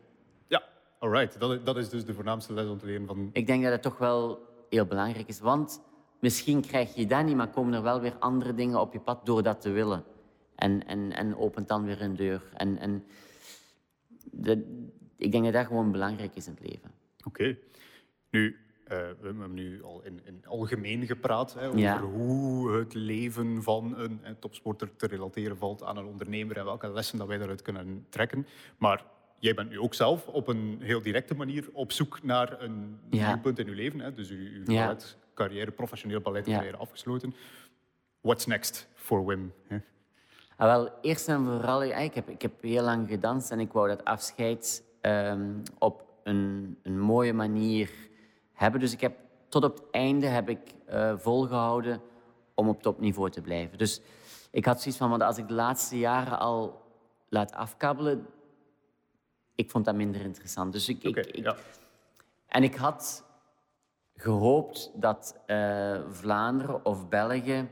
Ja, 0.47 0.63
alright. 0.99 1.39
Dat, 1.39 1.65
dat 1.65 1.77
is 1.77 1.89
dus 1.89 2.05
de 2.05 2.13
voornaamste 2.13 2.53
les 2.53 2.67
om 2.67 2.77
te 2.77 2.85
leren 2.85 3.07
van... 3.07 3.29
Ik 3.33 3.47
denk 3.47 3.63
dat 3.63 3.71
het 3.71 3.81
toch 3.81 3.97
wel 3.97 4.39
heel 4.69 4.85
belangrijk 4.85 5.27
is. 5.27 5.39
Want 5.39 5.81
misschien 6.19 6.61
krijg 6.61 6.95
je 6.95 7.05
dat 7.05 7.25
niet, 7.25 7.35
maar 7.35 7.49
komen 7.49 7.73
er 7.73 7.81
wel 7.81 8.01
weer 8.01 8.15
andere 8.19 8.53
dingen 8.53 8.79
op 8.79 8.93
je 8.93 8.99
pad 8.99 9.25
door 9.25 9.43
dat 9.43 9.61
te 9.61 9.69
willen. 9.69 10.03
En, 10.55 10.87
en, 10.87 11.11
en 11.11 11.37
opent 11.37 11.67
dan 11.67 11.85
weer 11.85 12.01
een 12.01 12.15
deur. 12.15 12.43
En, 12.53 12.77
en 12.77 13.05
de, 14.31 14.85
ik 15.17 15.31
denk 15.31 15.43
dat 15.43 15.53
dat 15.53 15.65
gewoon 15.65 15.91
belangrijk 15.91 16.35
is 16.35 16.47
in 16.47 16.53
het 16.53 16.69
leven. 16.71 16.91
Oké. 17.23 17.57
Nu, 18.29 18.45
uh, 18.83 18.87
we 18.89 19.17
hebben 19.25 19.53
nu 19.53 19.83
al 19.83 20.01
in, 20.03 20.19
in 20.25 20.43
algemeen 20.45 21.05
gepraat 21.05 21.53
hè, 21.53 21.67
over 21.67 21.79
Ja. 21.79 22.01
hoe 22.01 22.71
het 22.71 22.93
leven 22.93 23.63
van 23.63 23.97
een, 23.97 24.19
een 24.23 24.39
topsporter 24.39 24.95
te 24.95 25.07
relateren 25.07 25.57
valt 25.57 25.83
aan 25.83 25.97
een 25.97 26.05
ondernemer 26.05 26.57
en 26.57 26.65
welke 26.65 26.89
lessen 26.91 27.17
dat 27.17 27.27
wij 27.27 27.37
daaruit 27.37 27.61
kunnen 27.61 28.05
trekken. 28.09 28.47
Maar 28.77 29.05
jij 29.39 29.53
bent 29.53 29.69
nu 29.69 29.79
ook 29.79 29.93
zelf 29.93 30.27
op 30.27 30.47
een 30.47 30.77
heel 30.81 31.01
directe 31.01 31.35
manier 31.35 31.69
op 31.73 31.91
zoek 31.91 32.23
naar 32.23 32.61
een 32.61 32.99
Ja. 33.09 33.27
nieuw 33.27 33.41
punt 33.41 33.59
in 33.59 33.67
uw 33.67 33.73
leven. 33.73 33.99
Hè? 33.99 34.13
Dus 34.13 34.29
uw, 34.29 34.37
uw 34.37 34.71
Ja. 34.73 34.85
balletcarrière, 34.85 35.71
professioneel 35.71 36.17
Ja. 36.17 36.23
balletcarrière 36.23 36.77
afgesloten. 36.77 37.33
What's 38.21 38.45
next 38.45 38.87
for 38.93 39.25
Wim? 39.25 39.53
hè? 39.67 39.77
Ah, 40.57 40.67
wel, 40.67 40.89
eerst 41.01 41.27
en 41.27 41.45
vooral, 41.45 41.83
ik 41.83 42.13
heb, 42.13 42.29
ik 42.29 42.41
heb 42.41 42.61
heel 42.61 42.83
lang 42.83 43.07
gedanst 43.09 43.51
en 43.51 43.59
ik 43.59 43.71
wou 43.71 43.87
dat 43.87 44.03
afscheid 44.05 44.83
ehm, 45.01 45.53
op 45.79 46.05
een, 46.23 46.77
een 46.83 46.99
mooie 46.99 47.33
manier 47.33 47.89
hebben. 48.55 48.79
Dus 48.79 48.93
ik 48.93 49.01
heb 49.01 49.17
tot 49.49 49.63
op 49.63 49.73
het 49.73 49.89
einde 49.91 50.27
heb 50.27 50.49
ik 50.49 50.59
eh, 50.85 51.13
volgehouden 51.17 52.01
om 52.53 52.69
op 52.69 52.81
topniveau 52.81 53.29
te 53.29 53.41
blijven. 53.41 53.77
Dus 53.77 54.01
ik 54.51 54.65
had 54.65 54.81
zoiets 54.81 54.99
van, 54.99 55.09
want 55.09 55.21
als 55.21 55.37
ik 55.37 55.47
de 55.47 55.53
laatste 55.53 55.97
jaren 55.97 56.39
al 56.39 56.81
laat 57.29 57.53
afkabbelen, 57.53 58.27
ik 59.55 59.71
vond 59.71 59.85
dat 59.85 59.95
minder 59.95 60.21
interessant. 60.21 60.73
Dus 60.73 60.89
ik, 60.89 61.03
Oké, 61.03 61.19
ik, 61.19 61.25
ik, 61.25 61.43
ja. 61.43 61.55
en 62.47 62.63
ik 62.63 62.75
had 62.75 63.23
gehoopt 64.15 64.91
dat 64.95 65.39
eh, 65.45 66.01
Vlaanderen 66.09 66.85
of 66.85 67.09
België 67.09 67.69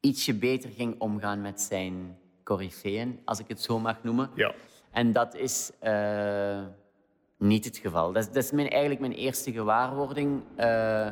ietsje 0.00 0.34
beter 0.34 0.70
ging 0.70 1.00
omgaan 1.00 1.40
met 1.40 1.60
zijn 1.60 2.18
coryfeeën, 2.44 3.20
als 3.24 3.38
ik 3.38 3.48
het 3.48 3.60
zo 3.60 3.78
mag 3.78 4.02
noemen. 4.02 4.30
Ja. 4.34 4.54
En 4.90 5.12
dat 5.12 5.34
is 5.34 5.70
eh, 5.78 6.62
niet 7.42 7.64
het 7.64 7.76
geval. 7.76 8.12
Dat 8.12 8.22
is, 8.22 8.32
dat 8.32 8.44
is 8.44 8.50
mijn, 8.50 8.68
eigenlijk 8.68 9.00
mijn 9.00 9.12
eerste 9.12 9.52
gewaarwording, 9.52 10.42
eh, 10.54 11.08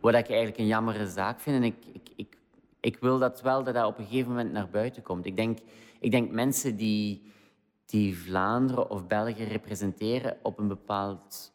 wat 0.00 0.14
ik 0.14 0.28
eigenlijk 0.28 0.58
een 0.58 0.66
jammere 0.66 1.06
zaak 1.06 1.40
vind. 1.40 1.56
En 1.56 1.62
ik, 1.62 1.76
ik, 1.92 2.08
ik, 2.16 2.38
ik 2.80 2.98
wil 3.00 3.18
dat 3.18 3.40
wel 3.40 3.64
dat 3.64 3.74
dat 3.74 3.86
op 3.86 3.98
een 3.98 4.06
gegeven 4.06 4.28
moment 4.28 4.52
naar 4.52 4.68
buiten 4.68 5.02
komt. 5.02 5.26
Ik 5.26 5.36
denk, 5.36 5.58
ik 6.00 6.10
denk 6.10 6.30
mensen 6.30 6.76
die, 6.76 7.22
die 7.86 8.18
Vlaanderen 8.18 8.90
of 8.90 9.06
België 9.06 9.44
representeren 9.44 10.36
op 10.42 10.58
een, 10.58 10.68
bepaald, 10.68 11.52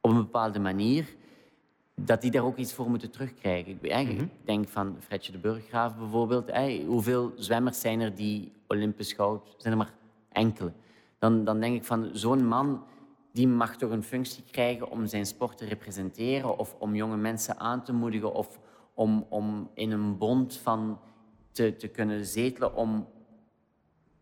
op 0.00 0.10
een 0.10 0.16
bepaalde 0.16 0.58
manier, 0.58 1.16
dat 1.94 2.20
die 2.20 2.30
daar 2.30 2.44
ook 2.44 2.56
iets 2.56 2.72
voor 2.72 2.90
moeten 2.90 3.10
terugkrijgen. 3.10 3.78
Ik, 3.82 4.08
ik 4.08 4.30
denk 4.44 4.68
van 4.68 4.96
Fredje 5.00 5.32
de 5.32 5.38
Burggraaf 5.38 5.96
bijvoorbeeld. 5.96 6.50
Hoeveel 6.86 7.32
zwemmers 7.36 7.80
zijn 7.80 8.00
er 8.00 8.14
die 8.14 8.52
Olympisch 8.66 9.12
goud... 9.12 9.54
zijn 9.56 9.72
er 9.72 9.78
maar 9.78 9.94
enkele. 10.32 10.72
Dan, 11.18 11.44
dan 11.44 11.60
denk 11.60 11.76
ik 11.76 11.84
van 11.84 12.10
zo'n 12.12 12.46
man 12.46 12.84
die 13.32 13.48
mag 13.48 13.76
toch 13.76 13.90
een 13.90 14.02
functie 14.02 14.44
krijgen 14.50 14.90
om 14.90 15.06
zijn 15.06 15.26
sport 15.26 15.58
te 15.58 15.64
representeren 15.64 16.58
of 16.58 16.76
om 16.78 16.94
jonge 16.94 17.16
mensen 17.16 17.58
aan 17.58 17.84
te 17.84 17.92
moedigen 17.92 18.32
of 18.32 18.58
om, 18.94 19.26
om 19.28 19.70
in 19.74 19.90
een 19.90 20.18
bond 20.18 20.56
van 20.56 21.00
te, 21.52 21.76
te 21.76 21.88
kunnen 21.88 22.26
zetelen 22.26 22.74
om, 22.74 23.08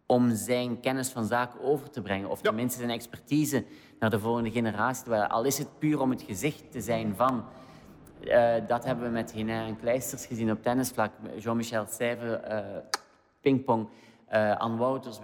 om 0.06 0.34
zijn 0.34 0.80
kennis 0.80 1.08
van 1.08 1.24
zaken 1.24 1.60
over 1.60 1.90
te 1.90 2.02
brengen. 2.02 2.30
Of 2.30 2.40
tenminste 2.40 2.78
zijn 2.78 2.90
expertise 2.90 3.64
naar 3.98 4.10
de 4.10 4.18
volgende 4.18 4.50
generatie. 4.50 5.12
Al 5.12 5.44
is 5.44 5.58
het 5.58 5.78
puur 5.78 6.00
om 6.00 6.10
het 6.10 6.22
gezicht 6.22 6.72
te 6.72 6.80
zijn 6.80 7.14
van... 7.16 7.44
Uh, 8.20 8.54
dat 8.66 8.84
hebben 8.84 9.04
we 9.04 9.10
met 9.10 9.32
René 9.32 9.66
en 9.66 9.76
Kleisters 9.76 10.26
gezien 10.26 10.50
op 10.50 10.62
tennisvlak. 10.62 11.12
Jean-Michel 11.38 11.86
Stijve, 11.86 12.42
uh, 12.50 12.78
pingpong, 13.40 13.88
uh, 14.32 14.76
Wouters. 14.78 15.18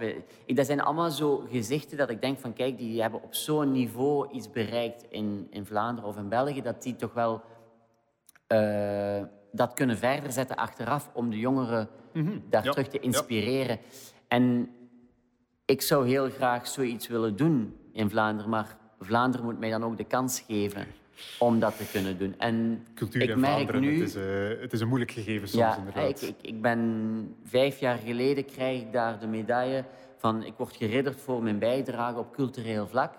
Dat 0.45 0.65
zijn 0.65 0.81
allemaal 0.81 1.11
zo 1.11 1.45
gezichten 1.49 1.97
dat 1.97 2.09
ik 2.09 2.21
denk 2.21 2.39
van... 2.39 2.53
Kijk, 2.53 2.77
die 2.77 3.01
hebben 3.01 3.23
op 3.23 3.33
zo'n 3.33 3.71
niveau 3.71 4.31
iets 4.31 4.51
bereikt 4.51 5.05
in, 5.09 5.47
in 5.49 5.65
Vlaanderen 5.65 6.09
of 6.09 6.17
in 6.17 6.29
België... 6.29 6.61
dat 6.61 6.83
die 6.83 6.95
toch 6.95 7.13
wel 7.13 7.41
dat 9.51 9.73
kunnen 9.73 9.97
verder 9.97 10.31
zetten 10.31 10.55
achteraf 10.55 11.09
om 11.13 11.29
de 11.29 11.39
jongeren 11.39 11.89
mhm. 12.13 12.39
daar 12.49 12.63
terug 12.63 12.87
te 12.87 12.99
inspireren. 12.99 13.79
En 14.27 14.69
ik 15.65 15.81
zou 15.81 16.07
heel 16.07 16.29
graag 16.29 16.67
zoiets 16.67 17.07
willen 17.07 17.35
doen 17.35 17.77
in 17.91 18.09
Vlaanderen, 18.09 18.49
maar 18.49 18.77
Vlaanderen 18.99 19.45
moet 19.45 19.59
mij 19.59 19.69
dan 19.69 19.83
ook 19.83 19.97
de 19.97 20.03
kans 20.03 20.39
geven 20.47 20.87
om 21.39 21.59
dat 21.59 21.77
te 21.77 21.85
kunnen 21.91 22.17
doen. 22.17 22.35
En 22.37 22.85
Cultuur 22.95 23.21
ik 23.21 23.29
in 23.29 23.39
merk 23.39 23.79
nu, 23.79 23.99
het, 23.99 24.09
is, 24.09 24.15
uh, 24.15 24.61
het 24.61 24.73
is 24.73 24.79
een 24.79 24.87
moeilijk 24.87 25.11
gegeven 25.11 25.47
soms 25.47 25.63
ja, 25.63 25.77
inderdaad. 25.77 26.21
Ik, 26.21 26.29
ik, 26.29 26.35
ik, 26.41 26.61
ben 26.61 27.35
vijf 27.43 27.79
jaar 27.79 27.97
geleden 27.97 28.45
krijg 28.45 28.81
ik 28.81 28.91
daar 28.91 29.19
de 29.19 29.27
medaille 29.27 29.85
van 30.17 30.43
ik 30.43 30.53
word 30.57 30.75
geridderd 30.75 31.21
voor 31.21 31.43
mijn 31.43 31.59
bijdrage 31.59 32.19
op 32.19 32.33
cultureel 32.33 32.87
vlak. 32.87 33.13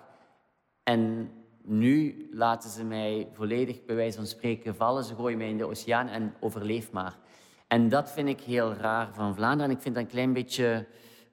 En 0.83 1.29
nu 1.63 2.27
laten 2.31 2.69
ze 2.69 2.83
mij 2.83 3.27
volledig, 3.33 3.85
bij 3.85 3.95
wijze 3.95 4.17
van 4.17 4.27
spreken, 4.27 4.75
vallen. 4.75 5.03
Ze 5.03 5.15
gooien 5.15 5.37
mij 5.37 5.49
in 5.49 5.57
de 5.57 5.67
oceaan 5.67 6.07
en 6.07 6.33
overleef 6.39 6.91
maar. 6.91 7.17
En 7.67 7.89
dat 7.89 8.11
vind 8.11 8.27
ik 8.27 8.41
heel 8.41 8.73
raar 8.73 9.13
van 9.13 9.35
Vlaanderen. 9.35 9.69
En 9.69 9.75
ik 9.75 9.81
vind 9.81 9.95
dat 9.95 10.03
een 10.03 10.09
klein 10.09 10.33
beetje 10.33 10.87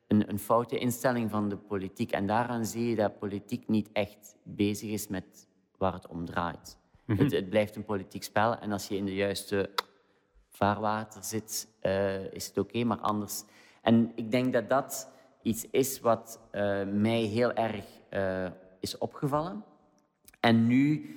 een, 0.08 0.28
een 0.28 0.38
foute 0.38 0.78
instelling 0.78 1.30
van 1.30 1.48
de 1.48 1.56
politiek. 1.56 2.12
En 2.12 2.26
daaraan 2.26 2.64
zie 2.64 2.88
je 2.88 2.96
dat 2.96 3.18
politiek 3.18 3.68
niet 3.68 3.88
echt 3.92 4.36
bezig 4.44 4.90
is 4.90 5.08
met 5.08 5.46
waar 5.83 5.93
het 5.93 6.07
om 6.07 6.24
draait. 6.24 6.78
Mhm. 7.05 7.22
het, 7.22 7.33
het, 7.33 7.51
blijft 7.51 7.76
een 7.76 7.85
politiek 7.85 8.22
spel. 8.22 8.59
En 8.59 8.72
als 8.72 8.89
je 8.89 8.97
in 8.97 9.05
de 9.05 9.14
juiste 9.14 9.70
vaarwater 10.49 11.24
zit, 11.24 11.68
uh, 11.83 12.33
is 12.33 12.47
het 12.47 12.59
oké, 12.59 12.85
maar 12.85 12.99
anders. 12.99 13.45
En 13.83 14.12
ik 14.14 14.30
denk 14.30 14.53
dat 14.53 14.68
dat 14.68 15.11
iets 15.43 15.66
is 15.70 16.01
wat 16.01 16.41
uh, 16.53 16.83
mij 16.85 17.20
heel 17.20 17.53
erg 17.53 17.85
uh, 18.11 18.51
is 18.80 18.99
opgevallen. 18.99 19.64
En 20.41 20.66
nu 20.66 21.16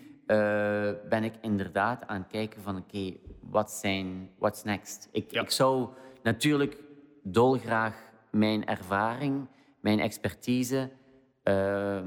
ben 1.09 1.23
ik 1.23 1.33
inderdaad 1.41 2.07
aan 2.07 2.21
het 2.21 2.31
kijken 2.31 2.61
van 2.61 2.77
oké, 2.77 2.97
okay, 2.97 3.19
wat 3.39 3.71
zijn, 3.71 4.29
what's 4.37 4.63
next? 4.63 5.09
Ik, 5.11 5.31
ik 5.31 5.51
zou 5.51 5.89
natuurlijk 6.23 6.77
dolgraag 7.23 8.11
mijn 8.31 8.65
ervaring, 8.65 9.47
mijn 9.79 9.99
expertise 9.99 10.89
uh, 11.43 12.01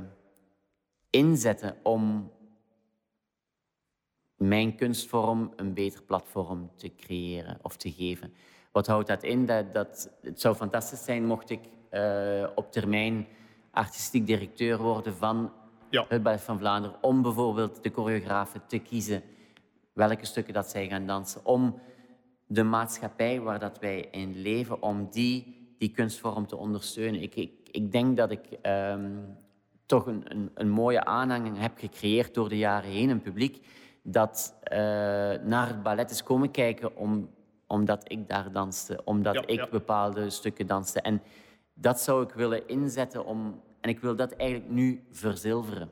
inzetten 1.11 1.77
om 1.83 2.31
mijn 4.39 4.75
kunstvorm 4.75 5.53
een 5.57 5.75
beter 5.75 6.03
platform 6.03 6.71
te 6.77 6.95
creëren 6.95 7.59
of 7.63 7.77
te 7.77 7.93
geven. 7.93 8.33
Wat 8.73 8.87
houdt 8.87 9.09
dat 9.09 9.23
in? 9.23 9.47
Dat, 9.47 9.75
dat, 9.75 10.11
het 10.23 10.41
zou 10.41 10.55
fantastisch 10.55 11.05
zijn 11.05 11.27
mocht 11.27 11.51
ik 11.51 11.61
uh, 11.91 12.47
op 12.55 12.73
termijn 12.73 13.27
artistiek 13.71 14.27
directeur 14.27 14.79
worden 14.79 15.17
van 15.17 15.53
ja. 15.91 16.05
het 16.09 16.23
Ballet 16.23 16.41
van 16.41 16.59
Vlaanderen, 16.59 16.97
om 17.01 17.23
bijvoorbeeld 17.23 17.83
de 17.83 17.91
choreografen 17.91 18.63
te 18.67 18.79
kiezen 18.79 19.23
welke 19.93 20.27
stukken 20.27 20.55
dat 20.55 20.71
zij 20.71 20.89
gaan 20.89 21.07
dansen, 21.07 21.45
om 21.45 21.81
de 22.47 22.63
maatschappij 22.63 23.41
waar 23.41 23.59
dat 23.59 23.79
wij 23.79 24.09
in 24.11 24.41
leven, 24.43 24.83
om 24.83 25.09
die, 25.11 25.57
die 25.79 25.91
kunstvorm 25.91 26.47
te 26.47 26.57
ondersteunen. 26.57 27.23
Ik, 27.23 27.35
ik, 27.35 27.53
ik 27.71 27.93
denk 27.93 28.17
dat 28.17 28.31
ik 28.31 28.47
ehm, 28.63 29.17
toch 29.87 30.07
een, 30.07 30.23
een, 30.25 30.51
een, 30.55 30.69
mooie 30.69 31.05
aanhang 31.05 31.59
heb 31.59 31.79
gecreëerd 31.79 32.35
door 32.35 32.49
de 32.49 32.59
jaren 32.59 32.91
heen, 32.91 33.09
een 33.09 33.21
publiek 33.21 33.67
dat 34.11 34.55
uh, 34.73 34.79
naar 35.43 35.67
het 35.67 35.83
ballet 35.83 36.11
is 36.11 36.23
komen 36.23 36.51
kijken 36.51 36.97
om, 36.97 37.31
omdat 37.67 38.13
ik 38.13 38.29
daar 38.29 38.53
danste, 38.53 39.01
omdat 39.05 39.51
ik 39.51 39.71
bepaalde 39.71 40.31
stukken 40.31 40.67
danste. 40.67 41.01
En 41.01 41.23
dat 41.75 42.01
zou 42.01 42.23
ik 42.23 42.33
willen 42.33 42.69
inzetten 42.69 43.25
om 43.25 43.63
en 43.81 43.91
ik 43.91 44.01
wil 44.01 44.17
dat 44.17 44.33
eigenlijk 44.33 44.71
nu 44.71 45.05
verzilveren. 45.11 45.91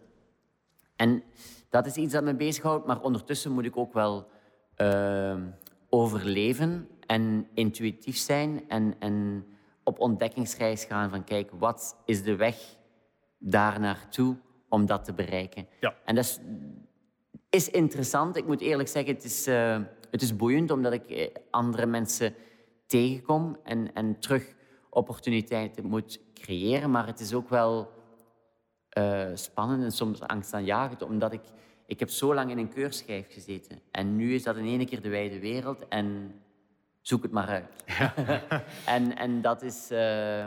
En 0.96 1.22
dat 1.70 1.86
is 1.86 1.96
iets 1.96 2.12
dat 2.12 2.24
me 2.24 2.34
bezighoudt, 2.34 2.86
maar 2.86 3.00
ondertussen 3.00 3.52
moet 3.52 3.64
ik 3.64 3.76
ook 3.76 3.92
wel 3.92 4.28
uh, 4.76 5.36
overleven 5.88 6.88
en 7.06 7.48
intuïtief 7.54 8.16
zijn 8.16 8.68
en, 8.68 8.94
en 8.98 9.46
op 9.84 9.98
ontdekkingsreis 9.98 10.84
gaan 10.84 11.10
van 11.10 11.24
kijk, 11.24 11.50
wat 11.50 11.96
is 12.04 12.22
de 12.22 12.36
weg 12.36 12.76
daar 13.38 13.80
naartoe 13.80 14.36
om 14.68 14.86
dat 14.86 15.04
te 15.04 15.12
bereiken. 15.12 15.66
Ja. 15.80 15.94
En 16.04 16.14
dat 16.14 16.24
is, 16.24 16.40
is 17.56 17.70
interessant. 17.70 18.36
Ik 18.36 18.46
moet 18.46 18.60
eerlijk 18.60 18.88
zeggen, 18.88 19.14
het 19.14 19.24
is, 19.24 19.48
uh, 19.48 19.78
het 20.10 20.22
is 20.22 20.36
boeiend 20.36 20.70
omdat 20.70 20.92
ik 20.92 21.10
eh, 21.10 21.28
andere 21.50 21.86
mensen 21.86 22.34
tegenkom 22.86 23.56
en, 23.62 23.92
en 23.94 24.18
terug 24.18 24.54
opportuniteiten 24.90 25.86
moet 25.86 26.20
creëren, 26.34 26.90
maar 26.90 27.06
het 27.06 27.20
is 27.20 27.34
ook 27.34 27.48
wel 27.48 27.90
uh, 28.98 29.26
spannend 29.34 29.82
en 29.82 29.92
soms 29.92 30.20
angstaanjagend, 30.20 31.02
omdat 31.02 31.32
ik, 31.32 31.40
ik 31.86 31.98
heb 32.00 32.10
zo 32.10 32.34
lang 32.34 32.50
in 32.50 32.58
een 32.58 32.72
keurschijf 32.72 33.26
gezeten. 33.32 33.80
En 33.90 34.16
nu 34.16 34.34
is 34.34 34.42
dat 34.42 34.56
in 34.56 34.64
één 34.64 34.86
keer 34.86 35.02
de 35.02 35.08
wijde 35.08 35.40
wereld 35.40 35.88
en 35.88 36.34
zoek 37.00 37.22
het 37.22 37.32
maar 37.32 37.48
uit. 37.48 37.84
Ja. 37.86 38.14
en, 38.96 39.16
en 39.16 39.40
dat 39.40 39.62
is... 39.62 39.88
Uh, 39.92 40.46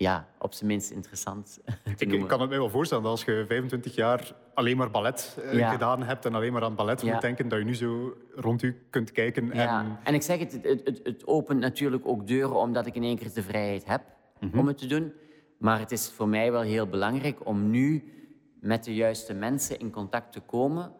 ja, 0.00 0.28
op 0.38 0.52
zijn 0.52 0.70
minst 0.70 0.90
interessant 0.90 1.60
ik, 1.96 2.12
ik, 2.12 2.26
kan 2.28 2.40
het 2.40 2.48
mij 2.48 2.58
wel 2.58 2.70
voorstellen 2.70 3.02
dat 3.02 3.12
als 3.12 3.24
je 3.24 3.44
25 3.48 3.94
jaar 3.94 4.34
alleen 4.54 4.76
maar 4.76 4.90
ballet 4.90 5.38
uh, 5.52 5.70
gedaan 5.70 6.02
hebt 6.02 6.24
en 6.24 6.34
alleen 6.34 6.52
maar 6.52 6.62
aan 6.62 6.74
ballet 6.74 7.02
moet 7.02 7.20
denken, 7.20 7.48
dat 7.48 7.58
je 7.58 7.64
nu 7.64 7.74
zo 7.74 8.16
rond 8.34 8.62
u 8.62 8.82
kunt 8.90 9.12
kijken. 9.12 9.52
En... 9.52 9.98
en 10.04 10.14
ik 10.14 10.22
zeg 10.22 10.38
het, 10.38 10.52
het, 10.52 10.80
het, 10.84 11.00
het, 11.02 11.26
opent 11.26 11.60
natuurlijk 11.60 12.06
ook 12.06 12.26
deuren 12.26 12.56
omdat 12.56 12.86
ik 12.86 12.94
in 12.94 13.02
één 13.02 13.18
keer 13.18 13.32
de 13.34 13.42
vrijheid 13.42 13.84
heb 13.86 14.02
mhm. 14.40 14.58
om 14.58 14.66
het 14.66 14.78
te 14.78 14.86
doen. 14.86 15.12
Maar 15.58 15.78
het 15.78 15.90
is 15.90 16.10
voor 16.10 16.28
mij 16.28 16.52
wel 16.52 16.60
heel 16.60 16.86
belangrijk 16.86 17.46
om 17.46 17.70
nu 17.70 18.12
met 18.60 18.84
de 18.84 18.94
juiste 18.94 19.34
mensen 19.34 19.78
in 19.78 19.90
contact 19.90 20.32
te 20.32 20.40
komen 20.40 20.92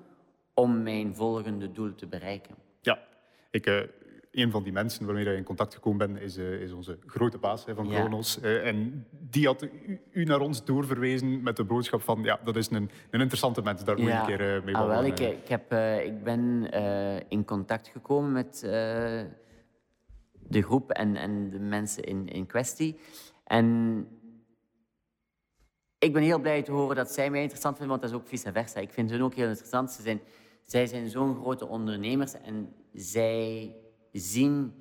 om 0.54 0.82
mijn 0.82 1.14
volgende 1.14 1.72
doel 1.72 1.94
te 1.94 2.06
bereiken. 2.06 2.54
Ja, 2.80 2.98
ik, 3.50 3.66
uh, 3.66 3.80
een 4.30 4.50
van 4.50 4.62
die 4.62 4.72
mensen 4.72 5.06
waarmee 5.06 5.24
je 5.24 5.36
in 5.36 5.44
contact 5.44 5.74
gekomen 5.74 5.98
bent, 5.98 6.20
is, 6.20 6.38
uh, 6.38 6.60
is 6.60 6.72
onze 6.72 6.98
grote 7.06 7.38
baas 7.38 7.64
hè, 7.64 7.74
van 7.74 7.88
Kronos. 7.88 8.38
Ja. 8.42 8.48
Uh, 8.48 8.66
en 8.66 9.06
die 9.10 9.46
had 9.46 9.62
u, 9.62 10.00
u, 10.10 10.24
naar 10.24 10.40
ons 10.40 10.64
doorverwezen 10.64 11.42
met 11.42 11.56
de 11.56 11.64
boodschap 11.64 12.02
van 12.02 12.22
ja, 12.22 12.40
dat 12.44 12.56
is 12.56 12.70
een, 12.70 12.90
een 13.10 13.20
interessante 13.20 13.62
mens, 13.62 13.84
daar 13.84 13.98
moet 13.98 14.06
je 14.06 14.12
een 14.12 14.26
keer 14.26 14.62
mee 14.64 14.76
ah, 14.76 14.86
wel, 14.86 15.04
ik, 15.04 15.20
ik, 15.20 15.48
heb, 15.48 15.72
ik 16.04 16.22
ben 16.22 16.70
in 17.28 17.44
contact 17.44 17.88
gekomen 17.88 18.32
met 18.32 18.60
de 20.50 20.62
groep 20.62 20.90
en, 20.90 21.16
en 21.16 21.50
de 21.50 21.58
mensen 21.58 22.02
in, 22.02 22.28
in 22.28 22.46
kwestie. 22.46 22.98
En 23.44 24.06
ik 25.98 26.12
ben 26.12 26.22
heel 26.22 26.38
blij 26.38 26.62
te 26.62 26.72
horen 26.72 26.96
dat 26.96 27.12
zij 27.12 27.30
mij 27.30 27.40
interessant 27.40 27.76
vinden, 27.76 27.98
want 27.98 28.10
dat 28.10 28.20
is 28.20 28.24
ook 28.24 28.28
vice 28.30 28.52
versa. 28.52 28.80
Ik 28.80 28.92
vind 28.92 29.10
hun 29.10 29.22
ook 29.22 29.34
heel 29.34 29.48
interessant. 29.48 29.90
Ze 29.90 30.02
zijn, 30.02 30.20
zij 30.64 30.86
zijn 30.86 31.08
zo'n 31.08 31.34
grote 31.34 31.66
ondernemers 31.66 32.32
en 32.40 32.74
zij 32.92 33.74
zien 34.12 34.74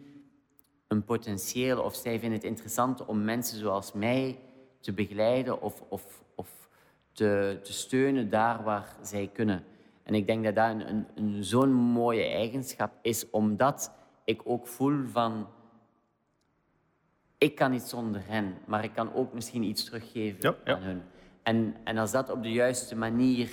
een 0.87 1.03
potentieel 1.03 1.81
of 1.81 1.95
zij 1.95 2.19
vinden 2.19 2.37
het 2.37 2.47
interessant 2.47 3.05
om 3.05 3.23
mensen 3.23 3.59
zoals 3.59 3.93
mij 3.93 4.39
te 4.79 4.93
begeleiden 4.93 5.61
of, 5.61 5.83
of, 5.89 6.23
of 6.35 6.69
te, 7.11 7.59
te 7.63 7.73
steunen 7.73 8.29
daar 8.29 8.63
waar 8.63 8.95
zij 9.01 9.29
kunnen. 9.33 9.63
En 10.03 10.13
ik 10.13 10.27
denk 10.27 10.43
dat 10.43 10.55
dat 10.55 10.69
een, 10.69 10.89
een, 10.89 11.07
een 11.15 11.43
zo'n 11.43 11.73
mooie 11.73 12.23
eigenschap 12.23 12.91
is, 13.01 13.29
omdat 13.29 13.91
ik 14.23 14.41
ook 14.43 14.67
voel 14.67 15.07
van 15.07 15.47
ik 17.37 17.55
kan 17.55 17.71
niet 17.71 17.81
zonder 17.81 18.21
hen, 18.25 18.57
maar 18.65 18.83
ik 18.83 18.93
kan 18.93 19.13
ook 19.13 19.33
misschien 19.33 19.63
iets 19.63 19.83
teruggeven 19.83 20.55
aan 20.63 20.81
hun. 20.81 21.01
En, 21.43 21.75
en 21.83 21.97
als 21.97 22.11
dat 22.11 22.29
op 22.29 22.43
de 22.43 22.51
juiste 22.51 22.95
manier 22.95 23.49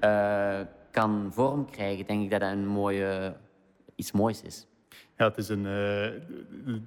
uh, 0.00 0.60
kan 0.90 1.28
vorm 1.32 1.70
krijgen, 1.70 2.06
denk 2.06 2.22
ik 2.22 2.30
dat 2.30 2.40
dat 2.40 2.50
een 2.50 2.66
mooie, 2.66 3.36
iets 3.94 4.12
moois 4.12 4.42
is. 4.42 4.66
Ja, 5.16 5.24
het 5.24 5.38
is 5.38 5.48
een, 5.48 5.64
uh, 5.64 6.04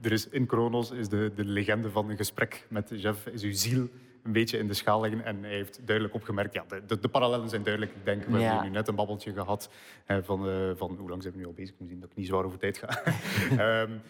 er 0.02 0.12
is 0.12 0.30
in 0.30 0.46
Kronos 0.46 0.92
is 0.92 1.10
de, 1.10 1.32
de 1.36 1.46
legende 1.46 1.90
van 1.90 2.10
een 2.10 2.18
gesprek 2.18 2.66
met 2.70 2.92
Jeff, 2.96 3.28
is 3.28 3.44
uw 3.44 3.54
ziel 3.54 3.88
een 4.24 4.32
beetje 4.32 4.58
in 4.58 4.68
de 4.68 4.74
schaal 4.74 5.02
leggen. 5.02 5.26
En 5.26 5.44
hij 5.44 5.54
heeft 5.54 5.80
duidelijk 5.86 6.16
opgemerkt, 6.16 6.54
ja, 6.54 6.66
de, 6.88 7.00
de, 7.00 7.08
parallellen 7.08 7.50
zijn 7.50 7.64
duidelijk. 7.64 7.96
Ik 7.96 8.06
denk, 8.06 8.24
we 8.26 8.42
hebben 8.42 8.64
nu 8.64 8.70
net 8.70 8.88
een 8.88 8.96
babbeltje 8.96 9.34
gehad 9.34 9.70
van, 10.22 10.48
uh, 10.48 10.72
van 10.76 10.96
hoe 11.00 11.10
lang 11.10 11.22
zijn 11.22 11.34
we 11.34 11.40
nu 11.40 11.46
al 11.46 11.54
bezig? 11.54 11.76
Misschien 11.78 12.00
dat 12.00 12.10
ik 12.10 12.16
niet 12.16 12.28
zwaar 12.28 12.44
over 12.44 12.60
tijd 12.60 12.78
ga. 12.78 13.02
um, 13.82 14.02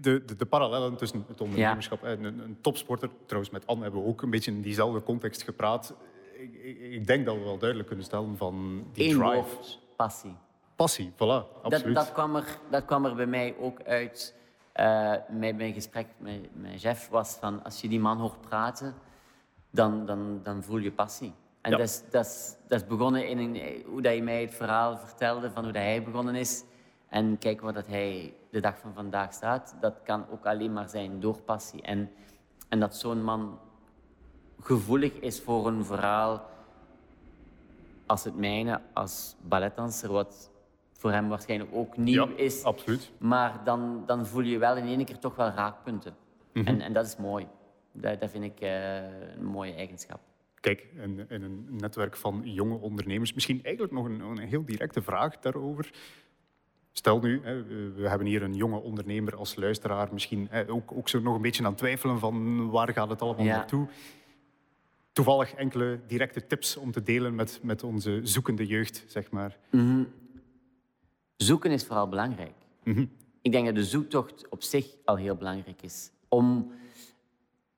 de, 0.00 0.22
de, 0.24 0.36
de 0.36 0.46
parallellen 0.46 0.96
tussen 0.96 1.24
het 1.28 1.40
ondernemerschap 1.40 2.04
en 2.04 2.24
een, 2.24 2.38
een, 2.38 2.58
topsporter, 2.60 3.10
trouwens 3.26 3.52
met 3.52 3.66
Anne 3.66 3.82
hebben 3.82 4.02
we 4.02 4.08
ook 4.08 4.22
een 4.22 4.30
beetje 4.30 4.50
in 4.50 4.60
diezelfde 4.60 5.02
context 5.02 5.42
gepraat. 5.42 5.94
Ik, 6.38 6.54
ik, 6.54 6.80
ik 6.80 7.06
denk 7.06 7.26
dat 7.26 7.36
we 7.36 7.42
wel 7.42 7.58
duidelijk 7.58 7.88
kunnen 7.88 8.06
stellen 8.06 8.36
van 8.36 8.86
die 8.92 9.04
Eén 9.04 9.18
drive. 9.18 9.32
woord, 9.32 9.78
passie. 9.96 10.34
Passie, 10.76 11.12
voilà, 11.14 11.46
absoluut. 11.62 11.94
Dat, 11.94 12.04
dat, 12.04 12.12
kwam 12.12 12.36
er, 12.36 12.58
dat 12.70 12.84
kwam 12.84 13.04
er 13.04 13.14
bij 13.14 13.26
mij 13.26 13.56
ook 13.60 13.82
uit. 13.82 14.34
Uh, 14.80 15.12
met 15.28 15.56
mijn 15.56 15.72
gesprek 15.72 16.06
met, 16.16 16.48
met 16.52 16.82
Jeff 16.82 17.08
was 17.08 17.36
van 17.40 17.64
als 17.64 17.80
je 17.80 17.88
die 17.88 18.00
man 18.00 18.18
hoort 18.18 18.40
praten, 18.40 18.94
dan, 19.70 20.06
dan, 20.06 20.40
dan 20.42 20.62
voel 20.62 20.78
je 20.78 20.92
passie. 20.92 21.34
En 21.60 21.70
ja. 21.70 21.76
dat, 21.76 21.86
is, 21.86 22.02
dat, 22.10 22.26
is, 22.26 22.54
dat 22.68 22.80
is 22.80 22.86
begonnen 22.86 23.28
in 23.28 23.38
een, 23.38 23.82
hoe 23.86 24.02
dat 24.02 24.14
je 24.14 24.22
mij 24.22 24.40
het 24.40 24.54
verhaal 24.54 24.98
vertelde 24.98 25.50
van 25.50 25.64
hoe 25.64 25.72
dat 25.72 25.82
hij 25.82 26.02
begonnen 26.02 26.34
is. 26.34 26.64
En 27.08 27.38
kijk 27.38 27.60
waar 27.60 27.72
dat 27.72 27.86
hij 27.86 28.34
de 28.50 28.60
dag 28.60 28.78
van 28.78 28.94
vandaag 28.94 29.32
staat. 29.32 29.76
Dat 29.80 29.94
kan 30.04 30.26
ook 30.30 30.46
alleen 30.46 30.72
maar 30.72 30.88
zijn 30.88 31.20
door 31.20 31.42
passie. 31.42 31.82
En, 31.82 32.10
en 32.68 32.80
dat 32.80 32.96
zo'n 32.96 33.22
man 33.22 33.58
gevoelig 34.60 35.12
is 35.12 35.40
voor 35.40 35.66
een 35.66 35.84
verhaal 35.84 36.46
als 38.06 38.24
het 38.24 38.36
mijne, 38.36 38.80
als 38.92 39.36
balletdanser, 39.40 40.12
wat 40.12 40.50
voor 41.06 41.14
hem 41.14 41.28
waarschijnlijk 41.28 41.70
ook 41.74 41.96
nieuw 41.96 42.28
ja, 42.28 42.36
is. 42.36 42.62
absoluut. 42.62 43.10
Maar 43.18 43.60
dan, 43.64 44.02
dan 44.06 44.26
voel 44.26 44.42
je 44.42 44.58
wel 44.58 44.76
in 44.76 44.86
één 44.86 45.04
keer 45.04 45.18
toch 45.18 45.36
wel 45.36 45.48
raakpunten. 45.48 46.14
Mhm. 46.52 46.66
en, 46.66 46.80
en 46.80 46.92
dat 46.92 47.06
is 47.06 47.16
mooi. 47.16 47.46
Dat, 47.92 48.20
dat 48.20 48.30
vind 48.30 48.44
ik 48.44 48.60
uh, 48.62 48.94
een 49.36 49.44
mooie 49.44 49.74
eigenschap. 49.74 50.20
Kijk, 50.60 50.86
in, 51.02 51.26
in, 51.28 51.42
een 51.42 51.66
netwerk 51.70 52.16
van 52.16 52.40
jonge 52.44 52.78
ondernemers, 52.78 53.32
misschien 53.32 53.60
eigenlijk 53.62 53.94
nog 53.94 54.04
een, 54.04 54.20
een 54.20 54.38
heel 54.38 54.64
directe 54.64 55.02
vraag 55.02 55.38
daarover. 55.38 55.90
Stel 56.92 57.20
nu, 57.20 57.40
we 57.96 58.08
hebben 58.08 58.26
hier 58.26 58.42
een 58.42 58.54
jonge 58.54 58.80
ondernemer 58.80 59.36
als 59.36 59.56
luisteraar, 59.56 60.08
misschien 60.12 60.48
ook, 60.68 60.92
ook 60.92 61.08
zo 61.08 61.20
nog 61.20 61.34
een 61.34 61.42
beetje 61.42 61.62
aan 61.62 61.68
het 61.68 61.78
twijfelen 61.78 62.18
van 62.18 62.70
waar 62.70 62.92
gaat 62.92 63.08
het 63.08 63.22
allemaal 63.22 63.44
Ja. 63.44 63.56
naartoe. 63.56 63.88
Toevallig 65.12 65.54
enkele 65.54 66.00
directe 66.06 66.46
tips 66.46 66.76
om 66.76 66.92
te 66.92 67.02
delen 67.02 67.34
met, 67.34 67.60
met 67.62 67.82
onze 67.82 68.20
zoekende 68.22 68.66
jeugd, 68.66 69.04
zeg 69.06 69.30
maar. 69.30 69.56
Mhm. 69.70 70.02
Zoeken 71.36 71.70
is 71.70 71.84
vooral 71.84 72.08
belangrijk. 72.08 72.54
Mhm. 72.84 73.06
Ik 73.42 73.52
denk 73.52 73.66
dat 73.66 73.74
de 73.74 73.84
zoektocht 73.84 74.48
op 74.48 74.62
zich 74.62 74.86
al 75.04 75.16
heel 75.16 75.36
belangrijk 75.36 75.82
is. 75.82 76.10
Om, 76.28 76.72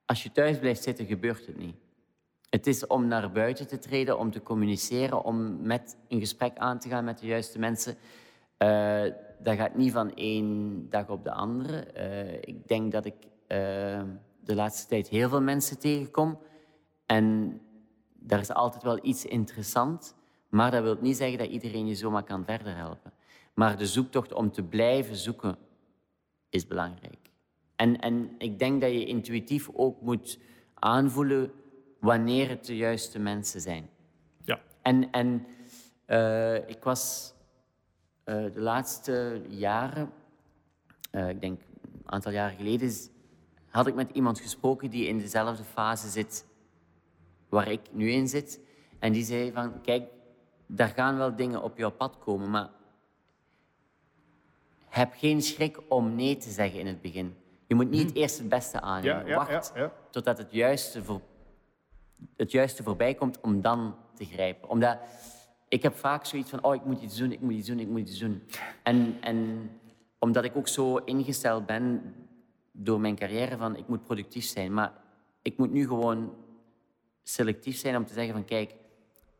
als 0.06 0.22
je 0.22 0.32
thuis 0.32 0.58
blijft 0.58 0.82
zitten, 0.82 1.06
gebeurt 1.06 1.46
het 1.46 1.58
niet. 1.58 1.76
Het 2.50 2.66
is 2.66 2.86
om 2.86 3.06
naar 3.06 3.32
buiten 3.32 3.66
te 3.66 3.78
treden, 3.78 4.18
om 4.18 4.30
te 4.30 4.42
communiceren, 4.42 5.24
om 5.24 5.62
met 5.62 5.96
een 6.08 6.20
gesprek 6.20 6.58
aan 6.58 6.78
te 6.78 6.88
gaan 6.88 7.04
met 7.04 7.18
de 7.18 7.26
juiste 7.26 7.58
mensen. 7.58 7.96
Eh, 8.56 9.02
dat 9.38 9.56
gaat 9.56 9.74
niet 9.74 9.92
van 9.92 10.14
één 10.14 10.86
dag 10.90 11.08
op 11.08 11.24
de 11.24 11.32
andere. 11.32 11.76
Eh, 11.80 12.34
ik 12.34 12.68
denk 12.68 12.92
dat 12.92 13.04
ik 13.04 13.14
eh, 13.46 14.02
de 14.40 14.54
laatste 14.54 14.88
tijd 14.88 15.08
heel 15.08 15.28
veel 15.28 15.42
mensen 15.42 15.78
tegenkom. 15.78 16.38
En 17.06 17.60
daar 18.14 18.40
is 18.40 18.52
altijd 18.52 18.82
wel 18.82 18.98
iets 19.02 19.24
interessant. 19.24 20.14
Maar 20.48 20.70
dat 20.70 20.82
wil 20.82 20.96
niet 21.00 21.16
zeggen 21.16 21.38
dat 21.38 21.48
iedereen 21.48 21.86
je 21.86 21.94
zomaar 21.94 22.24
kan 22.24 22.44
verder 22.44 22.76
helpen. 22.76 23.12
Maar 23.58 23.78
de 23.78 23.86
zoektocht 23.86 24.32
om 24.32 24.50
te 24.50 24.62
blijven 24.62 25.16
zoeken 25.16 25.56
is 26.48 26.66
belangrijk. 26.66 27.30
En, 27.76 28.00
en 28.00 28.34
ik 28.38 28.58
denk 28.58 28.80
dat 28.80 28.90
je 28.90 29.04
intuïtief 29.04 29.68
ook 29.72 30.00
moet 30.00 30.38
aanvoelen 30.74 31.52
wanneer 32.00 32.48
het 32.48 32.64
de 32.64 32.76
juiste 32.76 33.18
mensen 33.18 33.60
zijn. 33.60 33.90
Ja. 34.44 34.60
En, 34.82 35.10
en 35.10 35.46
uh, 36.06 36.68
ik 36.68 36.82
was 36.82 37.34
uh, 38.24 38.34
de 38.34 38.60
laatste 38.60 39.42
jaren, 39.48 40.12
uh, 41.12 41.28
ik 41.28 41.40
denk 41.40 41.60
een 41.82 42.10
aantal 42.12 42.32
jaren 42.32 42.56
geleden, 42.56 42.92
had 43.68 43.86
ik 43.86 43.94
met 43.94 44.10
iemand 44.10 44.40
gesproken 44.40 44.90
die 44.90 45.06
in 45.06 45.18
dezelfde 45.18 45.64
fase 45.64 46.08
zit 46.08 46.46
waar 47.48 47.70
ik 47.70 47.80
nu 47.92 48.10
in 48.10 48.28
zit. 48.28 48.60
En 48.98 49.12
die 49.12 49.24
zei 49.24 49.52
van, 49.52 49.80
kijk, 49.80 50.10
daar 50.66 50.88
gaan 50.88 51.16
wel 51.16 51.36
dingen 51.36 51.62
op 51.62 51.78
jouw 51.78 51.90
pad 51.90 52.18
komen, 52.18 52.50
maar 52.50 52.76
heb 54.88 55.12
geen 55.16 55.42
schrik 55.42 55.78
om 55.88 56.14
nee 56.14 56.36
te 56.36 56.50
zeggen 56.50 56.80
in 56.80 56.86
het 56.86 57.02
begin. 57.02 57.36
Je 57.66 57.74
moet 57.74 57.90
niet 57.90 58.14
eerst 58.14 58.38
het 58.38 58.48
beste 58.48 58.80
aannemen. 58.80 59.26
Ja, 59.26 59.28
ja, 59.28 59.36
Wacht 59.36 59.72
ja, 59.74 59.92
totdat 60.10 60.38
het 60.38 60.52
juiste, 60.52 61.04
voor, 61.04 61.20
het 62.36 62.50
juiste 62.50 62.82
voorbij 62.82 63.14
komt 63.14 63.40
om 63.40 63.60
dan 63.60 63.96
te 64.14 64.24
grijpen. 64.24 64.68
Omdat 64.68 64.98
ik 65.68 65.82
heb 65.82 65.96
vaak 65.96 66.24
zoiets 66.24 66.50
van, 66.50 66.64
oh, 66.64 66.74
ik 66.74 66.84
moet 66.84 67.02
iets 67.02 67.16
doen, 67.16 67.32
ik 67.32 67.40
moet 67.40 67.52
iets 67.52 67.66
doen, 67.66 67.78
ik 67.78 67.88
moet 67.88 68.00
iets 68.00 68.18
doen. 68.18 68.42
En, 68.82 69.16
en 69.20 69.70
omdat 70.18 70.44
ik 70.44 70.56
ook 70.56 70.68
zo 70.68 70.96
ingesteld 70.96 71.66
ben 71.66 72.14
door 72.72 73.00
mijn 73.00 73.16
carrière 73.16 73.56
van, 73.56 73.76
ik 73.76 73.88
moet 73.88 74.04
productief 74.04 74.44
zijn. 74.44 74.74
Maar 74.74 74.92
ik 75.42 75.58
moet 75.58 75.72
nu 75.72 75.86
gewoon 75.86 76.34
selectief 77.22 77.76
zijn 77.76 77.96
om 77.96 78.06
te 78.06 78.12
zeggen 78.12 78.32
van, 78.32 78.44
kijk, 78.44 78.74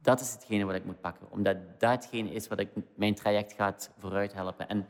dat 0.03 0.21
is 0.21 0.33
hetgene 0.33 0.65
wat 0.65 0.75
ik 0.75 0.85
moet 0.85 1.01
pakken. 1.01 1.31
Omdat 1.31 1.57
dat 1.79 1.91
hetgene 1.91 2.31
is 2.31 2.49
wat 2.49 2.61
ik, 2.61 2.69
mijn 2.95 3.15
traject 3.15 3.53
gaat 3.53 3.91
vooruit 3.99 4.33
helpen. 4.33 4.69
En 4.69 4.87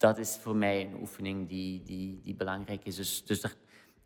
dat 0.00 0.18
is 0.18 0.36
voor 0.36 0.56
mij 0.56 0.86
een 0.86 1.00
oefening 1.00 1.48
die, 1.48 1.82
die, 1.82 2.20
die 2.24 2.34
belangrijk 2.34 2.84
is. 2.84 2.96
Dus, 2.96 3.24
dus 3.24 3.42
er, 3.42 3.54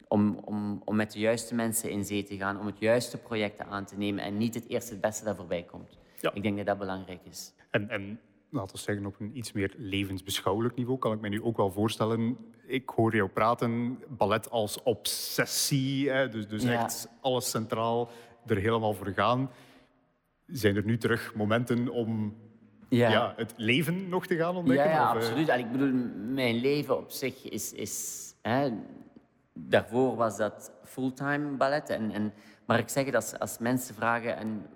om, 0.09 0.39
om, 0.45 0.83
om 0.85 0.97
met 0.97 1.13
de 1.13 1.19
juiste 1.19 1.55
mensen 1.55 1.91
in 1.91 2.05
zee 2.05 2.23
te 2.23 2.37
gaan, 2.37 2.61
om 2.61 2.67
het 2.67 2.79
juiste 2.79 3.19
project 3.19 3.61
aan 3.61 3.85
te 3.85 3.97
nemen 3.97 4.25
en 4.25 4.37
niet 4.37 4.55
het 4.55 4.69
eerste 4.69 4.93
het 4.93 5.01
beste 5.01 5.25
dat 5.25 5.37
voorbij 5.37 5.63
komt. 5.63 5.99
Ja. 6.21 6.31
Ik 6.35 6.43
denk 6.43 6.57
dat 6.57 6.67
dat 6.67 6.79
belangrijk 6.79 7.21
is. 7.25 7.53
En, 7.71 7.89
en 7.89 8.21
laten 8.51 8.77
we 8.77 8.83
zeggen, 8.83 9.07
op 9.07 9.21
een 9.21 9.37
iets 9.37 9.53
meer 9.53 9.75
levensbeschouwelijk 9.77 10.77
niveau 10.77 10.99
kan 10.99 11.13
ik 11.13 11.21
me 11.21 11.29
nu 11.29 11.43
ook 11.43 11.57
wel 11.57 11.71
voorstellen. 11.71 12.37
Ik 12.67 12.89
hoor 12.89 13.15
jou 13.15 13.29
praten, 13.29 13.99
ballet 14.09 14.51
als 14.51 14.83
obsessie, 14.83 16.11
hè, 16.11 16.29
dus, 16.29 16.49
dus 16.49 16.63
Ja. 16.63 16.83
echt 16.85 17.09
alles 17.21 17.51
centraal, 17.51 18.11
er 18.47 18.57
helemaal 18.57 18.95
voor 18.95 19.13
gaan. 19.13 19.51
Zijn 20.47 20.77
er 20.77 20.85
nu 20.85 20.99
terug 20.99 21.35
momenten 21.35 21.89
om 21.89 22.37
ja. 22.89 23.33
het 23.37 23.53
leven 23.57 24.09
nog 24.09 24.27
te 24.27 24.37
gaan 24.37 24.53
Ja, 24.53 24.59
ontdekken? 24.59 24.89
ja, 24.89 25.03
Of, 25.03 25.17
eh, 25.17 25.23
absoluut. 25.23 25.49
En 25.49 25.59
ik 25.59 25.73
bedoel, 25.73 25.93
mijn 26.15 26.55
leven 26.55 26.99
op 26.99 27.11
zich 27.11 27.51
is... 27.51 27.73
is 27.73 28.23
hè, 28.43 28.73
daarvoor 29.53 30.17
was 30.17 30.37
dat 30.37 30.73
fulltime 30.85 31.57
ballet. 31.57 31.91
En, 31.91 32.11
en, 32.11 32.33
maar 32.67 32.79
ik 32.79 32.89
zeg 32.89 33.05
het, 33.05 33.15
als, 33.15 33.39
als 33.39 33.59
mensen 33.59 33.95
vragen... 33.95 34.37
En, 34.37 34.67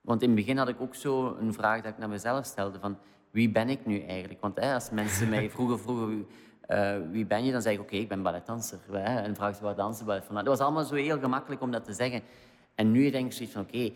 want 0.00 0.22
in 0.22 0.28
het 0.28 0.36
begin 0.36 0.56
had 0.56 0.68
ik 0.68 0.80
ook 0.80 0.94
zo 0.94 1.36
een 1.40 1.52
vraag 1.52 1.82
dat 1.82 1.92
ik 1.92 1.98
naar 1.98 2.08
mezelf 2.08 2.44
stelde. 2.44 2.78
Van, 2.78 2.98
wie 3.30 3.50
ben 3.50 3.68
ik 3.68 3.86
nu 3.86 4.00
eigenlijk? 4.00 4.40
Want 4.40 4.60
hè, 4.60 4.74
als 4.74 4.90
mensen 4.90 5.28
mij 5.28 5.50
vroegen, 5.54 5.78
vroegen 5.80 6.08
wie, 6.08 6.26
eh, 6.60 6.96
wie 7.10 7.26
ben 7.26 7.44
je? 7.44 7.52
Dan 7.52 7.62
zeg 7.62 7.72
ik, 7.72 7.80
oké, 7.80 7.96
ik 7.96 8.08
ben 8.08 8.22
balletdanser. 8.22 8.78
Hè, 8.90 9.20
en 9.20 9.34
vraag 9.34 9.56
ze, 9.56 9.62
waar 9.62 9.74
dansen 9.74 10.06
ballet 10.06 10.24
van? 10.24 10.34
Dat 10.34 10.46
was 10.46 10.58
allemaal 10.58 10.84
zo 10.84 10.94
heel 10.94 11.18
gemakkelijk 11.18 11.62
om 11.62 11.70
dat 11.70 11.84
te 11.84 11.92
zeggen. 11.92 12.22
En 12.74 12.90
nu 12.92 13.10
denk 13.10 13.26
ik 13.26 13.32
zoiets 13.32 13.54
van, 13.54 13.62
oké... 13.62 13.90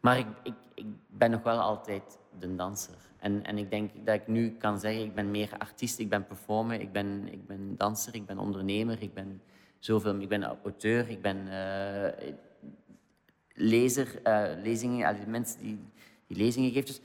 maar 0.00 0.18
ik, 0.18 0.26
ik, 0.42 0.54
ik 0.74 0.86
ben 1.06 1.30
nog 1.30 1.42
wel 1.42 1.60
altijd 1.60 2.18
de 2.38 2.54
danser. 2.54 2.94
En, 3.18 3.44
en 3.44 3.58
ik 3.58 3.70
denk 3.70 3.90
dat 4.04 4.14
ik 4.14 4.26
nu 4.26 4.50
kan 4.50 4.80
zeggen, 4.80 5.02
ik 5.02 5.14
ben 5.14 5.30
meer 5.30 5.50
artiest, 5.58 5.98
ik 5.98 6.08
ben 6.08 6.26
performer, 6.26 6.80
ik 6.80 6.92
ben, 6.92 7.32
ik 7.32 7.46
ben 7.46 7.76
danser, 7.76 8.14
ik 8.14 8.26
ben 8.26 8.38
ondernemer, 8.38 9.02
ik 9.02 9.14
ben 9.14 9.42
zoveel, 9.78 10.20
ik 10.20 10.28
ben 10.28 10.42
auteur, 10.42 11.08
ik 11.08 11.22
ben 11.22 11.48
eh, 11.48 12.32
lezer, 13.52 14.22
eh, 14.22 14.62
lezingen, 14.62 15.06
allee, 15.06 15.26
mensen 15.26 15.60
die, 15.60 15.78
die 16.26 16.36
lezingen 16.36 16.70
geven. 16.70 16.86
Dus 16.86 17.00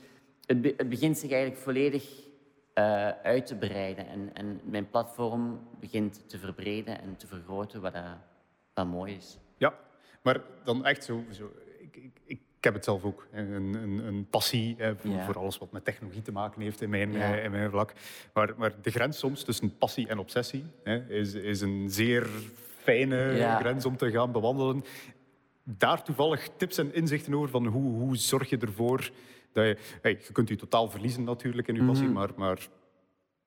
het, 0.46 0.74
het 0.76 0.88
begint 0.88 1.18
zich 1.18 1.30
eigenlijk 1.30 1.62
volledig 1.62 2.20
eh, 2.74 3.08
uit 3.08 3.46
te 3.46 3.56
breiden 3.56 4.06
en, 4.06 4.30
en 4.34 4.60
mijn 4.64 4.90
platform 4.90 5.60
begint 5.80 6.28
te 6.28 6.38
verbreden 6.38 7.00
en 7.00 7.16
te 7.16 7.26
vergroten, 7.26 7.80
wat, 7.80 7.94
wat 8.74 8.86
mooi 8.86 9.14
is. 9.14 9.38
Ja, 9.56 9.74
maar 10.22 10.40
dan 10.64 10.84
echt 10.84 11.04
zo... 11.04 11.24
zo 11.30 11.52
ik, 11.78 12.10
ik 12.24 12.40
heb 12.64 12.74
het 12.74 12.84
zelf 12.84 13.04
ook, 13.04 13.26
een, 13.32 13.74
een, 13.74 14.06
een 14.06 14.26
passie 14.30 14.74
hè, 14.78 14.96
voor, 14.96 15.10
Ja. 15.10 15.24
voor 15.24 15.38
alles 15.38 15.58
wat 15.58 15.72
met 15.72 15.84
technologie 15.84 16.22
te 16.22 16.32
maken 16.32 16.62
heeft 16.62 16.80
in 16.80 16.90
mijn, 16.90 17.12
Ja. 17.12 17.34
eh, 17.36 17.44
in 17.44 17.50
mijn 17.50 17.70
vlak. 17.70 17.92
Maar, 18.34 18.54
maar 18.56 18.72
de 18.82 18.90
grens 18.90 19.18
soms 19.18 19.44
tussen 19.44 19.76
passie 19.78 20.08
en 20.08 20.18
obsessie 20.18 20.64
hè, 20.84 21.08
is, 21.08 21.34
is 21.34 21.60
een 21.60 21.90
zeer 21.90 22.26
fijne 22.78 23.16
Ja. 23.16 23.58
grens 23.58 23.84
om 23.86 23.96
te 23.96 24.10
gaan 24.10 24.32
bewandelen. 24.32 24.84
Daar 25.64 26.02
toevallig 26.04 26.48
tips 26.56 26.78
en 26.78 26.94
inzichten 26.94 27.34
over 27.34 27.48
van 27.48 27.66
hoe, 27.66 27.92
hoe 27.92 28.16
zorg 28.16 28.50
je 28.50 28.58
ervoor 28.58 29.10
dat 29.52 29.64
je... 29.66 29.76
Hey, 30.02 30.18
je 30.26 30.32
kunt 30.32 30.48
je 30.48 30.56
totaal 30.56 30.90
verliezen 30.90 31.24
natuurlijk 31.24 31.68
in 31.68 31.74
je 31.74 31.84
passie, 31.84 32.06
Mhm. 32.06 32.14
maar, 32.14 32.30
maar 32.36 32.68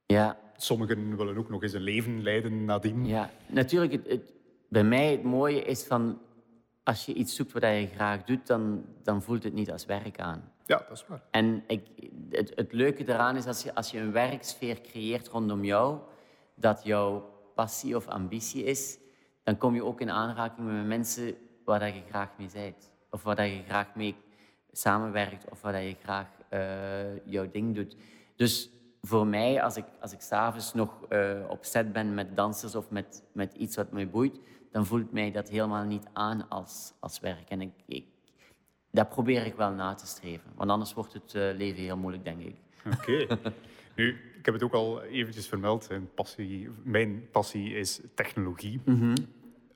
Ja, 0.06 0.40
sommigen 0.58 1.18
willen 1.18 1.38
ook 1.38 1.50
nog 1.50 1.64
eens 1.64 1.74
een 1.74 1.82
leven 1.82 2.22
leiden 2.24 2.66
nadien. 2.66 3.06
Ja, 3.06 3.30
natuurlijk. 3.48 3.92
Het, 3.92 4.08
het- 4.08 4.32
bij 4.70 4.84
mij 4.84 5.12
het 5.12 5.24
mooie 5.24 5.62
is 5.64 5.84
van 5.84 6.20
als 6.86 7.06
je 7.06 7.14
iets 7.14 7.36
zoekt 7.36 7.52
wat 7.52 7.62
je 7.62 7.90
graag 7.94 8.24
doet, 8.24 8.48
dan, 8.48 8.86
dan 9.04 9.22
voelt 9.22 9.44
het 9.44 9.54
niet 9.54 9.72
als 9.72 9.86
werk 9.86 10.20
aan. 10.20 10.52
Ja, 10.66 10.78
dat 10.78 10.92
is 10.92 11.06
waar. 11.08 11.22
En 11.32 11.64
ik, 11.68 11.88
het, 12.30 12.52
het 12.56 12.74
leuke 12.74 13.04
daaraan 13.04 13.36
is 13.36 13.46
als 13.46 13.64
je, 13.64 13.76
als 13.76 13.92
je 13.92 14.00
een 14.00 14.12
werksfeer 14.12 14.82
creëert 14.82 15.28
rondom 15.28 15.64
jou, 15.64 16.00
dat 16.56 16.84
jouw 16.84 17.34
passie 17.56 17.96
of 17.96 18.08
ambitie 18.08 18.64
is, 18.64 18.98
dan 19.44 19.58
kom 19.58 19.76
je 19.76 19.84
ook 19.84 20.02
in 20.02 20.10
aanraking 20.10 20.68
met 20.68 20.86
mensen 20.86 21.36
waar 21.64 21.80
dat 21.80 21.94
je 21.94 22.02
graag 22.10 22.30
mee 22.38 22.50
bent. 22.54 22.92
Of 23.10 23.24
waar 23.24 23.36
dat 23.36 23.48
je 23.48 23.64
graag 23.68 23.96
mee 23.96 24.16
samenwerkt, 24.72 25.50
of 25.52 25.62
waar 25.62 25.74
dat 25.74 25.82
je 25.82 25.96
graag 26.04 26.28
eh, 26.50 27.26
jouw 27.26 27.52
ding 27.52 27.76
doet. 27.76 27.96
Dus 28.36 28.70
voor 29.02 29.28
mij, 29.28 29.64
als 29.64 29.78
ik, 29.78 29.86
als 30.00 30.14
ik 30.14 30.22
s'avonds 30.22 30.74
nog 30.74 31.06
uh, 31.10 31.50
op 31.50 31.66
set 31.66 31.94
ben 31.94 32.14
met 32.14 32.36
dansers 32.36 32.76
of 32.76 32.90
met, 32.90 33.24
met 33.32 33.54
iets 33.54 33.76
wat 33.76 33.92
me 33.92 34.08
boeit, 34.08 34.40
dan 34.76 34.86
voelt 34.86 35.12
mij 35.12 35.32
dat 35.32 35.50
helemaal 35.50 35.84
niet 35.84 36.08
aan 36.14 36.50
als, 36.50 36.94
als 37.00 37.20
werk. 37.20 37.50
En 37.50 37.62
ik, 37.62 37.72
ik, 37.86 38.06
dat 38.92 39.10
probeer 39.10 39.46
ik 39.46 39.56
wel 39.56 39.72
na 39.72 39.94
te 39.94 40.08
streven. 40.08 40.52
Want 40.56 40.70
anders 40.70 40.94
wordt 40.94 41.14
het 41.14 41.34
uh, 41.36 41.42
leven 41.58 41.84
heel 41.84 41.98
moeilijk, 41.98 42.24
denk 42.24 42.42
ik. 42.42 42.56
Oké. 42.94 43.12
nu, 43.96 44.10
ik 44.38 44.46
heb 44.46 44.54
het 44.54 44.64
ook 44.64 44.74
al 44.74 45.04
eventjes 45.04 45.48
vermeld. 45.48 45.90
Mijn 45.90 46.10
passie, 46.14 46.70
mijn 46.84 47.28
passie 47.32 47.74
is 47.74 48.02
technologie. 48.16 48.82
Mm 48.86 49.14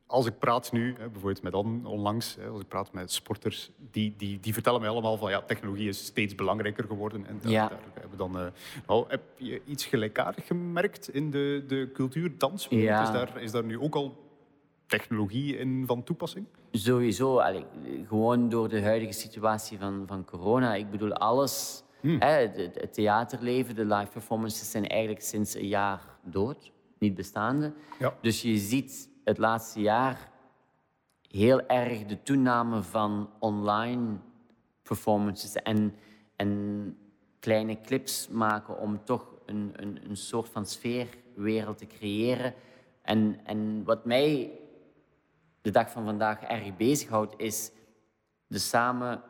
als 0.05 0.25
ik 0.25 0.39
praat 0.39 0.71
nu, 0.71 0.93
bijvoorbeeld 0.93 1.41
met 1.41 1.53
on, 1.53 1.85
onlangs, 1.85 2.37
als 2.51 2.61
ik 2.61 2.67
praat 2.67 2.93
met 2.93 3.11
sporters, 3.11 3.71
die, 3.91 4.13
die, 4.17 4.39
die 4.39 4.53
vertellen 4.53 4.79
mij 4.81 4.89
allemaal 4.89 5.17
van 5.17 5.29
ja, 5.29 5.41
technologie 5.41 5.87
is 5.87 6.05
steeds 6.05 6.35
belangrijker 6.35 6.83
geworden. 6.83 7.25
En 7.25 7.39
daar, 7.41 7.51
ja. 7.51 7.67
daar 7.67 7.79
hebben 7.93 8.11
we 8.11 8.17
dan, 8.17 8.51
nou, 8.87 9.05
heb 9.07 9.21
je 9.35 9.61
iets 9.65 9.85
gelijkaardig 9.85 10.47
gemerkt 10.47 11.09
in 11.09 11.31
de, 11.31 11.63
de 11.67 11.89
cultuur 11.93 12.37
dans? 12.37 12.67
Ja. 12.69 13.01
Is, 13.01 13.11
daar, 13.11 13.41
is 13.41 13.51
daar 13.51 13.63
nu 13.63 13.79
ook 13.79 13.95
al 13.95 14.28
technologie 14.89 15.57
in 15.57 15.83
van 15.85 16.03
toepassing? 16.03 16.45
Sowieso, 16.71 17.37
allee, 17.37 17.65
gewoon 18.07 18.49
door 18.49 18.69
de 18.69 18.81
huidige 18.81 19.13
situatie 19.13 19.77
van, 19.77 20.03
van 20.07 20.25
corona. 20.25 20.75
Ik 20.75 20.89
bedoel, 20.91 21.13
alles, 21.13 21.83
Hmm. 22.01 22.15
hè, 22.19 22.29
het, 22.29 22.75
het 22.75 22.93
theaterleven, 22.93 23.75
de 23.75 23.85
live 23.85 24.11
performances 24.11 24.71
zijn 24.71 24.87
eigenlijk 24.87 25.21
sinds 25.21 25.55
een 25.55 25.67
jaar 25.67 26.01
dood, 26.23 26.71
niet 26.97 27.15
bestaande. 27.15 27.73
Ja. 27.99 28.13
Dus 28.21 28.41
je 28.41 28.57
ziet 28.57 29.09
het 29.23 29.37
laatste 29.37 29.81
jaar 29.81 30.31
heel 31.27 31.67
erg 31.67 32.05
de 32.05 32.23
toename 32.23 32.83
van 32.83 33.29
online 33.39 34.17
performances 34.83 35.53
en, 35.53 35.95
en 36.35 36.97
kleine 37.39 37.81
clips 37.81 38.27
maken 38.27 38.79
om 38.79 39.03
toch 39.03 39.35
een, 39.45 39.71
een, 39.75 39.99
een 40.09 40.17
soort 40.17 40.49
van 40.49 40.65
sfeerwereld 40.65 41.77
te 41.77 41.87
creëren. 41.87 42.53
En, 43.01 43.39
en 43.43 43.83
wat 43.83 44.05
mij 44.05 44.58
de 45.61 45.71
dag 45.71 45.91
van 45.91 46.05
vandaag 46.05 46.41
erg 46.41 46.75
bezighoudt, 46.77 47.33
is 47.37 47.71
de 48.47 48.59
samen, 48.59 49.21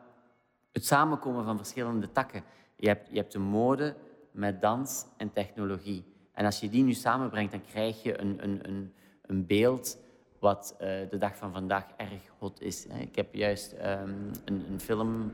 het 0.72 0.86
samenkomen 0.86 1.44
van 1.44 1.58
verschillende 1.58 2.12
takken. 2.12 2.44
Je 2.76 2.88
hebt, 2.88 3.10
je 3.12 3.18
hebt 3.18 3.32
de 3.32 3.40
mode 3.40 3.96
met 4.32 4.62
dans 4.62 5.06
en 5.18 5.34
technologie. 5.34 6.06
En 6.34 6.46
als 6.46 6.60
je 6.60 6.70
die 6.70 6.84
nu 6.84 6.94
samenbrengt, 6.94 7.52
dan 7.52 7.66
krijg 7.66 8.04
je 8.04 8.22
een, 8.22 8.44
een, 8.44 8.60
een, 8.68 8.94
een 9.22 9.46
beeld 9.46 9.98
wat 10.40 10.74
uh, 10.74 10.80
de 11.10 11.18
dag 11.18 11.38
van 11.38 11.52
vandaag 11.52 11.86
erg 11.98 12.22
hot 12.38 12.62
is. 12.62 12.86
Ik 12.86 13.16
heb 13.16 13.36
juist 13.36 13.74
um, 13.74 14.32
een, 14.46 14.66
een, 14.72 14.80
film, 14.80 15.34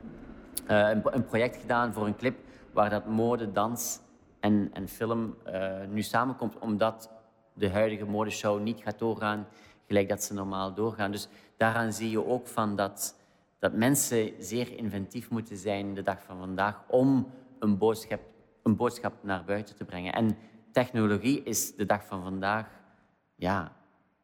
uh, 0.70 0.88
een, 0.88 1.24
project 1.24 1.56
gedaan 1.56 1.92
voor 1.92 2.06
een 2.06 2.16
clip 2.16 2.38
waar 2.72 2.90
dat 2.90 3.06
mode, 3.06 3.52
dans 3.52 4.00
en, 4.40 4.88
film 4.88 5.36
uh, 5.46 5.84
nu 5.90 6.02
samenkomt, 6.02 6.58
omdat 6.58 7.10
de 7.52 7.70
huidige 7.70 8.04
modeshow 8.04 8.60
niet 8.60 8.80
gaat 8.82 8.98
doorgaan 8.98 9.46
gelijk 9.86 10.08
dat 10.08 10.22
ze 10.22 10.34
normaal 10.34 10.74
doorgaan. 10.74 11.10
Dus 11.10 11.28
daaraan 11.56 11.92
zie 11.92 12.10
je 12.10 12.26
ook 12.26 12.46
van 12.46 12.76
dat, 12.76 13.16
dat 13.58 13.72
mensen 13.72 14.32
zeer 14.38 14.78
inventief 14.78 15.30
moeten 15.30 15.56
zijn 15.56 15.94
de 15.94 16.02
dag 16.02 16.22
van 16.22 16.38
vandaag 16.38 16.82
om 16.88 17.30
een 17.58 17.78
boodschap, 17.78 18.20
een 18.62 18.76
boodschap 18.76 19.14
naar 19.22 19.44
buiten 19.44 19.76
te 19.76 19.84
brengen. 19.84 20.12
En 20.12 20.36
technologie 20.72 21.42
is 21.42 21.74
de 21.74 21.86
dag 21.86 22.06
van 22.06 22.22
vandaag 22.22 22.68
ja, 23.34 23.76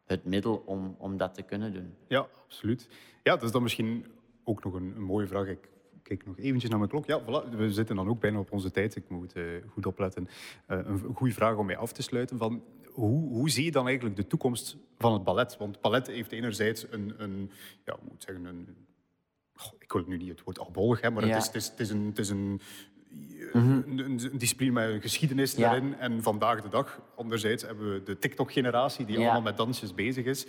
het 0.04 0.24
middel 0.24 0.62
om, 0.66 0.94
om 0.98 1.16
dat 1.16 1.34
te 1.34 1.42
kunnen 1.42 1.72
doen. 1.72 1.94
Ja, 2.08 2.26
absoluut. 2.44 2.88
Ja, 3.22 3.32
dat 3.32 3.42
is 3.42 3.50
dan 3.50 3.62
misschien 3.62 4.06
ook 4.44 4.64
nog 4.64 4.74
een, 4.74 5.02
mooie 5.02 5.26
vraag. 5.26 5.46
Ik 5.46 5.68
kijk 6.02 6.26
nog 6.26 6.38
eventjes 6.38 6.70
naar 6.70 6.78
mijn 6.78 6.90
klok. 6.90 7.06
Ja, 7.06 7.24
we 7.50 7.72
zitten 7.72 7.96
dan 7.96 8.08
ook 8.08 8.20
bijna 8.20 8.38
op 8.38 8.52
onze 8.52 8.70
tijd. 8.70 8.96
Ik 8.96 9.08
moet 9.08 9.36
uh, 9.36 9.44
goed 9.68 9.86
opletten. 9.86 10.28
Uh, 10.68 10.78
een 10.84 11.14
goede 11.14 11.34
vraag 11.34 11.56
om 11.56 11.66
mee 11.66 11.76
af 11.76 11.92
te 11.92 12.02
sluiten. 12.02 12.38
Van, 12.38 12.62
hoe, 12.92 13.28
hoe 13.28 13.50
zie 13.50 13.64
je 13.64 13.70
dan 13.72 13.86
eigenlijk 13.86 14.16
de 14.16 14.26
toekomst 14.26 14.76
van 14.98 15.12
het 15.12 15.24
ballet? 15.24 15.56
Want 15.56 15.80
ballet 15.80 16.06
heeft 16.06 16.32
enerzijds 16.32 16.86
een, 16.90 17.14
een 17.16 17.50
ja, 17.84 17.96
moet 18.08 18.22
zeggen, 18.22 18.44
een, 18.44 18.68
goh, 19.54 19.72
ik 19.78 19.92
wil 19.92 20.04
nu 20.06 20.16
niet 20.16 20.28
het 20.28 20.42
woord 20.42 20.58
albollig, 20.58 21.00
hè, 21.00 21.10
maar 21.10 21.26
Ja. 21.26 21.34
het, 21.34 21.38
is, 21.38 21.46
het, 21.46 21.54
is, 21.56 21.68
het 21.68 21.78
is 21.80 21.90
een, 21.90 22.06
het 22.06 22.18
is 22.18 22.28
een, 22.28 22.60
Mhm. 23.52 23.70
een, 23.70 23.98
een 23.98 24.38
discipline 24.38 24.70
met 24.72 24.88
een 24.88 25.00
geschiedenis 25.00 25.52
Ja. 25.54 25.60
daarin. 25.70 25.94
En 25.98 26.22
vandaag 26.22 26.60
de 26.62 26.68
dag, 26.68 27.00
anderzijds, 27.16 27.62
hebben 27.62 27.92
we 27.92 28.02
de 28.02 28.18
TikTok-generatie 28.18 29.04
die 29.06 29.14
Ja. 29.18 29.22
allemaal 29.22 29.42
met 29.42 29.56
dansjes 29.56 29.94
bezig 29.94 30.24
is. 30.24 30.46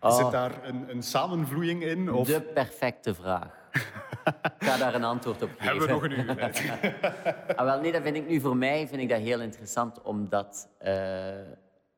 Oh. 0.00 0.16
Zit 0.16 0.30
daar 0.30 0.68
een, 0.68 0.90
een 0.90 1.02
samenvloeiing 1.02 1.82
in? 1.84 2.12
Of 2.12 2.26
De 2.26 2.40
perfecte 2.40 3.14
vraag. 3.14 3.59
Ik 4.24 4.52
ga 4.58 4.76
daar 4.76 4.94
een 4.94 5.04
antwoord 5.04 5.42
op 5.42 5.50
geven. 5.58 5.66
hebben 5.66 5.86
we 5.86 5.92
nog 5.92 6.02
een 6.02 6.20
uur? 6.20 7.56
Ah, 7.56 7.64
wel, 7.64 7.80
nee, 7.80 7.92
dat 7.92 8.02
vind 8.02 8.16
ik 8.16 8.28
nu 8.28 8.40
voor 8.40 8.56
mij 8.56 8.88
vind 8.88 9.02
ik 9.02 9.08
dat 9.08 9.20
heel 9.20 9.40
interessant 9.40 10.02
om 10.02 10.28
dat 10.28 10.68
eh, 10.78 11.38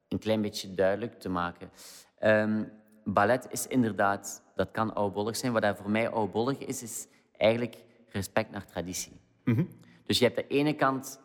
een 0.09 0.19
klein 0.19 0.43
beetje 0.43 0.75
duidelijk 0.75 1.21
te 1.21 1.29
maken. 1.29 1.71
Ehm, 2.19 2.65
ballet 3.05 3.47
is 3.51 3.67
inderdaad, 3.67 4.43
dat 4.55 4.71
kan 4.71 4.95
oudbollig 4.95 5.37
zijn. 5.37 5.53
Wat 5.53 5.63
dat 5.63 5.77
voor 5.77 5.91
mij 5.91 6.09
oudbollig 6.09 6.59
is, 6.59 6.83
is 6.83 7.07
eigenlijk 7.37 7.77
respect 8.09 8.51
naar 8.51 8.67
traditie. 8.67 9.21
Dus 10.07 10.19
je 10.19 10.25
hebt 10.25 10.39
aan 10.39 10.45
de 10.49 10.55
ene 10.55 10.73
kant 10.75 11.21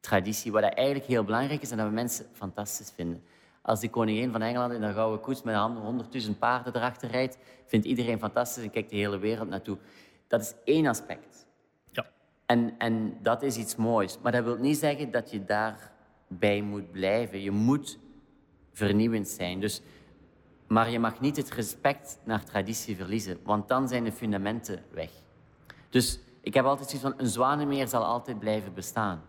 traditie, 0.00 0.52
wat 0.52 0.62
eigenlijk 0.62 1.06
heel 1.06 1.24
belangrijk 1.24 1.62
is 1.62 1.70
en 1.70 1.76
dat 1.76 1.86
we 1.86 1.92
mensen 1.92 2.26
fantastisch 2.32 2.92
vinden. 2.94 3.22
Als 3.66 3.80
die 3.80 3.90
koningin 3.90 4.32
van 4.32 4.42
Engeland 4.42 4.72
in 4.72 4.82
een 4.82 4.94
gouden 4.94 5.20
koets 5.20 5.42
met 5.42 5.56
honderdduizend 5.56 6.38
paarden 6.38 6.76
erachter 6.76 7.10
rijdt, 7.10 7.38
vindt 7.66 7.86
iedereen 7.86 8.18
fantastisch 8.18 8.64
en 8.64 8.70
kijkt 8.70 8.90
de 8.90 8.96
hele 8.96 9.18
wereld 9.18 9.48
naartoe. 9.48 9.78
Dat 10.26 10.40
is 10.40 10.54
één 10.64 10.86
aspect. 10.86 11.46
Ja. 11.90 12.06
En, 12.46 12.74
en 12.78 13.18
dat 13.22 13.42
is 13.42 13.56
iets 13.56 13.76
moois. 13.76 14.18
Maar 14.22 14.32
dat 14.32 14.44
wil 14.44 14.56
niet 14.56 14.76
zeggen 14.76 15.10
dat 15.10 15.30
je 15.30 15.44
daarbij 15.44 16.62
moet 16.62 16.90
blijven. 16.90 17.40
Je 17.40 17.50
moet 17.50 17.98
vernieuwend 18.72 19.28
zijn. 19.28 19.60
Dus, 19.60 19.82
maar 20.66 20.90
je 20.90 20.98
mag 20.98 21.20
niet 21.20 21.36
het 21.36 21.50
respect 21.50 22.18
naar 22.24 22.44
traditie 22.44 22.96
verliezen, 22.96 23.38
want 23.42 23.68
dan 23.68 23.88
zijn 23.88 24.04
de 24.04 24.12
fundamenten 24.12 24.82
weg. 24.90 25.10
Dus 25.90 26.20
ik 26.40 26.54
heb 26.54 26.64
altijd 26.64 26.88
zoiets 26.88 27.08
van, 27.08 27.18
een 27.20 27.32
zwanenmeer 27.32 27.88
zal 27.88 28.04
altijd 28.04 28.38
blijven 28.38 28.74
bestaan. 28.74 29.22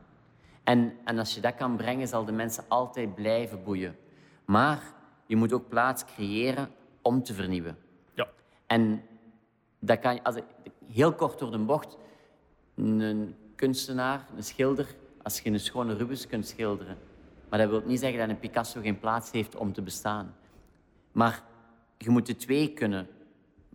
En, 0.63 0.93
en 1.03 1.19
als 1.19 1.35
je 1.35 1.41
dat 1.41 1.55
kan 1.55 1.75
brengen, 1.75 2.07
zal 2.07 2.25
de 2.25 2.31
mensen 2.31 2.63
altijd 2.67 3.15
blijven 3.15 3.63
boeien. 3.63 3.95
Maar 4.45 4.93
je 5.25 5.35
moet 5.35 5.53
ook 5.53 5.69
plaats 5.69 6.05
creëren 6.05 6.69
om 7.01 7.23
te 7.23 7.33
vernieuwen. 7.33 7.77
ja. 8.13 8.27
En 8.67 9.01
dat 9.79 9.99
kan 9.99 10.13
je, 10.13 10.23
als 10.23 10.35
ik, 10.35 10.43
heel 10.85 11.13
kort 11.13 11.39
door 11.39 11.51
de 11.51 11.57
bocht, 11.57 11.97
een 12.75 13.35
kunstenaar, 13.55 14.27
een 14.35 14.43
schilder, 14.43 14.95
als 15.21 15.39
je 15.39 15.49
een 15.49 15.59
schone 15.59 15.93
Rubens 15.93 16.27
kunt 16.27 16.47
schilderen. 16.47 16.97
Maar 17.49 17.59
dat 17.59 17.69
wil 17.69 17.81
niet 17.85 17.99
zeggen 17.99 18.19
dat 18.19 18.29
een 18.29 18.39
Picasso 18.39 18.81
geen 18.81 18.99
plaats 18.99 19.31
heeft 19.31 19.55
om 19.55 19.73
te 19.73 19.81
bestaan. 19.81 20.35
Maar 21.11 21.43
je 21.97 22.09
moet 22.09 22.25
de 22.25 22.35
twee 22.35 22.73
kunnen 22.73 23.07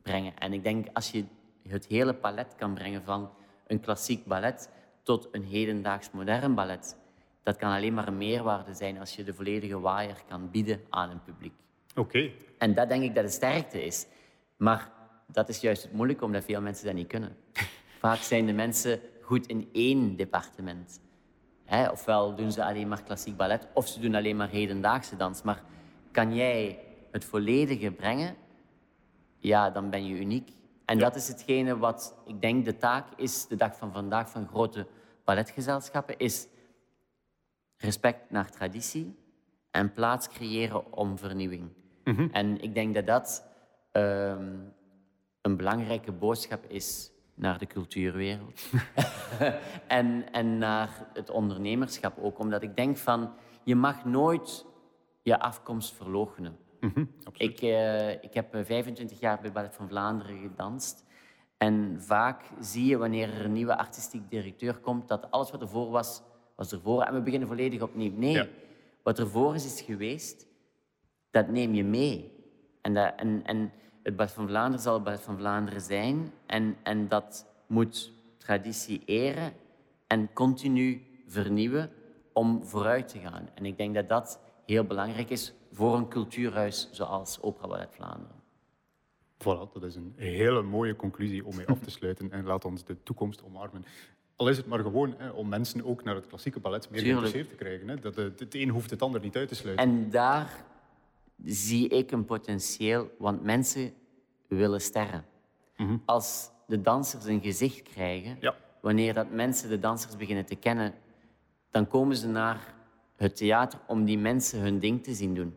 brengen. 0.02 0.38
En 0.38 0.52
ik 0.52 0.62
denk 0.62 0.86
als 0.92 1.10
je 1.10 1.24
het 1.68 1.86
hele 1.86 2.14
palet 2.14 2.54
kan 2.54 2.74
brengen 2.74 3.02
van 3.02 3.30
een 3.66 3.80
klassiek 3.80 4.26
ballet 4.26 4.70
tot 5.02 5.28
een 5.32 5.44
hedendaags 5.44 6.10
modern 6.10 6.54
ballet, 6.54 6.96
dat 7.43 7.57
kan 7.57 7.72
alleen 7.72 7.95
maar 7.95 8.09
een 8.09 8.18
meerwaarde 8.18 8.74
zijn 8.74 8.99
als 8.99 9.16
je 9.16 9.24
de 9.24 9.34
volledige 9.34 9.80
waaier 9.80 10.22
kan 10.28 10.51
bieden 10.51 10.80
aan 10.91 11.11
een 11.11 11.22
publiek. 11.22 11.55
Oké. 11.95 12.30
En 12.59 12.74
dat 12.74 12.88
denk 12.88 13.03
ik 13.03 13.14
dat 13.14 13.24
de 13.24 13.30
sterkte 13.30 13.84
is. 13.84 14.07
Maar 14.57 14.93
dat 15.26 15.49
is 15.49 15.61
juist 15.61 15.82
het 15.82 15.93
moeilijke, 15.93 16.24
omdat 16.24 16.45
veel 16.45 16.61
mensen 16.61 16.86
dat 16.86 16.95
niet 16.95 17.07
kunnen. 17.07 17.36
Vaak 17.99 18.18
zijn 18.18 18.47
de 18.47 18.53
mensen 18.53 19.01
goed 19.22 19.47
in 19.47 19.68
één 19.72 20.16
departement. 20.16 21.01
Ofwel 21.91 22.34
doen 22.34 22.53
ze 22.53 22.64
alleen 22.64 22.88
maar 22.88 23.03
klassiek 23.03 23.36
ballet, 23.36 23.66
of 23.74 23.88
ze 23.88 24.01
doen 24.01 24.14
alleen 24.14 24.36
maar 24.36 24.49
hedendaagse 24.49 25.16
dans. 25.16 25.43
Maar 25.43 25.62
kan 26.11 26.34
jij 26.34 26.78
het 27.11 27.24
volledige 27.24 27.91
brengen, 27.91 28.36
ja, 29.38 29.70
dan 29.70 29.91
ben 29.91 30.07
je 30.07 30.20
uniek. 30.20 30.51
En 30.84 30.99
dat 30.99 31.16
is 31.16 31.28
hetgene 31.28 31.78
wat 31.78 32.16
ik 32.26 32.41
denk 32.41 32.64
de 32.64 32.76
taak 32.76 33.07
is 33.16 33.47
de 33.47 33.57
dag 33.57 33.76
van 33.76 33.93
vandaag 33.93 34.30
van 34.30 34.49
grote 34.49 34.86
balletgezelschappen, 35.24 36.18
is 36.18 36.47
respect 37.81 38.31
naar 38.31 38.51
traditie 38.51 39.16
en 39.70 39.93
plaats 39.93 40.28
creëren 40.28 40.93
om 40.93 41.18
vernieuwing. 41.18 41.68
En 42.33 42.61
ik 42.61 42.74
denk 42.74 42.95
dat 42.95 43.07
dat 43.07 43.47
ehm, 43.93 44.59
een 45.41 45.57
belangrijke 45.57 46.12
boodschap 46.12 46.64
is 46.68 47.12
naar 47.35 47.59
de 47.59 47.66
cultuurwereld. 47.66 48.70
en, 49.87 50.33
en 50.33 50.59
naar 50.59 51.07
het 51.12 51.31
ondernemerschap 51.31 52.18
ook. 52.18 52.39
Omdat 52.39 52.62
ik 52.62 52.76
denk 52.76 52.97
van, 52.97 53.33
je 53.64 53.74
mag 53.74 54.05
nooit 54.05 54.66
je 55.22 55.39
afkomst 55.39 55.95
verloochenen. 55.95 56.59
Ik, 57.33 57.61
eh, 57.61 58.11
ik 58.11 58.35
heb 58.35 58.55
eh, 58.55 58.64
25 58.64 59.20
jaar 59.20 59.41
bij 59.41 59.53
Ballet 59.53 59.74
van 59.74 59.89
Vlaanderen 59.89 60.41
gedanst. 60.41 61.05
En 61.57 61.97
vaak 61.99 62.43
zie 62.61 62.87
je 62.87 62.97
wanneer 62.97 63.35
er 63.35 63.45
een 63.45 63.53
nieuwe 63.53 63.76
artistiek 63.76 64.31
directeur 64.31 64.78
komt, 64.78 65.09
dat 65.09 65.31
alles 65.31 65.51
wat 65.51 65.61
ervoor 65.61 65.91
was, 65.91 66.22
was 66.61 66.72
ervoor. 66.72 67.02
En 67.02 67.14
we 67.14 67.20
beginnen 67.20 67.48
volledig 67.48 67.82
opnieuw. 67.82 68.12
Nee, 68.16 68.32
Ja. 68.32 68.46
wat 69.02 69.18
ervoor 69.18 69.54
is, 69.54 69.64
is 69.64 69.80
geweest. 69.80 70.46
Dat 71.30 71.48
neem 71.48 71.74
je 71.74 71.84
mee. 71.84 72.32
En, 72.80 72.94
dat, 72.94 73.12
en, 73.16 73.42
en 73.44 73.72
het 74.02 74.16
Ballet 74.16 74.32
van 74.32 74.48
Vlaanderen 74.48 74.80
zal 74.80 74.94
het 74.94 75.04
Ballet 75.04 75.20
van 75.20 75.36
Vlaanderen 75.38 75.80
zijn. 75.80 76.32
En, 76.46 76.76
en 76.82 77.08
dat 77.08 77.46
moet 77.66 78.12
traditie 78.38 79.02
eren 79.04 79.52
en 80.06 80.32
continu 80.32 81.02
vernieuwen 81.26 81.90
om 82.32 82.64
vooruit 82.64 83.08
te 83.08 83.18
gaan. 83.18 83.48
En 83.54 83.64
ik 83.66 83.76
denk 83.76 83.94
dat 83.94 84.08
dat 84.08 84.40
heel 84.66 84.84
belangrijk 84.84 85.30
is 85.30 85.52
voor 85.72 85.94
een 85.96 86.08
cultuurhuis 86.08 86.88
zoals 86.90 87.40
Opera 87.40 87.66
Ballet 87.66 87.94
Vlaanderen. 87.94 88.38
Voilà, 89.38 89.72
dat 89.72 89.82
is 89.82 89.94
een 89.96 90.12
hele 90.16 90.62
mooie 90.62 90.96
conclusie 90.96 91.44
om 91.46 91.56
mee 91.56 91.66
af 91.66 91.78
te 91.78 91.90
sluiten. 91.90 92.30
En 92.32 92.44
laat 92.44 92.64
ons 92.64 92.84
de 92.84 93.02
toekomst 93.02 93.42
omarmen. 93.44 93.84
Al 94.41 94.49
is 94.49 94.57
het 94.57 94.66
maar 94.66 94.78
gewoon 94.78 95.14
hè, 95.18 95.28
om 95.30 95.49
mensen 95.49 95.84
ook 95.84 96.05
naar 96.05 96.14
het 96.14 96.26
klassieke 96.26 96.61
ballet 96.61 96.91
meer 96.91 97.01
geïnteresseerd 97.01 97.49
te 97.49 97.55
krijgen. 97.55 97.88
Hè. 97.88 97.97
Dat, 97.97 98.16
het, 98.16 98.41
het 98.41 98.55
een 98.55 98.68
hoeft 98.68 98.91
het 98.91 99.03
ander 99.03 99.20
niet 99.20 99.36
uit 99.36 99.49
te 99.49 99.55
sluiten. 99.55 99.84
En 99.86 100.11
daar 100.11 100.64
zie 101.45 101.88
ik 101.88 102.11
een 102.11 102.24
potentieel, 102.24 103.11
want 103.18 103.43
mensen 103.43 103.93
willen 104.49 104.80
sterren. 104.80 105.24
Mhm. 105.76 105.97
Als 106.05 106.51
de 106.66 106.80
dansers 106.80 107.24
een 107.24 107.41
gezicht 107.41 107.82
krijgen, 107.82 108.36
Ja. 108.41 108.55
wanneer 108.80 109.14
dat 109.14 109.30
mensen 109.30 109.68
de 109.68 109.78
dansers 109.78 110.16
beginnen 110.16 110.45
te 110.47 110.57
kennen, 110.57 110.95
dan 111.70 111.86
komen 111.86 112.16
ze 112.16 112.28
naar 112.28 112.74
het 113.16 113.36
theater 113.36 113.78
om 113.86 114.05
die 114.05 114.18
mensen 114.18 114.61
hun 114.61 114.78
ding 114.78 115.05
te 115.05 115.14
zien 115.14 115.34
doen. 115.34 115.57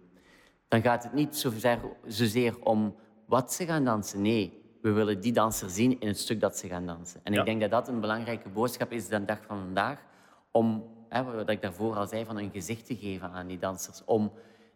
Dan 0.68 0.82
gaat 0.82 1.04
het 1.04 1.14
niet 1.14 1.36
zozeer, 1.36 1.80
zozeer 2.08 2.60
om 2.60 2.96
wat 3.26 3.54
ze 3.54 3.66
gaan 3.66 3.84
dansen. 3.84 4.22
Nee, 4.22 4.63
we 4.84 4.92
willen 4.92 5.22
die 5.22 5.32
danser 5.32 5.70
zien 5.70 6.00
in 6.00 6.08
het 6.08 6.20
stuk 6.20 6.40
dat 6.40 6.58
ze 6.58 6.68
gaan 6.68 6.86
dansen. 6.86 7.20
En 7.24 7.34
Ja. 7.34 7.40
ik 7.40 7.46
denk 7.46 7.62
dat 7.62 7.72
dat 7.72 7.88
een 7.88 8.00
belangrijke 8.00 8.50
boodschap 8.50 8.92
is 8.92 9.08
de 9.08 9.26
dag 9.26 9.40
van 9.48 9.60
vandaag, 9.60 10.00
om, 10.52 10.84
hè, 11.10 11.24
wat 11.24 11.50
ik 11.50 11.62
daarvoor 11.62 11.96
al 11.96 12.08
zei, 12.08 12.26
van 12.26 12.38
een 12.38 12.52
gezicht 12.52 12.86
te 12.86 12.96
geven 12.96 13.32
aan 13.32 13.48
die 13.48 13.60
dansers. 13.60 14.02
Om, 14.06 14.32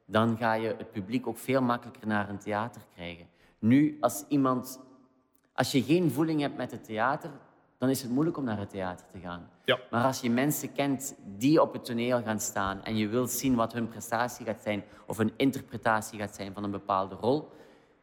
dan 0.06 0.38
ga 0.38 0.54
je 0.54 0.76
het 0.78 0.92
publiek 0.92 1.28
ook 1.28 1.38
veel 1.38 1.62
makkelijker 1.62 2.08
naar 2.08 2.30
een 2.30 2.38
theater 2.40 2.82
krijgen. 2.94 3.28
Nu, 3.60 3.98
als 4.00 4.26
iemand 4.28 4.80
als 5.54 5.72
je 5.72 5.84
geen 5.84 6.12
voeling 6.12 6.42
hebt 6.42 6.58
met 6.58 6.72
het 6.72 6.84
theater, 6.84 7.30
dan 7.78 7.90
is 7.90 8.02
het 8.02 8.12
moeilijk 8.12 8.38
om 8.38 8.44
naar 8.44 8.60
het 8.60 8.70
theater 8.70 9.06
te 9.12 9.20
gaan. 9.20 9.50
Ja. 9.66 9.80
Maar 9.90 10.04
als 10.04 10.22
je 10.22 10.30
mensen 10.30 10.74
kent 10.74 11.16
die 11.38 11.62
op 11.62 11.74
het 11.74 11.86
toneel 11.86 12.22
gaan 12.22 12.40
staan 12.40 12.84
en 12.84 12.98
je 12.98 13.08
wilt 13.08 13.32
zien 13.32 13.56
wat 13.56 13.74
hun 13.74 13.88
prestatie 13.88 14.46
gaat 14.46 14.62
zijn 14.62 14.84
of 15.08 15.18
hun 15.18 15.32
interpretatie 15.38 16.20
gaat 16.20 16.36
zijn 16.36 16.54
van 16.54 16.64
een 16.64 16.72
bepaalde 16.72 17.16
rol, 17.16 17.50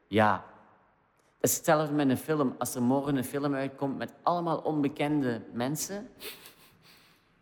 ja. 0.09 0.45
Hetzelfde 1.53 1.95
met 1.95 2.09
een 2.09 2.17
film. 2.17 2.55
Als 2.59 2.75
er 2.75 2.83
morgen 2.83 3.17
een 3.17 3.25
film 3.25 3.55
uitkomt 3.55 3.97
met 3.99 4.13
allemaal 4.23 4.59
onbekende 4.59 5.41
mensen, 5.53 6.09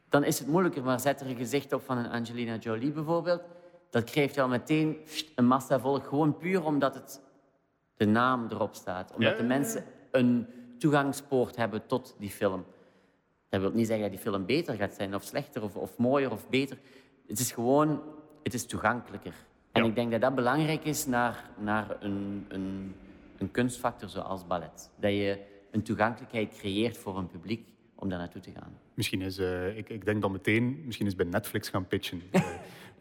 dan 0.08 0.24
is 0.24 0.38
het 0.38 0.48
moeilijker. 0.48 0.82
Maar 0.82 1.00
zet 1.00 1.20
er 1.20 1.26
een 1.26 1.36
gezicht 1.36 1.72
op 1.72 1.82
van 1.82 1.98
een 1.98 2.10
Angelina 2.10 2.56
Jolie 2.56 2.92
bijvoorbeeld, 2.92 3.42
dat 3.90 4.04
krijgt 4.04 4.38
al 4.38 4.48
meteen 4.48 4.96
een 5.34 5.46
massa 5.46 5.80
volk, 5.80 6.06
gewoon 6.06 6.36
puur 6.36 6.64
omdat 6.64 6.94
het 6.94 7.20
de 7.96 8.06
naam 8.06 8.46
erop 8.50 8.74
staat. 8.74 9.12
Omdat 9.14 9.30
Ja, 9.32 9.36
de 9.38 9.44
mensen 9.44 9.84
een 10.10 10.46
toegangspoort 10.78 11.56
hebben 11.56 11.86
tot 11.86 12.14
die 12.18 12.30
film. 12.30 12.64
Dat 13.48 13.60
wil 13.60 13.70
niet 13.70 13.86
zeggen 13.86 14.04
dat 14.04 14.12
die 14.14 14.30
film 14.30 14.46
beter 14.46 14.74
gaat 14.74 14.94
zijn, 14.94 15.14
of 15.14 15.22
slechter, 15.22 15.62
of, 15.62 15.76
of 15.76 15.96
mooier, 15.98 16.30
of 16.30 16.48
beter. 16.48 16.78
Het 17.26 17.38
is 17.38 17.52
gewoon, 17.52 18.02
het 18.42 18.54
is 18.54 18.66
toegankelijker. 18.66 19.34
En 19.72 19.82
Ja. 19.82 19.88
ik 19.88 19.94
denk 19.94 20.10
dat 20.10 20.20
dat 20.20 20.34
belangrijk 20.34 20.84
is 20.84 21.06
naar, 21.06 21.50
naar 21.58 21.96
een, 22.00 22.46
een, 22.48 22.94
een 23.42 23.50
kunstfactor 23.50 24.08
zoals 24.08 24.46
ballet. 24.46 24.90
Dat 24.96 25.10
je 25.10 25.38
een 25.70 25.82
toegankelijkheid 25.82 26.56
creëert 26.58 26.96
voor 26.96 27.18
een 27.18 27.26
publiek 27.26 27.68
om 27.94 28.08
daar 28.08 28.18
naartoe 28.18 28.40
te 28.40 28.50
gaan. 28.50 28.78
Misschien 28.94 29.22
is, 29.22 29.38
eh, 29.38 29.76
ik, 29.76 29.88
ik 29.88 30.04
denk 30.04 30.20
dan 30.20 30.32
meteen, 30.32 30.82
misschien 30.84 31.06
is 31.06 31.14
bij 31.14 31.26
Netflix 31.26 31.68
gaan 31.68 31.86
pitchen. 31.86 32.22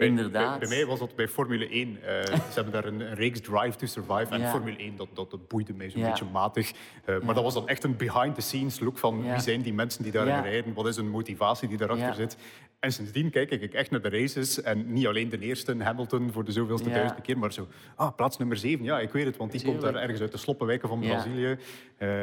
Bij- 0.01 0.09
Inderdaad. 0.09 0.59
Bij, 0.59 0.67
bij 0.67 0.77
mij 0.77 0.85
was 0.87 0.99
dat 0.99 1.15
bij 1.15 1.27
Formule 1.27 1.69
1. 1.69 1.97
Eh, 2.03 2.23
ze 2.25 2.41
hebben 2.53 2.73
daar 2.73 2.85
een, 2.85 2.99
een 2.99 3.13
reeks 3.13 3.39
Drive 3.41 3.77
to 3.77 3.85
Survive. 3.85 4.25
En 4.29 4.39
Ja. 4.39 4.49
Formule 4.49 4.77
1, 4.77 4.95
dat, 4.95 5.07
dat, 5.13 5.31
dat 5.31 5.47
boeide 5.47 5.73
mij 5.73 5.89
zo'n 5.89 6.01
Ja. 6.01 6.09
beetje 6.09 6.25
matig. 6.31 6.71
Eh, 7.05 7.19
Maar 7.21 7.33
dat 7.35 7.43
was 7.43 7.53
dan 7.53 7.67
echt 7.67 7.83
een 7.83 7.95
behind-the-scenes 7.97 8.79
look 8.79 8.97
van 8.97 9.21
wie 9.21 9.39
zijn 9.39 9.61
die 9.61 9.73
mensen 9.73 10.03
die 10.03 10.11
daarin 10.11 10.33
Ja. 10.33 10.39
rijden? 10.41 10.73
Wat 10.73 10.87
is 10.87 10.95
hun 10.95 11.09
motivatie 11.09 11.67
die 11.67 11.77
daarachter 11.77 12.13
zit? 12.13 12.37
En 12.79 12.91
sindsdien 12.91 13.29
kijk 13.29 13.51
ik 13.51 13.73
echt 13.73 13.91
naar 13.91 14.01
de 14.01 14.09
races. 14.09 14.61
En 14.61 14.93
niet 14.93 15.07
alleen 15.07 15.29
de 15.29 15.39
eerste, 15.39 15.75
Hamilton, 15.79 16.31
voor 16.31 16.43
de 16.43 16.51
zoveelste 16.51 16.87
Ja. 16.89 16.93
duizendste 16.95 17.25
keer. 17.25 17.37
Maar 17.37 17.53
zo, 17.53 17.67
ah, 17.95 18.15
plaats 18.15 18.37
nummer 18.37 18.57
7. 18.57 18.85
Ja, 18.85 18.99
ik 18.99 19.11
weet 19.11 19.25
het, 19.25 19.37
want 19.37 19.51
die 19.51 19.63
komt 19.63 19.81
daar 19.81 19.95
ergens 19.95 20.21
uit 20.21 20.31
de 20.31 20.37
sloppenwijken 20.37 20.89
van. 20.89 20.99
Brazilië. 20.99 21.57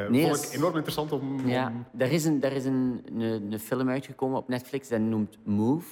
Nee, 0.08 0.26
vond 0.26 0.44
ik 0.44 0.52
enorm 0.52 0.74
interessant 0.74 1.12
om... 1.12 1.20
om- 1.20 1.48
Ja, 1.48 1.72
er 1.98 2.12
is, 2.12 2.24
een, 2.24 2.42
er 2.42 2.52
is 2.52 2.64
een, 2.64 3.02
een, 3.18 3.52
een 3.52 3.58
film 3.60 3.88
uitgekomen 3.88 4.38
op 4.38 4.48
Netflix 4.48 4.88
dat 4.88 5.00
noemt 5.00 5.38
Move. 5.44 5.86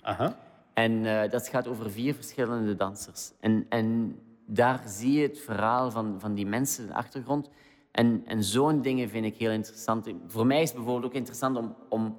Aha. 0.00 0.38
En 0.78 1.06
eh, 1.06 1.30
dat 1.30 1.48
gaat 1.48 1.68
over 1.68 1.90
vier 1.90 2.14
verschillende 2.14 2.76
dansers. 2.76 3.32
En, 3.40 3.66
en 3.68 4.18
daar 4.46 4.82
zie 4.86 5.12
je 5.12 5.22
het 5.22 5.38
verhaal 5.38 5.90
van, 5.90 6.20
van 6.20 6.34
die 6.34 6.46
mensen, 6.46 6.86
de 6.86 6.94
achtergrond. 6.94 7.50
En, 7.90 8.22
en 8.26 8.44
zo'n 8.44 8.82
dingen 8.82 9.08
vind 9.08 9.24
ik 9.24 9.36
heel 9.36 9.50
interessant. 9.50 10.08
Voor 10.26 10.46
mij 10.46 10.62
is 10.62 10.68
het 10.68 10.76
bijvoorbeeld 10.76 11.06
ook 11.06 11.18
interessant 11.18 11.56
om... 11.56 11.74
om 11.88 12.16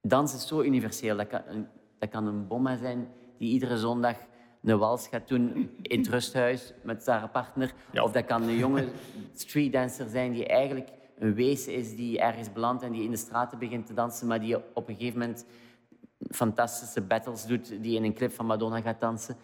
dans 0.00 0.34
is 0.34 0.46
zo 0.46 0.62
universeel. 0.62 1.16
Dat 1.16 1.26
kan, 1.26 1.40
een, 1.46 1.66
dat 1.98 2.08
kan 2.08 2.26
een 2.26 2.46
bomma 2.46 2.76
zijn 2.76 3.08
die 3.38 3.52
iedere 3.52 3.78
zondag 3.78 4.16
een 4.62 4.78
wals 4.78 5.08
gaat 5.08 5.28
doen 5.28 5.70
in 5.82 5.98
het 5.98 6.08
rusthuis 6.08 6.72
met 6.82 7.06
haar 7.06 7.28
partner. 7.28 7.74
Ja. 7.90 8.02
Of 8.02 8.12
dat 8.12 8.24
kan 8.24 8.42
een 8.42 8.56
jonge 8.56 8.88
streetdancer 9.34 10.08
zijn 10.08 10.32
die 10.32 10.46
eigenlijk 10.46 10.88
een 11.18 11.34
wezen 11.34 11.74
is 11.74 11.96
die 11.96 12.20
ergens 12.20 12.52
belandt 12.52 12.82
en 12.82 12.92
die 12.92 13.02
in 13.02 13.10
de 13.10 13.16
straten 13.16 13.58
begint 13.58 13.86
te 13.86 13.94
dansen, 13.94 14.26
maar 14.26 14.40
die 14.40 14.56
op 14.74 14.88
een 14.88 14.96
gegeven 14.96 15.18
moment 15.18 15.46
fantastische 16.30 17.00
battles 17.00 17.46
doet, 17.46 17.82
die 17.82 17.96
in 17.96 18.04
een 18.04 18.14
clip 18.14 18.32
van 18.32 18.46
Madonna 18.46 18.80
gaat 18.80 19.00
dansen. 19.00 19.36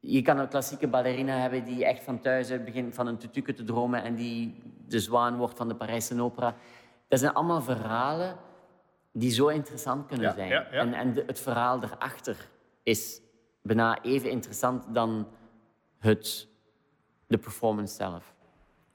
Je 0.00 0.22
kan 0.22 0.38
een 0.38 0.48
klassieke 0.48 0.88
ballerina 0.88 1.36
hebben 1.38 1.64
die 1.64 1.84
echt 1.84 2.02
van 2.04 2.20
thuis 2.20 2.50
uit 2.50 2.64
begint 2.64 2.94
van 2.94 3.06
een 3.06 3.16
tutuke 3.18 3.52
te 3.54 3.64
dromen 3.64 4.02
en 4.02 4.14
die 4.14 4.62
de 4.86 5.00
zwaan 5.00 5.36
wordt 5.36 5.56
van 5.56 5.68
de 5.68 5.74
Parijse 5.74 6.22
opera. 6.22 6.54
Dat 7.08 7.18
zijn 7.18 7.32
allemaal 7.32 7.62
verhalen 7.62 8.36
die 9.12 9.30
zo 9.30 9.46
interessant 9.48 10.06
kunnen 10.06 10.26
Ja, 10.28 10.34
zijn. 10.34 10.48
ja, 10.48 10.66
ja. 10.70 10.78
En, 10.78 10.94
en 10.94 11.12
de- 11.12 11.24
het 11.26 11.40
verhaal 11.40 11.80
daarachter 11.80 12.48
is 12.82 13.20
bijna 13.62 14.02
even 14.02 14.30
interessant 14.30 14.94
dan 14.94 15.28
het, 15.98 16.48
de 17.26 17.38
performance 17.38 17.94
zelf. 17.94 18.32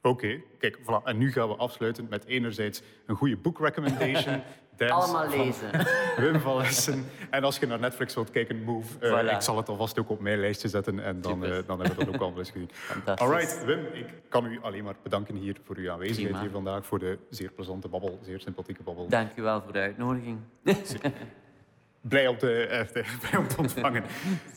Oké, 0.02 0.40
kijk, 0.58 0.78
voilà. 0.78 1.04
en 1.04 1.18
nu 1.18 1.32
gaan 1.32 1.48
we 1.48 1.54
afsluiten 1.56 2.06
met 2.08 2.24
enerzijds 2.24 2.82
een 3.06 3.16
goede 3.16 3.36
book 3.36 3.58
recommendation. 3.58 4.42
Allemaal 4.88 5.28
lezen. 5.28 5.70
Wim 6.16 6.40
van 6.40 6.56
Lessen. 6.56 7.04
En 7.30 7.44
als 7.44 7.58
je 7.58 7.66
naar 7.66 7.80
Netflix 7.80 8.14
wilt 8.14 8.30
kijken, 8.30 8.64
Move. 8.64 8.96
Voilà. 8.98 9.34
Ik 9.34 9.40
zal 9.40 9.56
het 9.56 9.68
alvast 9.68 9.98
ook 9.98 10.10
op 10.10 10.20
mijn 10.20 10.40
lijstje 10.40 10.68
zetten 10.68 11.00
en 11.00 11.20
dan, 11.20 11.44
eh, 11.44 11.50
dan 11.66 11.80
hebben 11.80 11.98
we 11.98 12.04
dat 12.04 12.14
ook 12.14 12.20
al 12.20 12.38
eens 12.38 12.50
gezien. 12.50 12.68
Fantastisch. 12.72 13.26
Alright, 13.26 13.64
Wim, 13.64 13.86
ik 13.92 14.06
kan 14.28 14.46
u 14.46 14.58
alleen 14.62 14.84
maar 14.84 14.94
bedanken 15.02 15.34
hier 15.34 15.56
voor 15.64 15.76
uw 15.76 15.90
aanwezigheid 15.90 16.28
Prima. 16.28 16.40
hier 16.40 16.50
vandaag, 16.50 16.86
voor 16.86 16.98
de 16.98 17.18
zeer 17.30 17.50
plezante 17.50 17.88
babbel, 17.88 18.18
zeer 18.22 18.40
sympathieke 18.40 18.82
babbel. 18.82 19.08
Dank 19.08 19.36
u 19.36 19.42
wel 19.42 19.62
voor 19.62 19.72
de 19.72 19.78
uitnodiging. 19.78 20.38
Blij 22.00 22.26
om 22.26 22.38
te, 22.38 22.66
eh, 22.66 23.04
blij 23.20 23.40
om 23.40 23.48
te 23.48 23.56
ontvangen. 23.58 24.04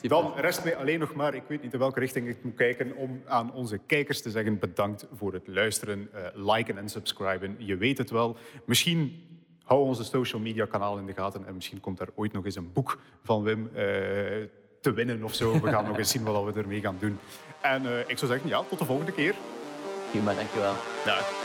Dan 0.02 0.34
rest 0.36 0.64
mij 0.64 0.76
alleen 0.76 1.00
nog 1.00 1.14
maar, 1.14 1.34
ik 1.34 1.44
weet 1.48 1.62
niet 1.62 1.74
in 1.74 1.80
welke 1.80 2.00
richting 2.00 2.28
ik 2.28 2.44
moet 2.44 2.56
kijken, 2.56 2.96
om 2.96 3.22
aan 3.26 3.54
onze 3.54 3.78
kijkers 3.78 4.22
te 4.22 4.30
zeggen 4.30 4.60
bedankt 4.60 5.08
voor 5.14 5.34
het 5.34 5.48
luisteren, 5.48 6.10
eh, 6.14 6.22
liken 6.34 6.78
en 6.78 6.90
subscriben. 6.90 7.56
Je 7.58 7.78
weet 7.78 7.98
het 7.98 8.10
wel. 8.10 8.38
Misschien 8.66 9.32
hou 9.64 9.82
onze 9.82 10.04
social 10.04 10.42
media 10.42 10.66
kanaal 10.66 10.98
in 10.98 11.06
de 11.06 11.14
gaten 11.14 11.48
en 11.48 11.54
misschien 11.54 11.80
komt 11.80 11.98
daar 11.98 12.10
ooit 12.16 12.34
nog 12.34 12.46
eens 12.46 12.56
een 12.56 12.72
boek 12.74 13.00
van 13.24 13.44
Wim 13.44 13.68
eh, 13.68 13.84
te 14.82 14.94
winnen 14.94 15.24
of 15.24 15.34
zo. 15.34 15.62
We 15.62 15.70
gaan 15.70 15.86
nog 15.86 15.98
eens 15.98 16.10
zien 16.10 16.24
wat 16.24 16.54
we 16.54 16.60
ermee 16.60 16.82
gaan 16.82 16.98
doen. 17.00 17.20
En 17.62 17.86
eh, 17.86 18.00
ik 18.00 18.18
zou 18.18 18.32
zeggen, 18.32 18.50
ja, 18.50 18.64
tot 18.70 18.80
de 18.80 18.86
volgende 18.86 19.12
keer. 19.12 19.36
Prima, 20.12 20.34
dank 20.34 20.50
u 20.56 20.60
wel. 20.60 20.74
Dag. 21.06 21.43